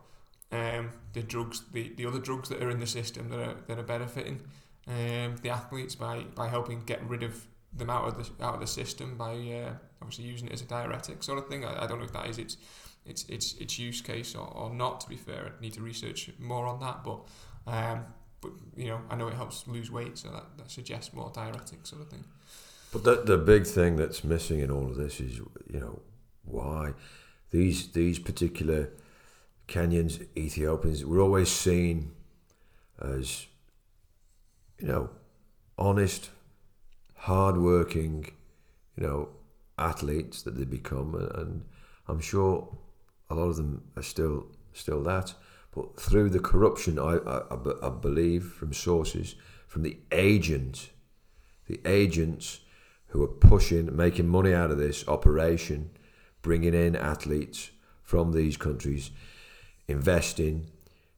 um, 0.52 0.90
the 1.12 1.22
drugs, 1.22 1.62
the, 1.72 1.92
the 1.96 2.06
other 2.06 2.18
drugs 2.18 2.48
that 2.48 2.62
are 2.62 2.70
in 2.70 2.80
the 2.80 2.86
system 2.86 3.28
that 3.30 3.40
are 3.40 3.54
that 3.66 3.78
are 3.78 3.84
benefiting 3.84 4.40
um, 4.88 5.36
the 5.42 5.50
athletes 5.50 5.94
by, 5.94 6.24
by 6.34 6.48
helping 6.48 6.84
get 6.84 7.02
rid 7.04 7.22
of 7.22 7.46
them 7.72 7.90
out 7.90 8.08
of 8.08 8.16
the 8.16 8.44
out 8.44 8.54
of 8.54 8.60
the 8.60 8.66
system 8.66 9.16
by 9.16 9.32
uh, 9.32 9.72
obviously 10.02 10.24
using 10.24 10.48
it 10.48 10.52
as 10.52 10.62
a 10.62 10.66
diuretic 10.66 11.22
sort 11.22 11.38
of 11.38 11.48
thing. 11.48 11.64
I, 11.64 11.84
I 11.84 11.86
don't 11.86 11.98
know 11.98 12.04
if 12.04 12.12
that 12.12 12.28
is 12.28 12.38
its 12.38 12.56
its 13.06 13.24
its 13.28 13.54
its 13.54 13.78
use 13.78 14.00
case 14.00 14.34
or, 14.34 14.46
or 14.48 14.70
not. 14.74 15.00
To 15.02 15.08
be 15.08 15.16
fair, 15.16 15.52
I 15.56 15.62
need 15.62 15.74
to 15.74 15.82
research 15.82 16.30
more 16.38 16.66
on 16.66 16.80
that. 16.80 17.04
But 17.04 17.20
um, 17.66 18.06
but 18.40 18.52
you 18.76 18.88
know, 18.88 19.00
I 19.08 19.16
know 19.16 19.28
it 19.28 19.34
helps 19.34 19.66
lose 19.68 19.90
weight, 19.90 20.18
so 20.18 20.30
that, 20.30 20.44
that 20.56 20.70
suggests 20.70 21.12
more 21.12 21.30
diuretic 21.32 21.86
sort 21.86 22.02
of 22.02 22.08
thing. 22.08 22.24
But 22.92 23.04
the 23.04 23.22
the 23.22 23.38
big 23.38 23.66
thing 23.66 23.96
that's 23.96 24.24
missing 24.24 24.60
in 24.60 24.70
all 24.70 24.86
of 24.86 24.96
this 24.96 25.20
is, 25.20 25.36
you 25.36 25.80
know, 25.80 26.00
why 26.44 26.94
these 27.50 27.88
these 27.92 28.18
particular 28.18 28.90
Kenyans, 29.70 30.26
Ethiopians, 30.36 31.04
were 31.04 31.20
always 31.20 31.48
seen 31.48 32.10
as, 33.00 33.46
you 34.78 34.88
know, 34.88 35.10
honest, 35.78 36.30
hard-working, 37.14 38.32
you 38.96 39.06
know, 39.06 39.28
athletes 39.78 40.42
that 40.42 40.56
they 40.56 40.64
become, 40.64 41.14
and 41.34 41.64
I'm 42.08 42.20
sure 42.20 42.76
a 43.30 43.34
lot 43.34 43.48
of 43.48 43.56
them 43.56 43.84
are 43.96 44.02
still 44.02 44.46
still 44.72 45.02
that. 45.04 45.34
But 45.72 46.00
through 46.00 46.30
the 46.30 46.40
corruption, 46.40 46.98
I, 46.98 47.18
I, 47.18 47.86
I 47.86 47.90
believe 47.90 48.44
from 48.44 48.72
sources, 48.72 49.36
from 49.68 49.82
the 49.82 49.98
agent, 50.10 50.90
the 51.66 51.80
agents 51.84 52.60
who 53.08 53.22
are 53.22 53.28
pushing, 53.28 53.94
making 53.94 54.26
money 54.26 54.52
out 54.52 54.72
of 54.72 54.78
this 54.78 55.06
operation, 55.06 55.90
bringing 56.42 56.74
in 56.74 56.96
athletes 56.96 57.70
from 58.02 58.32
these 58.32 58.56
countries, 58.56 59.12
investing 59.90 60.66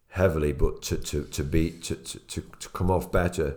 heavily, 0.09 0.53
but 0.53 0.83
to, 0.83 0.97
to, 0.97 1.25
to 1.25 1.43
be 1.45 1.71
to, 1.71 1.95
to, 1.97 2.19
to, 2.29 2.69
come 2.71 2.91
off 2.91 3.11
better. 3.11 3.57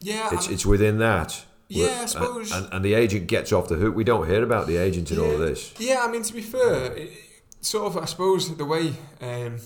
Yeah, 0.00 0.28
It's 0.32 0.48
I- 0.48 0.52
it's 0.52 0.66
within 0.66 0.98
that. 0.98 1.44
Yeah, 1.68 2.00
I 2.02 2.06
suppose- 2.06 2.50
And, 2.52 2.68
and 2.72 2.84
the 2.84 2.94
agent 2.94 3.26
gets 3.28 3.52
off 3.52 3.68
the 3.68 3.76
hook. 3.76 3.94
We 3.94 4.02
don't 4.04 4.26
hear 4.28 4.42
about 4.42 4.66
the 4.66 4.76
agent 4.76 5.10
in 5.12 5.18
all 5.18 5.32
of 5.34 5.38
this. 5.40 5.72
Yeah, 5.78 6.02
I 6.04 6.10
mean 6.10 6.22
to 6.22 6.32
be 6.32 6.42
fair, 6.42 6.96
it, 6.96 7.10
sort 7.60 7.86
of 7.86 7.96
I 8.02 8.06
suppose 8.06 8.56
the 8.56 8.64
way 8.64 8.94
um, 9.20 9.58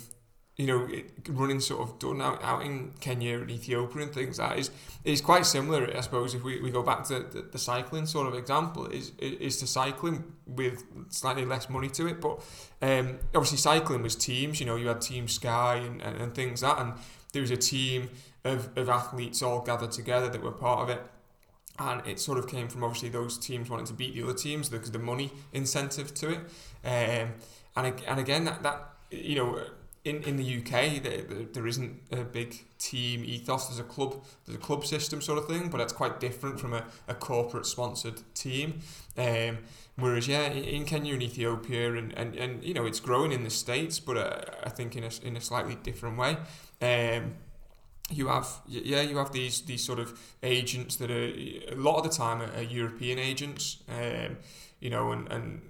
you 0.57 0.67
know 0.67 0.89
running 1.29 1.59
sort 1.59 1.81
of 1.81 1.99
done 1.99 2.23
out, 2.23 2.43
out 2.43 2.63
in 2.63 2.93
Kenya 3.01 3.41
and 3.41 3.51
Ethiopia 3.51 4.03
and 4.03 4.13
things 4.13 4.39
like 4.39 4.51
that 4.51 4.59
is 4.59 4.71
is 5.05 5.21
quite 5.21 5.47
similar. 5.47 5.91
I 5.97 6.01
suppose 6.01 6.35
if 6.35 6.45
we, 6.45 6.61
we 6.61 6.71
go 6.71 6.83
back 6.83 7.05
to 7.05 7.21
the, 7.21 7.43
the 7.51 7.59
cycling 7.59 8.07
sort 8.07 8.29
of 8.29 8.35
example 8.35 8.87
is 8.87 9.13
is 9.19 9.59
to 9.59 9.67
cycling 9.67 10.25
with 10.47 10.85
slightly 11.09 11.45
less 11.45 11.69
money 11.69 11.89
to 11.91 12.07
it, 12.07 12.21
but 12.21 12.41
um, 12.83 13.19
obviously 13.35 13.59
cycling 13.59 14.03
was 14.03 14.15
teams. 14.15 14.61
You 14.61 14.67
know, 14.67 14.77
you 14.77 14.89
had 14.89 15.01
Team 15.01 15.27
Sky 15.29 15.77
and, 15.77 16.01
and, 16.03 16.17
and 16.21 16.35
things 16.35 16.63
like 16.63 16.77
that, 16.77 16.85
and 16.85 16.95
there 17.33 17.43
was 17.43 17.51
a 17.51 17.57
team 17.57 18.11
of, 18.45 18.77
of 18.77 18.89
athletes 18.89 19.43
all 19.43 19.61
gathered 19.61 19.91
together 19.91 20.29
that 20.29 20.43
were 20.43 20.53
part 20.53 20.81
of 20.81 20.89
it 20.91 21.03
and 21.79 22.07
it 22.07 22.21
sort 22.21 22.39
of 22.39 22.47
came 22.47 22.69
from 22.69 22.85
obviously 22.85 23.09
those 23.09 23.37
teams 23.37 23.69
wanting 23.69 23.87
to 23.87 23.93
beat 23.93 24.15
the 24.15 24.23
other 24.23 24.35
teams 24.35 24.69
because 24.69 24.93
the 24.93 24.99
money 24.99 25.33
incentive 25.53 26.15
to 26.15 26.31
it. 26.31 26.39
Um, 26.85 27.33
and 27.77 28.01
and 28.07 28.21
again 28.21 28.45
that 28.45 28.63
that 28.63 28.91
you 29.11 29.35
know 29.35 29.61
in 30.05 30.23
in 30.23 30.37
the 30.37 30.59
UK 30.59 31.03
there, 31.03 31.23
there, 31.53 31.67
isn't 31.67 32.03
a 32.13 32.25
big 32.25 32.65
team 32.79 33.25
ethos. 33.25 33.67
There's 33.67 33.81
a 33.81 33.85
club 33.85 34.23
there's 34.45 34.57
a 34.57 34.61
club 34.61 34.85
system 34.85 35.23
sort 35.23 35.39
of 35.39 35.47
thing, 35.47 35.71
but 35.71 35.79
that's 35.79 35.93
quite 35.93 36.21
different 36.21 36.61
from 36.61 36.75
a, 36.75 36.85
a 37.09 37.15
corporate 37.15 37.67
sponsored 37.67 38.21
team. 38.35 38.81
Um, 39.17 39.59
whereas 39.97 40.29
yeah, 40.29 40.47
in, 40.47 40.65
in 40.65 40.85
Kenya 40.85 41.15
and 41.15 41.23
Ethiopia 41.23 41.95
and, 41.95 42.13
and, 42.19 42.35
and 42.37 42.63
you 42.63 42.75
know 42.75 42.85
it's 42.85 43.01
growing 43.01 43.33
in 43.33 43.45
the 43.45 43.51
states, 43.51 43.99
but 43.99 44.17
uh, 44.17 44.41
I 44.63 44.69
think 44.69 44.95
in 44.95 45.05
a 45.05 45.11
in 45.23 45.37
a 45.37 45.41
slightly 45.41 45.77
different 45.77 46.19
way. 46.19 46.37
Um, 46.83 47.37
you 48.11 48.29
have 48.29 48.47
yeah 48.67 49.01
you 49.01 49.17
have 49.17 49.33
these 49.33 49.63
these 49.63 49.83
sort 49.83 49.99
of 49.99 50.19
agents 50.43 50.97
that 50.97 51.11
are 51.11 51.33
a 51.73 51.75
lot 51.75 51.97
of 51.97 52.03
the 52.03 52.11
time 52.11 52.43
are, 52.43 52.53
are 52.55 52.63
European 52.63 53.19
agents 53.19 53.79
um, 53.89 54.37
you 54.79 54.91
know 54.91 55.11
and, 55.13 55.33
and 55.33 55.63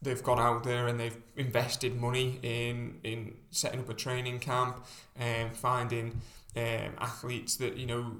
they've 0.00 0.22
gone 0.22 0.38
out 0.38 0.64
there 0.64 0.86
and 0.86 0.98
they've 0.98 1.16
invested 1.36 1.96
money 2.00 2.38
in 2.42 2.98
in 3.02 3.34
setting 3.50 3.80
up 3.80 3.88
a 3.88 3.94
training 3.94 4.38
camp 4.38 4.84
and 5.16 5.56
finding 5.56 6.20
um, 6.56 6.94
athletes 6.98 7.56
that 7.56 7.76
you 7.76 7.86
know 7.86 8.12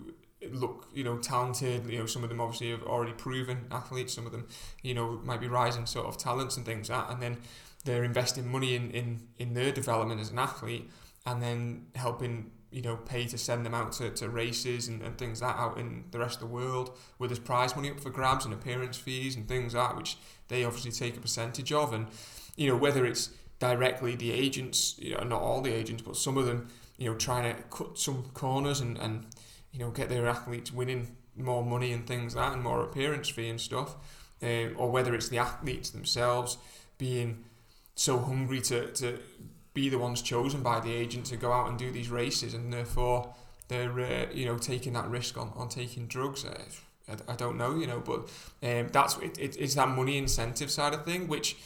look 0.50 0.88
you 0.92 1.04
know 1.04 1.18
talented. 1.18 1.86
You 1.86 1.98
know 2.00 2.06
some 2.06 2.22
of 2.22 2.30
them 2.30 2.40
obviously 2.40 2.70
have 2.70 2.82
already 2.82 3.12
proven 3.12 3.66
athletes. 3.70 4.14
Some 4.14 4.26
of 4.26 4.32
them 4.32 4.46
you 4.82 4.94
know 4.94 5.20
might 5.24 5.40
be 5.40 5.48
rising 5.48 5.86
sort 5.86 6.06
of 6.06 6.18
talents 6.18 6.56
and 6.56 6.66
things 6.66 6.90
like 6.90 7.06
that. 7.06 7.12
And 7.12 7.22
then 7.22 7.38
they're 7.84 8.04
investing 8.04 8.50
money 8.50 8.74
in, 8.74 8.90
in, 8.90 9.20
in 9.38 9.54
their 9.54 9.72
development 9.72 10.20
as 10.20 10.30
an 10.30 10.38
athlete 10.38 10.90
and 11.24 11.42
then 11.42 11.86
helping 11.94 12.50
you 12.70 12.82
know 12.82 12.96
pay 12.96 13.24
to 13.26 13.38
send 13.38 13.64
them 13.64 13.74
out 13.74 13.92
to, 13.92 14.10
to 14.10 14.28
races 14.28 14.88
and, 14.88 15.02
and 15.02 15.16
things 15.16 15.40
like 15.40 15.56
that 15.56 15.60
out 15.60 15.78
in 15.78 16.04
the 16.10 16.18
rest 16.18 16.36
of 16.36 16.40
the 16.40 16.46
world 16.46 16.96
where 17.16 17.28
there's 17.28 17.38
prize 17.38 17.74
money 17.74 17.90
up 17.90 18.00
for 18.00 18.10
grabs 18.10 18.44
and 18.44 18.52
appearance 18.52 18.96
fees 18.96 19.36
and 19.36 19.48
things 19.48 19.74
like 19.74 19.88
that 19.88 19.96
which 19.96 20.18
they 20.48 20.64
obviously 20.64 20.90
take 20.90 21.16
a 21.16 21.20
percentage 21.20 21.72
of. 21.72 21.92
And 21.92 22.08
you 22.56 22.68
know 22.68 22.76
whether 22.76 23.06
it's 23.06 23.30
directly 23.58 24.14
the 24.14 24.32
agents 24.32 24.96
you 24.98 25.16
know 25.16 25.24
not 25.24 25.40
all 25.40 25.60
the 25.60 25.72
agents 25.72 26.02
but 26.02 26.16
some 26.16 26.36
of 26.36 26.46
them 26.46 26.68
you 26.96 27.10
know 27.10 27.16
trying 27.16 27.54
to 27.54 27.62
cut 27.64 27.98
some 27.98 28.24
corners 28.34 28.80
and, 28.80 28.98
and 28.98 29.26
you 29.72 29.78
know 29.78 29.90
get 29.90 30.08
their 30.08 30.28
athletes 30.28 30.72
winning 30.72 31.16
more 31.36 31.64
money 31.64 31.92
and 31.92 32.06
things 32.06 32.34
like 32.34 32.46
that 32.46 32.54
and 32.54 32.62
more 32.62 32.82
appearance 32.82 33.28
fee 33.28 33.48
and 33.48 33.60
stuff 33.60 33.96
um, 34.42 34.74
or 34.76 34.90
whether 34.90 35.14
it's 35.14 35.28
the 35.28 35.38
athletes 35.38 35.90
themselves 35.90 36.58
being 36.98 37.44
so 37.94 38.18
hungry 38.18 38.60
to, 38.60 38.92
to 38.92 39.18
be 39.80 39.88
the 39.88 39.98
ones 39.98 40.20
chosen 40.22 40.60
by 40.62 40.80
the 40.80 40.92
agent 40.92 41.24
to 41.26 41.36
go 41.36 41.52
out 41.52 41.68
and 41.68 41.78
do 41.78 41.90
these 41.90 42.10
races, 42.10 42.52
and 42.54 42.72
therefore 42.72 43.32
they're 43.68 44.00
uh, 44.00 44.26
you 44.32 44.44
know 44.46 44.58
taking 44.58 44.92
that 44.94 45.08
risk 45.08 45.38
on, 45.38 45.52
on 45.54 45.68
taking 45.68 46.06
drugs. 46.06 46.44
Uh, 46.44 46.58
I, 47.08 47.32
I 47.32 47.36
don't 47.36 47.56
know, 47.56 47.76
you 47.76 47.86
know, 47.86 48.00
but 48.00 48.20
um, 48.68 48.88
that's 48.96 49.16
it, 49.18 49.38
it, 49.38 49.56
it's 49.58 49.76
that 49.76 49.88
money 49.88 50.18
incentive 50.18 50.70
side 50.70 50.94
of 50.94 51.04
thing, 51.04 51.28
which 51.28 51.56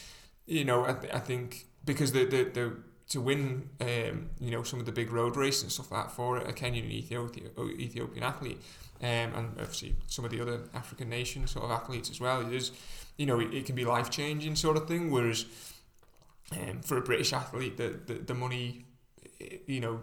you 0.45 0.63
know 0.63 0.85
I, 0.85 0.93
th- 0.93 1.13
I 1.13 1.19
think 1.19 1.65
because 1.85 2.11
the 2.11 2.25
the, 2.25 2.43
the 2.57 2.65
to 3.09 3.21
win, 3.21 3.69
um, 3.81 4.29
you 4.39 4.51
know, 4.51 4.63
some 4.63 4.79
of 4.79 4.85
the 4.85 4.91
big 4.91 5.11
road 5.11 5.35
races 5.35 5.63
and 5.63 5.71
stuff 5.71 5.91
like 5.91 6.05
that 6.05 6.11
for 6.11 6.37
a 6.37 6.53
Kenyan 6.53 6.83
and 6.83 6.91
Ethiopian, 6.91 7.49
Ethiopian 7.79 8.23
athlete, 8.23 8.59
um, 9.01 9.07
and 9.07 9.45
obviously 9.59 9.95
some 10.07 10.23
of 10.25 10.31
the 10.31 10.39
other 10.41 10.61
African 10.73 11.09
nation 11.09 11.47
sort 11.47 11.65
of 11.65 11.71
athletes 11.71 12.09
as 12.09 12.19
well. 12.19 12.41
It 12.41 12.53
is, 12.53 12.71
you 13.17 13.25
know, 13.25 13.39
it, 13.39 13.53
it 13.53 13.65
can 13.65 13.75
be 13.75 13.85
life 13.85 14.09
changing 14.09 14.55
sort 14.55 14.77
of 14.77 14.87
thing. 14.87 15.11
Whereas 15.11 15.45
um, 16.51 16.81
for 16.81 16.97
a 16.97 17.01
British 17.01 17.33
athlete, 17.33 17.77
the, 17.77 17.99
the, 18.05 18.13
the 18.15 18.33
money, 18.33 18.85
you 19.65 19.79
know, 19.79 20.01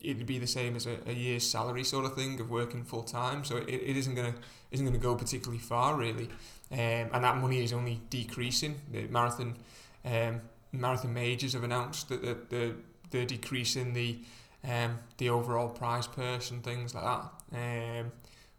it'd 0.00 0.26
be 0.26 0.38
the 0.38 0.46
same 0.46 0.76
as 0.76 0.86
a, 0.86 0.98
a 1.06 1.12
year's 1.12 1.48
salary 1.48 1.84
sort 1.84 2.04
of 2.04 2.14
thing 2.14 2.38
of 2.40 2.50
working 2.50 2.84
full 2.84 3.02
time. 3.02 3.44
So 3.44 3.56
it, 3.56 3.68
it 3.68 3.96
isn't 3.96 4.14
gonna 4.14 4.34
isn't 4.70 4.84
gonna 4.84 4.98
go 4.98 5.14
particularly 5.14 5.58
far 5.58 5.96
really, 5.96 6.28
um, 6.70 7.10
and 7.12 7.24
that 7.24 7.36
money 7.38 7.62
is 7.62 7.72
only 7.72 8.00
decreasing. 8.10 8.80
The 8.92 9.06
marathon 9.08 9.56
um, 10.04 10.42
marathon 10.72 11.14
majors 11.14 11.54
have 11.54 11.64
announced 11.64 12.08
that 12.08 12.22
the, 12.22 12.36
the 12.48 12.74
they're 13.10 13.24
decreasing 13.26 13.92
the 13.92 14.18
um, 14.64 14.98
the 15.18 15.30
overall 15.30 15.68
prize 15.68 16.06
purse 16.06 16.50
and 16.50 16.62
things 16.62 16.94
like 16.94 17.04
that 17.04 18.00
um, 18.00 18.12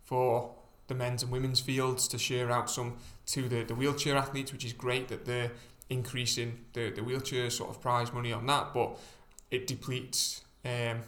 for 0.03 0.53
the 0.87 0.95
men's 0.95 1.23
and 1.23 1.31
women's 1.31 1.59
fields 1.59 2.07
to 2.07 2.17
share 2.17 2.49
out 2.49 2.69
some 2.69 2.97
to 3.25 3.49
the, 3.49 3.63
the 3.63 3.75
wheelchair 3.75 4.15
athletes, 4.15 4.53
which 4.53 4.63
is 4.63 4.71
great 4.71 5.09
that 5.09 5.25
they're 5.25 5.51
increasing 5.89 6.65
the, 6.73 6.89
the 6.89 7.03
wheelchair 7.03 7.49
sort 7.49 7.69
of 7.69 7.81
prize 7.81 8.13
money 8.13 8.33
on 8.33 8.45
that, 8.47 8.73
but 8.73 8.97
it 9.51 9.67
depletes 9.67 10.41
um, 10.65 11.03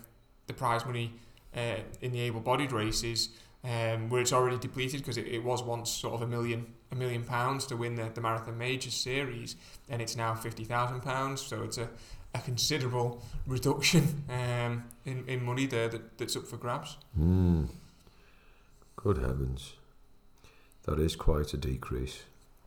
the 0.47 0.53
prize 0.53 0.86
money 0.86 1.13
uh, 1.55 1.75
in 2.01 2.11
the 2.11 2.21
able-bodied 2.21 2.71
races 2.71 3.30
um, 3.63 4.09
where 4.09 4.21
it's 4.21 4.32
already 4.32 4.57
depleted 4.57 5.01
because 5.01 5.17
it, 5.17 5.27
it 5.27 5.43
was 5.43 5.61
once 5.61 5.91
sort 5.91 6.13
of 6.13 6.21
a 6.21 6.27
million 6.27 6.65
a 6.91 6.95
million 6.95 7.23
pounds 7.23 7.65
to 7.67 7.75
win 7.75 7.95
the, 7.95 8.09
the 8.13 8.21
marathon 8.21 8.57
major 8.57 8.89
series 8.89 9.55
and 9.89 10.01
it's 10.01 10.15
now 10.15 10.34
fifty 10.34 10.63
thousand 10.63 11.01
pounds 11.01 11.41
so 11.41 11.61
it's 11.61 11.77
a, 11.77 11.89
a 12.34 12.39
considerable 12.39 13.21
reduction 13.45 14.23
um, 14.30 14.86
in, 15.05 15.23
in 15.27 15.43
money 15.43 15.65
there 15.65 15.89
that, 15.89 16.17
that's 16.17 16.36
up 16.36 16.47
for 16.47 16.57
grabs. 16.57 16.97
Mm. 17.19 17.67
Good 18.95 19.17
heavens. 19.17 19.73
That 20.84 20.99
is 20.99 21.15
quite 21.15 21.53
a 21.53 21.57
decrease. 21.57 22.23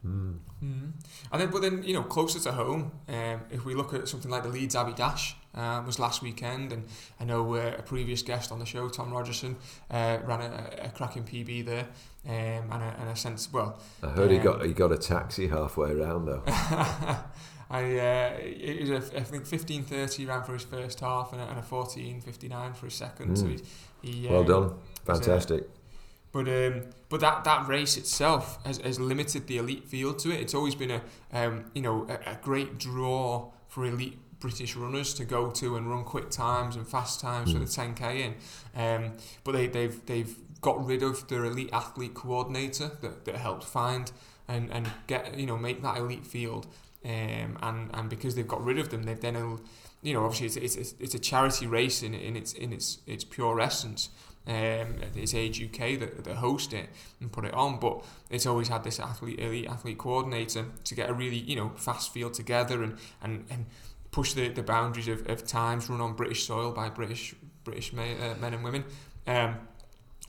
Mm. 0.07 0.39
Mm. 0.63 0.93
And 1.31 1.41
then, 1.41 1.51
but 1.51 1.63
then 1.63 1.83
you 1.83 1.95
know, 1.95 2.03
closer 2.03 2.41
to 2.41 2.53
home, 2.53 2.93
um, 3.09 3.43
if 3.51 3.65
we 3.65 3.75
look 3.75 3.95
at 3.95 4.09
something 4.09 4.31
like 4.31 4.43
the 4.43 4.49
Leeds 4.49 4.75
Abbey 4.75 4.95
Dash, 4.95 5.37
uh, 5.55 5.83
was 5.85 5.99
last 5.99 6.23
weekend, 6.23 6.73
and 6.73 6.85
I 7.21 7.25
know 7.25 7.55
uh, 7.55 7.75
a 7.79 7.83
previous 7.83 8.23
guest 8.23 8.51
on 8.53 8.59
the 8.59 8.67
show, 8.67 8.89
Tom 8.89 9.13
Rogerson, 9.13 9.57
uh, 9.91 10.19
ran 10.25 10.41
a, 10.41 10.87
a 10.87 10.89
cracking 10.91 11.25
PB 11.25 11.67
there, 11.67 11.87
um, 12.27 12.71
and, 12.73 12.83
a, 12.83 12.97
and 13.01 13.09
a 13.11 13.17
sense. 13.17 13.53
Well, 13.53 13.79
I 14.03 14.09
heard 14.09 14.29
um, 14.29 14.35
he 14.35 14.39
got 14.39 14.65
he 14.65 14.73
got 14.73 14.93
a 14.93 14.99
taxi 14.99 15.49
halfway 15.49 15.93
around 15.93 16.27
though. 16.27 16.43
I 17.71 17.99
uh, 17.99 18.37
it 18.41 18.89
was 18.89 18.91
a, 18.91 19.19
I 19.19 19.23
think 19.23 19.47
fifteen 19.47 19.85
thirty 19.85 20.27
ran 20.27 20.43
for 20.43 20.55
his 20.55 20.65
first 20.65 21.01
half 21.01 21.33
and 21.33 21.41
a, 21.41 21.45
and 21.45 21.59
a 21.59 21.63
fourteen 21.63 22.21
fifty 22.21 22.49
nine 22.49 22.73
for 22.73 22.87
his 22.87 22.95
second. 22.95 23.37
Mm. 23.37 23.39
So 23.39 23.47
he, 24.03 24.11
he 24.11 24.29
well 24.29 24.41
um, 24.41 24.47
done, 24.47 24.75
fantastic. 25.05 25.69
But 26.33 26.49
um, 26.49 26.85
but 27.11 27.21
that, 27.21 27.45
that 27.45 27.69
race 27.69 27.99
itself 27.99 28.59
has, 28.65 28.79
has 28.79 28.99
limited 28.99 29.47
the 29.47 29.59
elite 29.59 29.85
field 29.85 30.19
to 30.21 30.31
it. 30.31 30.41
It's 30.41 30.55
always 30.55 30.75
been 30.75 30.91
a 30.91 31.03
um, 31.33 31.67
you 31.75 31.83
know 31.83 32.07
a, 32.09 32.33
a 32.33 32.39
great 32.43 32.79
draw 32.79 33.51
for 33.69 33.85
elite 33.85 34.19
British 34.41 34.75
runners 34.75 35.15
to 35.15 35.25
go 35.25 35.51
to 35.51 35.77
and 35.77 35.89
run 35.89 36.05
quick 36.05 36.31
times 36.31 36.75
and 36.75 36.87
fast 36.87 37.21
times 37.21 37.51
mm. 37.51 37.53
for 37.55 37.59
the 37.61 37.67
10k 37.67 38.17
in. 38.17 38.35
Um, 38.75 39.13
but 39.45 39.53
they, 39.53 39.69
they've 39.69 40.05
they've 40.07 40.37
got 40.61 40.85
rid 40.85 41.03
of 41.03 41.29
their 41.29 41.45
elite 41.45 41.71
athlete 41.73 42.15
coordinator 42.15 42.91
that, 43.03 43.25
that 43.25 43.37
helped 43.37 43.65
find 43.65 44.11
and, 44.49 44.71
and 44.73 44.91
get 45.07 45.39
you 45.39 45.47
know 45.47 45.57
make 45.57 45.83
that 45.83 45.99
elite 45.99 46.27
field. 46.27 46.67
Um, 47.05 47.59
and 47.63 47.91
and 47.95 48.09
because 48.09 48.35
they've 48.37 48.49
got 48.49 48.65
rid 48.65 48.79
of 48.79 48.91
them, 48.91 49.05
they've 49.05 49.21
then 49.21 49.59
you 50.03 50.15
know 50.15 50.25
obviously 50.25 50.65
it's 50.65 50.77
it's, 50.77 50.95
it's 50.99 51.15
a 51.15 51.19
charity 51.19 51.67
race 51.67 52.03
in 52.03 52.15
in 52.15 52.37
its 52.37 52.53
in 52.53 52.73
its 52.73 52.99
its 53.07 53.25
pure 53.25 53.61
essence 53.61 54.09
um, 54.47 54.97
it's 55.15 55.35
Age 55.35 55.63
UK 55.63 55.99
that, 56.01 56.25
that 56.25 56.37
host 56.37 56.73
it 56.73 56.89
and 57.21 57.31
put 57.31 57.45
it 57.45 57.55
on, 57.55 57.79
but 57.79 58.05
it's 58.29 58.47
always 58.47 58.69
had 58.69 58.83
this 58.83 58.99
athlete, 58.99 59.39
elite 59.39 59.69
athlete 59.69 59.99
coordinator 59.99 60.67
to 60.85 60.95
get 60.95 61.09
a 61.09 61.13
really, 61.13 61.39
you 61.39 61.55
know, 61.55 61.71
fast 61.77 62.13
field 62.13 62.35
together 62.35 62.83
and, 62.83 62.99
and, 63.23 63.45
and 63.51 63.67
push 64.11 64.33
the, 64.33 64.49
the 64.49 64.63
boundaries 64.63 65.09
of, 65.09 65.29
of 65.29 65.47
times 65.47 65.89
run 65.89 66.01
on 66.01 66.15
British 66.15 66.47
soil 66.47 66.73
by 66.73 66.89
British 66.89 67.35
British 67.65 67.93
men, 67.93 68.21
uh, 68.21 68.35
men 68.41 68.55
and 68.55 68.65
women. 68.65 68.85
Um, 69.27 69.57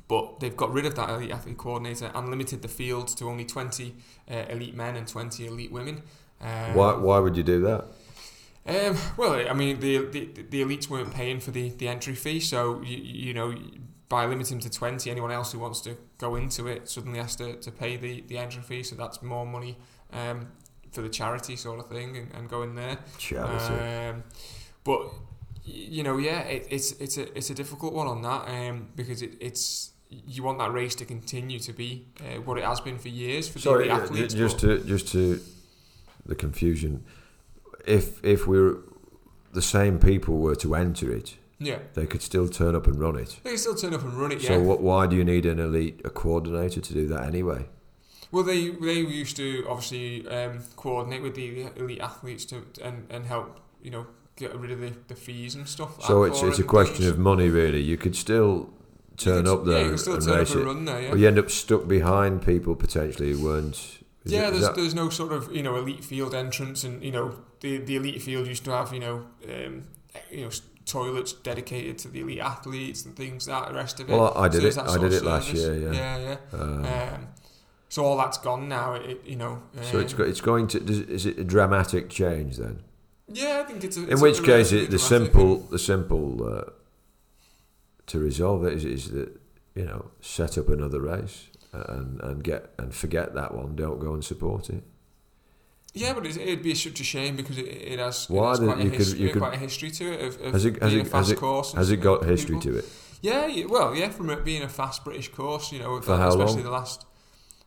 but 0.07 0.39
they've 0.39 0.55
got 0.55 0.72
rid 0.72 0.86
of 0.86 0.95
that 0.95 1.09
elite 1.09 1.32
athlete 1.32 1.57
coordinator 1.57 2.11
and 2.14 2.30
limited 2.30 2.61
the 2.61 2.68
field 2.68 3.07
to 3.18 3.28
only 3.28 3.45
20 3.45 3.95
uh, 4.30 4.34
elite 4.49 4.76
men 4.76 4.95
and 4.95 5.07
20 5.07 5.47
elite 5.47 5.72
women. 5.72 6.03
Um, 6.39 6.76
why, 6.76 6.93
why 6.93 7.20
would 7.20 7.36
you 7.36 7.43
do 7.43 7.61
that? 7.61 7.86
Um, 8.66 8.97
well, 9.18 9.34
I 9.49 9.53
mean, 9.53 9.80
the, 9.80 10.05
the 10.05 10.26
the 10.49 10.61
elites 10.61 10.89
weren't 10.89 11.14
paying 11.14 11.39
for 11.39 11.51
the, 11.51 11.70
the 11.70 11.88
entry 11.88 12.16
fee, 12.16 12.39
so 12.39 12.82
you, 12.82 12.97
you 12.97 13.34
know 13.34 13.53
by 14.10 14.26
limiting 14.26 14.60
to 14.60 14.70
20, 14.70 15.10
anyone 15.10 15.32
else 15.32 15.51
who 15.51 15.60
wants 15.60 15.82
to 15.82 15.97
go 16.18 16.36
into 16.36 16.68
it 16.68 16.89
suddenly 16.89 17.20
has 17.20 17.36
to, 17.38 17.56
to 17.56 17.72
pay 17.72 17.97
the, 17.97 18.22
the 18.28 18.38
entry 18.38 18.62
fee, 18.62 18.84
so 18.84 18.95
that's 18.95 19.22
more 19.22 19.45
money 19.45 19.78
um, 20.12 20.47
for 20.91 21.01
the 21.01 21.10
charity 21.10 21.56
sort 21.56 21.80
of 21.80 21.89
thing 21.89 22.18
and, 22.18 22.32
and 22.34 22.49
go 22.49 22.64
in 22.64 22.76
there. 22.76 22.97
Charity. 23.18 23.74
Um, 23.74 24.24
but 24.84 25.10
you 25.66 26.04
know, 26.04 26.18
yeah, 26.18 26.41
it, 26.41 26.68
it's 26.70 26.91
it's 26.93 27.18
a 27.18 27.38
it's 27.38 27.49
a 27.49 27.54
difficult 27.54 27.93
one 27.93 28.08
on 28.08 28.22
that 28.22 28.49
um, 28.49 28.89
because 28.95 29.22
it, 29.22 29.32
it's 29.39 29.91
you 30.10 30.43
want 30.43 30.60
that 30.60 30.72
race 30.72 30.93
to 30.95 31.06
continue 31.06 31.60
to 31.60 31.74
be 31.74 32.06
uh, 32.20 32.41
what 32.41 32.58
it 32.58 32.64
has 32.64 32.82
been 32.82 32.97
for 32.97 33.10
years 33.10 33.47
for 33.47 33.60
Sorry, 33.60 33.88
the, 33.88 33.93
athletes. 33.93 34.34
Just 34.34 34.60
to 34.60 34.84
just 34.84 35.08
to 35.10 35.39
the 36.26 36.36
confusion, 36.36 37.06
if 37.86 38.24
if 38.24 38.45
we're 38.45 38.78
the 39.54 39.62
same 39.62 39.99
people 39.99 40.39
were 40.39 40.56
to 40.56 40.76
enter 40.76 41.12
it, 41.12 41.38
yeah. 41.66 41.80
They 41.93 42.05
could 42.05 42.22
still 42.22 42.47
turn 42.47 42.76
up 42.76 42.88
and 42.88 42.99
run 42.99 43.18
it. 43.18 43.39
They 43.43 43.51
can 43.51 43.59
still 43.59 43.76
turn 43.76 43.93
up 43.93 44.03
and 44.03 44.14
run 44.14 44.32
it, 44.32 44.41
so 44.41 44.53
yeah. 44.53 44.57
what, 44.59 44.82
why 44.82 45.07
do 45.07 45.16
you 45.16 45.24
need 45.24 45.45
an 45.45 45.59
elite 45.59 46.01
a 46.03 46.09
coordinator 46.09 46.82
to 46.82 46.93
do 46.93 47.07
that 47.07 47.26
anyway? 47.26 47.68
Well, 48.32 48.43
they 48.43 48.70
they 48.70 48.93
used 48.95 49.38
to 49.38 49.66
obviously 49.70 50.28
um, 50.28 50.64
coordinate 50.76 51.22
with 51.22 51.36
the 51.36 51.68
elite 51.76 52.01
athletes 52.01 52.45
to 52.45 52.66
and, 52.82 53.05
and 53.09 53.28
help 53.28 53.59
you 53.82 53.91
know 53.91 54.07
get 54.36 54.55
rid 54.55 54.72
of 54.72 54.80
the, 54.80 54.93
the 55.07 55.16
fees 55.16 55.53
and 55.55 55.68
stuff. 55.68 56.03
So 56.03 56.24
it's 56.24 56.41
it's 56.41 56.59
a 56.59 56.64
question 56.64 56.95
things. 56.95 57.09
of 57.09 57.20
money, 57.20 57.49
really. 57.49 57.82
You 57.82 57.97
could 57.97 58.16
still 58.16 58.72
turn 59.18 59.45
could, 59.45 59.53
up 59.53 59.66
there 59.66 59.82
yeah, 59.82 59.91
you 59.91 59.97
still 59.97 60.16
and 60.16 60.24
turn 60.24 60.38
race 60.39 60.51
up 60.51 60.57
it. 60.57 60.66
Run 60.66 60.86
there, 60.86 61.01
yeah. 61.01 61.16
You 61.16 61.28
end 61.28 61.39
up 61.39 61.51
stuck 61.51 61.88
behind 61.88 62.43
people 62.43 62.76
potentially 62.76 63.34
who 63.34 63.43
weren't. 63.43 63.99
yeah, 64.26 64.47
it, 64.47 64.51
there's 64.51 64.64
that... 64.64 64.76
there's 64.76 64.95
no 64.95 65.09
sort 65.09 65.32
of 65.32 65.55
you 65.55 65.61
know 65.61 65.76
elite 65.76 66.03
field 66.03 66.34
entrance, 66.34 66.84
and 66.84 67.03
you 67.03 67.11
know 67.11 67.36
the 67.59 67.78
the 67.78 67.95
elite 67.95 68.22
field 68.22 68.47
used 68.47 68.66
to 68.66 68.72
have 68.72 68.93
you 68.93 68.99
know 68.99 69.26
um, 69.47 69.84
you 70.32 70.41
know 70.41 70.49
toilets 70.86 71.34
dedicated 71.34 71.97
to 71.99 72.07
the 72.07 72.21
elite 72.21 72.39
athletes 72.39 73.05
and 73.05 73.15
things 73.15 73.45
that 73.45 73.69
the 73.69 73.73
rest 73.73 73.99
of 73.99 74.09
it. 74.09 74.13
Well, 74.13 74.34
I 74.38 74.47
did 74.47 74.73
so 74.73 74.81
it. 74.81 74.88
I 74.88 74.97
did 74.97 75.13
it 75.13 75.23
last 75.23 75.53
year. 75.53 75.75
Yeah, 75.75 75.91
yeah, 75.91 76.17
yeah. 76.17 76.59
Um, 76.59 76.86
um, 76.86 77.27
so 77.89 78.05
all 78.05 78.17
that's 78.17 78.38
gone 78.38 78.67
now. 78.67 78.93
It, 78.95 79.21
you 79.25 79.36
know. 79.36 79.61
Um, 79.77 79.84
so 79.84 79.99
it's 79.99 80.13
it's 80.13 80.41
going 80.41 80.67
to. 80.67 80.79
Does, 80.79 80.99
is 81.01 81.25
it 81.25 81.38
a 81.38 81.43
dramatic 81.43 82.09
change 82.09 82.57
then? 82.57 82.81
Yeah, 83.27 83.61
I 83.63 83.67
think 83.69 83.84
it's. 83.84 83.97
A, 83.97 84.03
it's 84.03 84.13
In 84.13 84.19
which 84.19 84.43
case, 84.43 84.71
it, 84.71 84.91
the 84.91 84.99
simple, 84.99 85.57
thing. 85.57 85.67
the 85.71 85.79
simple 85.79 86.57
uh, 86.57 86.71
to 88.07 88.19
resolve 88.19 88.65
it 88.65 88.73
is, 88.73 88.86
is 88.86 89.11
that 89.11 89.39
you 89.75 89.86
know 89.86 90.11
set 90.21 90.57
up 90.57 90.69
another 90.69 91.01
race 91.01 91.47
and 91.71 92.19
and 92.21 92.43
get 92.43 92.73
and 92.77 92.93
forget 92.93 93.34
that 93.36 93.53
one. 93.53 93.75
Don't 93.75 93.99
go 93.99 94.13
and 94.13 94.23
support 94.23 94.69
it. 94.69 94.84
Yeah, 95.96 96.14
but 96.14 96.26
it'd 96.26 96.64
be 96.64 96.74
such 96.74 97.00
a 97.00 97.04
shame 97.04 97.36
because 97.36 97.60
it, 97.60 97.68
it 97.68 98.00
has, 98.00 98.28
it 98.28 98.36
has 98.36 98.60
quite, 98.60 98.80
a 98.80 98.89
history, 98.89 99.30
could, 99.30 99.39
quite 99.39 99.54
a 99.54 99.60
history 99.60 99.91
to 99.91 100.14
it 100.14 100.22
of, 100.22 100.41
of 100.41 100.54
has 100.54 100.66
it, 100.66 100.82
has 100.82 100.91
being 100.91 101.06
it, 101.06 101.08
a 101.08 101.10
fast 101.10 101.30
has 101.30 101.39
course. 101.39 101.74
Has 101.74 101.91
it 101.91 101.98
got 101.98 102.26
history 102.26 102.56
people. 102.56 102.72
to 102.74 102.78
it? 102.80 102.86
Yeah, 103.22 103.66
well, 103.68 103.96
yeah, 103.96 104.10
from 104.10 104.32
it 104.32 104.44
being 104.44 104.64
a 104.64 104.70
fast 104.70 105.04
British 105.04 105.30
course, 105.30 105.72
you 105.72 105.80
know, 105.80 106.02
for 106.02 106.14
especially 106.14 106.56
long? 106.56 106.64
the 106.64 106.72
last, 106.72 107.06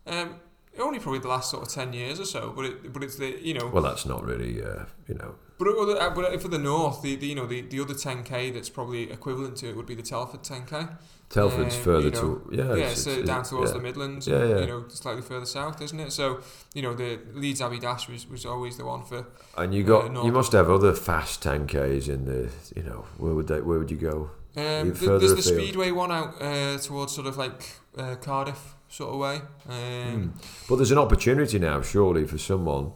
um, 0.06 0.40
only 0.78 0.98
probably 0.98 1.20
the 1.20 1.28
last 1.28 1.50
sort 1.50 1.62
of 1.62 1.72
ten 1.72 1.92
years 1.92 2.18
or 2.18 2.24
so. 2.24 2.52
But 2.54 2.64
it, 2.64 2.92
but 2.92 3.04
it's 3.04 3.16
the 3.16 3.38
you 3.40 3.54
know. 3.54 3.68
Well, 3.68 3.82
that's 3.82 4.04
not 4.04 4.24
really, 4.24 4.62
uh, 4.62 4.84
you 5.06 5.14
know. 5.14 5.36
But, 5.58 5.68
other, 5.68 5.98
uh, 6.00 6.10
but 6.10 6.42
for 6.42 6.48
the 6.48 6.58
north, 6.58 7.00
the, 7.02 7.16
the 7.16 7.26
you 7.26 7.34
know 7.34 7.46
the, 7.46 7.62
the 7.62 7.80
other 7.80 7.94
10k 7.94 8.52
that's 8.52 8.68
probably 8.68 9.10
equivalent 9.10 9.56
to 9.58 9.68
it 9.70 9.76
would 9.76 9.86
be 9.86 9.94
the 9.94 10.02
Telford 10.02 10.42
10k. 10.42 10.96
Telford's 11.28 11.74
Um, 11.76 11.82
further 11.82 12.06
you 12.08 12.10
know, 12.12 12.20
to 12.20 12.48
yeah, 12.52 12.62
Yeah, 12.64 12.72
it's- 12.74 13.02
so 13.04 13.10
it's- 13.10 13.26
down 13.26 13.42
towards 13.42 13.70
yeah. 13.72 13.76
the 13.78 13.82
Midlands, 13.82 14.28
Yeah, 14.28 14.44
yeah. 14.44 14.58
you 14.60 14.66
know, 14.66 14.84
slightly 14.88 15.22
further 15.22 15.46
south, 15.46 15.80
isn't 15.82 15.98
it? 15.98 16.12
So, 16.12 16.38
you 16.74 16.82
know, 16.82 16.94
the 16.94 17.18
Leeds 17.34 17.60
Abbey 17.60 17.78
Dash 17.80 18.08
was, 18.08 18.28
was 18.28 18.46
always 18.46 18.76
the 18.76 18.84
one 18.84 19.02
for. 19.02 19.26
And 19.56 19.74
you 19.74 19.82
uh, 19.84 19.86
got 19.86 20.12
north. 20.12 20.26
you 20.26 20.30
must 20.32 20.52
have 20.52 20.68
other 20.70 20.92
fast 20.94 21.42
10ks 21.42 22.08
in 22.08 22.26
the 22.26 22.50
you 22.76 22.82
know 22.84 23.06
where 23.18 23.34
would 23.34 23.48
they 23.48 23.60
where 23.60 23.78
would 23.78 23.90
you 23.90 23.96
go? 23.96 24.30
Um, 24.56 24.92
th- 24.92 24.96
further 24.98 25.18
there's 25.18 25.34
the. 25.34 25.42
Speedway 25.42 25.90
one 25.90 26.12
out 26.12 26.40
uh, 26.40 26.78
towards 26.78 27.12
sort 27.14 27.26
of 27.26 27.36
like 27.38 27.76
uh, 27.98 28.14
Cardiff 28.16 28.74
sort 28.88 29.12
of 29.14 29.18
way. 29.18 29.40
Um, 29.68 30.34
But 30.68 30.76
there's 30.76 30.92
an 30.92 30.98
opportunity 30.98 31.58
now, 31.58 31.80
surely, 31.82 32.24
for 32.26 32.38
someone, 32.38 32.92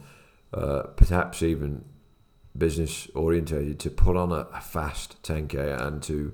uh, 0.53 0.83
perhaps 0.95 1.43
even 1.43 1.83
business 2.57 3.07
orientated, 3.15 3.79
to 3.79 3.89
put 3.89 4.15
on 4.17 4.31
a, 4.31 4.47
a 4.53 4.61
fast 4.61 5.21
10k 5.23 5.79
and 5.81 6.01
to 6.03 6.33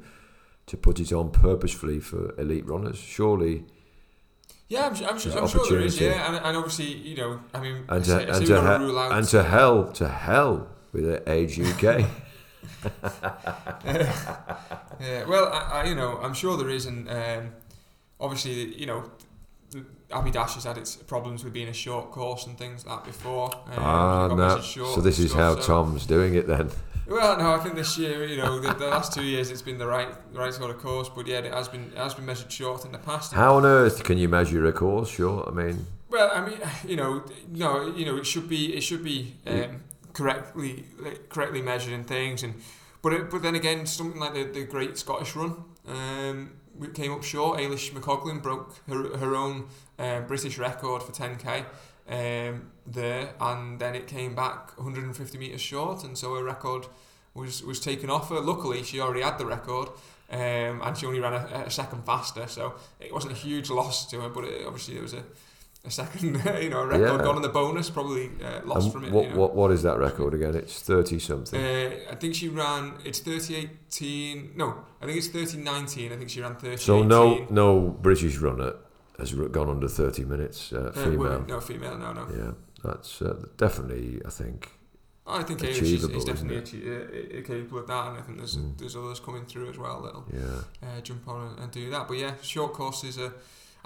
to 0.68 0.76
put 0.78 1.00
it 1.00 1.14
on 1.14 1.32
purposefully 1.32 2.00
for 2.00 2.34
elite 2.38 2.66
runners. 2.68 2.98
Surely, 2.98 3.64
Yeah, 4.68 4.88
I'm, 4.88 5.06
I'm, 5.06 5.18
su- 5.20 5.32
I'm 5.32 5.48
sure 5.48 5.66
there 5.70 5.80
is. 5.80 5.98
Yeah, 6.02 6.28
and, 6.28 6.36
and 6.46 6.58
obviously, 6.58 6.88
you 6.94 7.16
know, 7.16 7.40
I 7.54 7.62
mean, 7.62 7.86
and 7.88 8.04
to 8.04 8.16
I 8.16 8.18
say 8.18 8.28
and 8.28 8.46
to, 8.48 8.62
he- 8.62 8.68
out. 8.98 9.12
and 9.14 9.28
to 9.30 9.44
hell 9.44 9.92
to 9.94 10.08
hell 10.10 10.68
with 10.92 11.06
the 11.06 11.24
Age 11.32 11.58
UK. 11.60 12.06
yeah, 13.86 15.24
well, 15.26 15.48
I, 15.54 15.82
I, 15.82 15.84
you 15.86 15.96
know, 15.96 16.18
I'm 16.22 16.34
sure 16.34 16.58
there 16.58 16.70
is, 16.70 16.86
and 16.86 17.10
um, 17.10 17.54
obviously, 18.20 18.76
you 18.78 18.86
know, 18.86 19.10
the 19.72 19.86
Abbey 20.12 20.32
Dash 20.32 20.54
has 20.56 20.64
had 20.64 20.78
its 20.78 20.96
problems 20.96 21.44
with 21.44 21.54
being 21.54 21.68
a 21.68 21.74
short 21.74 22.12
course 22.12 22.46
and 22.48 22.58
things 22.58 22.86
like 22.86 23.04
that 23.04 23.06
before. 23.06 23.54
Um, 23.54 23.74
ah, 23.78 24.28
no. 24.28 24.60
So 24.62 25.02
this 25.02 25.20
is 25.20 25.32
stuff, 25.32 25.56
how 25.56 25.62
so- 25.62 25.68
Tom's 25.68 26.06
doing 26.06 26.36
it 26.36 26.48
then. 26.48 26.70
Well, 27.10 27.38
no, 27.38 27.54
I 27.54 27.60
think 27.60 27.76
this 27.76 27.98
year, 27.98 28.26
you 28.26 28.36
know, 28.36 28.60
the, 28.60 28.74
the 28.74 28.88
last 28.88 29.14
two 29.14 29.24
years, 29.24 29.50
it's 29.50 29.62
been 29.62 29.78
the 29.78 29.88
right, 29.88 30.10
the 30.34 30.40
right 30.40 30.54
sort 30.54 30.72
of 30.72 30.80
course. 30.80 31.08
But 31.08 31.26
yeah, 31.26 31.38
it 31.40 31.54
has 31.54 31.70
been, 31.70 31.92
it 31.94 31.98
has 31.98 32.14
been 32.14 32.26
measured 32.26 32.52
short 32.52 32.84
in 32.84 32.92
the 32.92 32.98
past. 32.98 33.32
How 33.32 33.56
on 33.56 33.66
earth 33.66 34.04
can 34.04 34.18
you 34.18 34.28
measure 34.28 34.66
a 34.66 34.74
course? 34.74 35.10
short? 35.10 35.48
I 35.48 35.52
mean, 35.52 35.86
Well, 36.10 36.30
I 36.34 36.46
mean, 36.46 36.60
you 36.86 36.98
know, 36.98 37.24
no, 37.50 37.96
you 37.96 38.06
know, 38.06 38.18
it 38.18 38.26
should 38.26 38.50
be, 38.50 38.76
it 38.76 38.82
should 38.82 39.06
be 39.06 39.36
um, 39.48 39.84
correctly, 40.12 40.84
correctly 41.30 41.62
measured 41.62 41.94
and 41.94 42.06
things, 42.06 42.44
and 42.44 42.56
but 43.02 43.14
it, 43.14 43.30
but 43.30 43.42
then 43.42 43.56
again, 43.56 43.86
something 43.86 44.20
like 44.20 44.34
the, 44.34 44.44
the 44.44 44.66
Great 44.66 44.98
Scottish 44.98 45.34
Run, 45.34 45.64
um, 45.88 46.58
came 46.94 47.12
up 47.12 47.24
short. 47.24 47.60
Eilish 47.60 47.92
McColgan 47.92 48.42
broke 48.42 48.76
her, 48.88 49.18
her 49.18 49.36
own 49.36 49.68
uh, 50.00 50.22
British 50.22 50.58
record 50.58 51.04
for 51.04 51.12
10k 51.12 51.66
um, 52.10 52.72
there, 52.86 53.34
and 53.40 53.80
then 53.80 53.96
it 53.96 54.08
came 54.08 54.36
back 54.36 54.78
150 54.78 55.38
meters 55.38 55.62
short, 55.62 56.04
and 56.04 56.18
so 56.18 56.36
her 56.36 56.44
record 56.44 56.88
was 57.34 57.64
was 57.64 57.80
taken 57.80 58.10
off 58.10 58.30
her. 58.30 58.40
Luckily, 58.40 58.84
she 58.84 59.00
already 59.00 59.22
had 59.22 59.38
the 59.38 59.46
record. 59.46 59.90
Um, 60.30 60.82
and 60.84 60.98
she 60.98 61.06
only 61.06 61.22
ran 61.22 61.34
a, 61.34 61.64
a 61.68 61.72
second 61.72 62.06
faster, 62.06 62.48
so 62.48 62.76
it 63.00 63.14
wasn't 63.14 63.32
a 63.32 63.36
huge 63.36 63.70
loss 63.70 64.06
to 64.08 64.20
her. 64.22 64.30
But 64.30 64.44
it, 64.44 64.66
obviously, 64.66 64.96
there 64.96 65.04
was 65.04 65.14
a, 65.14 65.24
a 65.88 65.92
second, 65.92 66.36
you 66.62 66.70
know, 66.70 66.82
a 66.82 66.86
record 66.88 67.20
Yeah. 67.20 67.24
gone 67.26 67.36
in 67.38 67.42
the 67.42 67.50
bonus, 67.50 67.90
probably 67.90 68.30
uh, 68.44 68.62
lost 68.66 68.84
and 68.86 68.94
from 68.94 69.06
it. 69.06 69.12
what, 69.12 69.24
you 69.26 69.32
know. 69.32 69.38
what 69.40 69.56
what 69.56 69.72
is 69.72 69.82
that 69.84 69.98
record 69.98 70.34
again? 70.34 70.56
It's 70.56 70.82
thirty 70.82 71.20
something. 71.20 71.60
Uh, 71.60 72.12
I 72.12 72.16
think 72.16 72.36
she 72.36 72.50
ran. 72.50 72.94
It's 73.06 73.20
thirty 73.20 73.56
eighteen. 73.56 74.52
No, 74.56 74.68
I 75.02 75.06
think 75.06 75.18
it's 75.18 75.28
thirty 75.28 75.58
nineteen. 75.58 76.12
I 76.14 76.18
think 76.18 76.30
she 76.30 76.42
ran 76.42 76.56
thirty. 76.56 76.78
so 76.78 77.04
no 77.04 77.46
no 77.50 77.90
British 77.90 78.38
runner 78.38 78.74
has 79.18 79.34
gone 79.34 79.70
under 79.70 79.88
thirty 79.88 80.24
minutes. 80.26 80.72
Uh, 80.74 80.92
Uh, 80.96 81.04
female. 81.04 81.18
women, 81.20 81.48
no 81.48 81.60
female. 81.60 81.98
No, 81.98 82.14
no. 82.14 82.28
Yeah, 82.36 82.52
that's 82.84 83.22
uh, 83.22 83.36
definitely 83.58 84.22
I 84.26 84.30
think. 84.30 84.70
I 85.30 85.44
think 85.44 85.60
Eilish 85.60 85.70
is, 85.72 85.78
Achievable, 86.06 86.16
is 86.16 86.24
isn't 86.24 86.48
definitely 86.48 86.80
achie- 86.80 87.40
uh, 87.44 87.46
capable 87.46 87.80
of 87.80 87.88
that, 87.88 88.08
and 88.08 88.18
I 88.18 88.22
think 88.22 88.38
there's 88.38 88.56
Mm. 88.56 88.78
there's 88.78 88.96
others 88.96 89.20
coming 89.20 89.46
through 89.46 89.70
as 89.70 89.78
well 89.78 90.02
that'll 90.04 90.26
Yeah, 90.34 90.62
uh, 90.88 91.02
jump 91.02 91.28
on 91.28 91.48
and, 91.48 91.60
and 91.60 91.70
do 91.72 91.90
that. 91.90 92.08
But 92.08 92.18
yeah, 92.18 92.34
short 92.42 92.72
courses 92.74 93.18
are, 93.18 93.34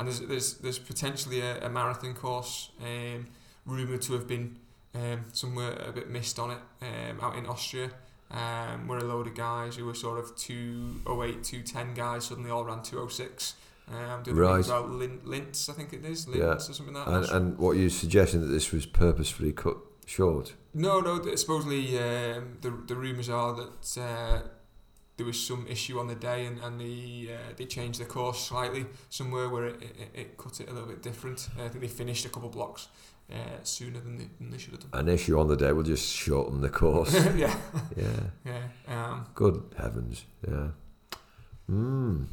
and 0.01 0.07
there's 0.09 0.19
there's 0.21 0.53
there's 0.55 0.79
potentially 0.79 1.39
a, 1.41 1.65
a 1.65 1.69
marathon 1.69 2.13
course 2.13 2.69
um, 2.83 3.27
rumored 3.65 4.01
to 4.03 4.13
have 4.13 4.27
been 4.27 4.57
um, 4.95 5.25
somewhere 5.33 5.73
a 5.87 5.91
bit 5.91 6.09
missed 6.09 6.37
on 6.39 6.51
it 6.51 6.57
um, 6.81 7.19
out 7.21 7.35
in 7.37 7.45
Austria. 7.45 7.91
Um, 8.31 8.87
where 8.87 8.97
a 8.99 9.03
load 9.03 9.27
of 9.27 9.35
guys 9.35 9.75
who 9.75 9.85
were 9.85 9.93
sort 9.93 10.17
of 10.17 10.33
208, 10.37 11.43
210 11.43 11.93
guys 11.93 12.25
suddenly 12.25 12.49
all 12.49 12.63
ran 12.63 12.81
206. 12.81 13.55
Um, 13.89 13.95
other 14.21 14.33
Right. 14.33 14.65
about 14.65 14.89
Lin- 14.89 15.19
Linz, 15.25 15.67
I 15.67 15.73
think 15.73 15.91
it 15.91 16.05
is. 16.05 16.27
Linz 16.29 16.39
Yeah. 16.39 16.53
or 16.55 16.59
something 16.59 16.93
like 16.95 17.07
and 17.07 17.23
that. 17.25 17.35
and 17.35 17.57
what 17.57 17.75
you're 17.75 17.89
suggesting 17.89 18.39
that 18.39 18.47
this 18.47 18.71
was 18.71 18.85
purposefully 18.85 19.51
cut 19.51 19.75
short. 20.05 20.53
No, 20.73 21.01
no. 21.01 21.21
Supposedly, 21.35 21.97
um, 21.99 22.57
the 22.61 22.71
the 22.87 22.95
rumours 22.95 23.27
are 23.29 23.53
that 23.53 23.97
uh, 24.01 24.47
there 25.18 25.26
was 25.26 25.39
some 25.39 25.68
issue 25.68 25.99
on 25.99 26.07
the 26.07 26.16
day, 26.16 26.45
and 26.45 26.59
and 26.59 26.80
they 26.80 27.34
uh, 27.34 27.53
they 27.55 27.66
changed 27.66 27.99
the 27.99 28.05
course 28.05 28.39
slightly 28.47 28.86
somewhere 29.09 29.49
where 29.49 29.68
it, 29.68 29.82
it, 29.82 30.12
it 30.14 30.38
cut 30.38 30.59
it 30.59 30.70
a 30.70 30.74
little 30.74 30.89
bit 30.89 31.01
different. 31.01 31.47
Uh, 31.57 31.66
I 31.66 31.70
think 31.70 31.82
they 31.82 31.88
finished 31.88 32.26
a 32.26 32.30
couple 32.30 32.49
blocks 32.49 32.88
uh, 33.32 33.36
sooner 33.64 33.99
than 33.99 34.18
they, 34.18 34.30
than 34.39 34.51
they 34.51 34.57
should 34.57 34.74
have 34.74 34.91
done. 34.91 34.99
An 34.99 35.09
issue 35.09 35.39
on 35.39 35.47
the 35.47 35.55
day 35.55 35.72
will 35.72 35.84
just 35.84 36.12
shorten 36.14 36.62
the 36.62 36.70
course. 36.70 37.14
yeah, 37.36 37.55
yeah, 37.95 38.05
yeah. 38.45 38.62
Um, 38.88 39.26
good 39.36 39.64
heavens. 39.78 40.26
Yeah. 40.47 40.68
Mm. 41.70 42.26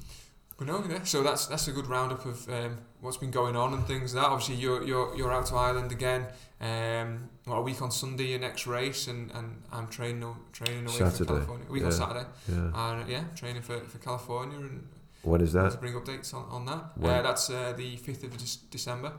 but 0.56 0.66
no, 0.66 0.84
yeah. 0.88 1.04
So 1.04 1.22
that's 1.22 1.46
that's 1.46 1.68
a 1.68 1.72
good 1.72 1.86
roundup 1.86 2.24
of 2.24 2.48
um, 2.48 2.78
what's 3.00 3.16
been 3.16 3.30
going 3.30 3.56
on 3.56 3.74
and 3.74 3.86
things. 3.86 4.14
Like 4.14 4.24
that 4.24 4.30
obviously 4.30 4.56
you're 4.56 4.82
you're 4.82 5.16
you're 5.16 5.32
out 5.32 5.46
to 5.46 5.54
Ireland 5.54 5.92
again. 5.92 6.26
Um, 6.60 7.28
well, 7.46 7.58
a 7.58 7.62
week 7.62 7.80
on 7.80 7.90
Sunday, 7.90 8.28
your 8.28 8.40
next 8.40 8.66
race, 8.66 9.06
and, 9.06 9.30
and 9.32 9.62
I'm 9.72 9.86
training 9.88 10.34
training 10.52 10.84
away 10.84 10.94
Saturday, 10.94 11.16
from 11.18 11.26
California. 11.26 11.66
A 11.68 11.72
week 11.72 11.84
on 11.84 11.90
yeah. 11.90 11.96
Saturday. 11.96 12.26
Yeah. 12.48 12.90
And 12.90 13.08
yeah, 13.08 13.24
training 13.36 13.62
for, 13.62 13.78
for 13.80 13.98
California 13.98 14.58
and 14.58 14.86
When 15.22 15.40
is 15.40 15.52
to 15.52 15.58
that? 15.58 15.80
bring 15.80 15.94
updates 15.94 16.34
on, 16.34 16.44
on 16.50 16.66
that. 16.66 16.98
When? 16.98 17.10
Uh, 17.10 17.22
that's 17.22 17.48
uh, 17.48 17.72
the 17.76 17.96
5th 17.96 18.24
of 18.24 18.36
Dec- 18.36 18.70
December. 18.70 19.12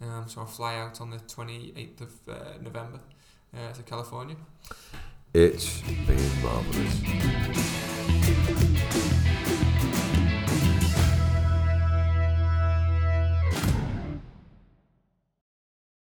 Um, 0.00 0.24
so 0.26 0.42
I'll 0.42 0.46
fly 0.46 0.76
out 0.76 1.00
on 1.00 1.10
the 1.10 1.18
28th 1.18 2.00
of 2.02 2.12
uh, 2.28 2.34
November 2.62 3.00
uh, 3.54 3.72
to 3.72 3.82
California. 3.82 4.36
It's 5.34 5.80
been 5.80 6.42
marvelous. 6.42 7.75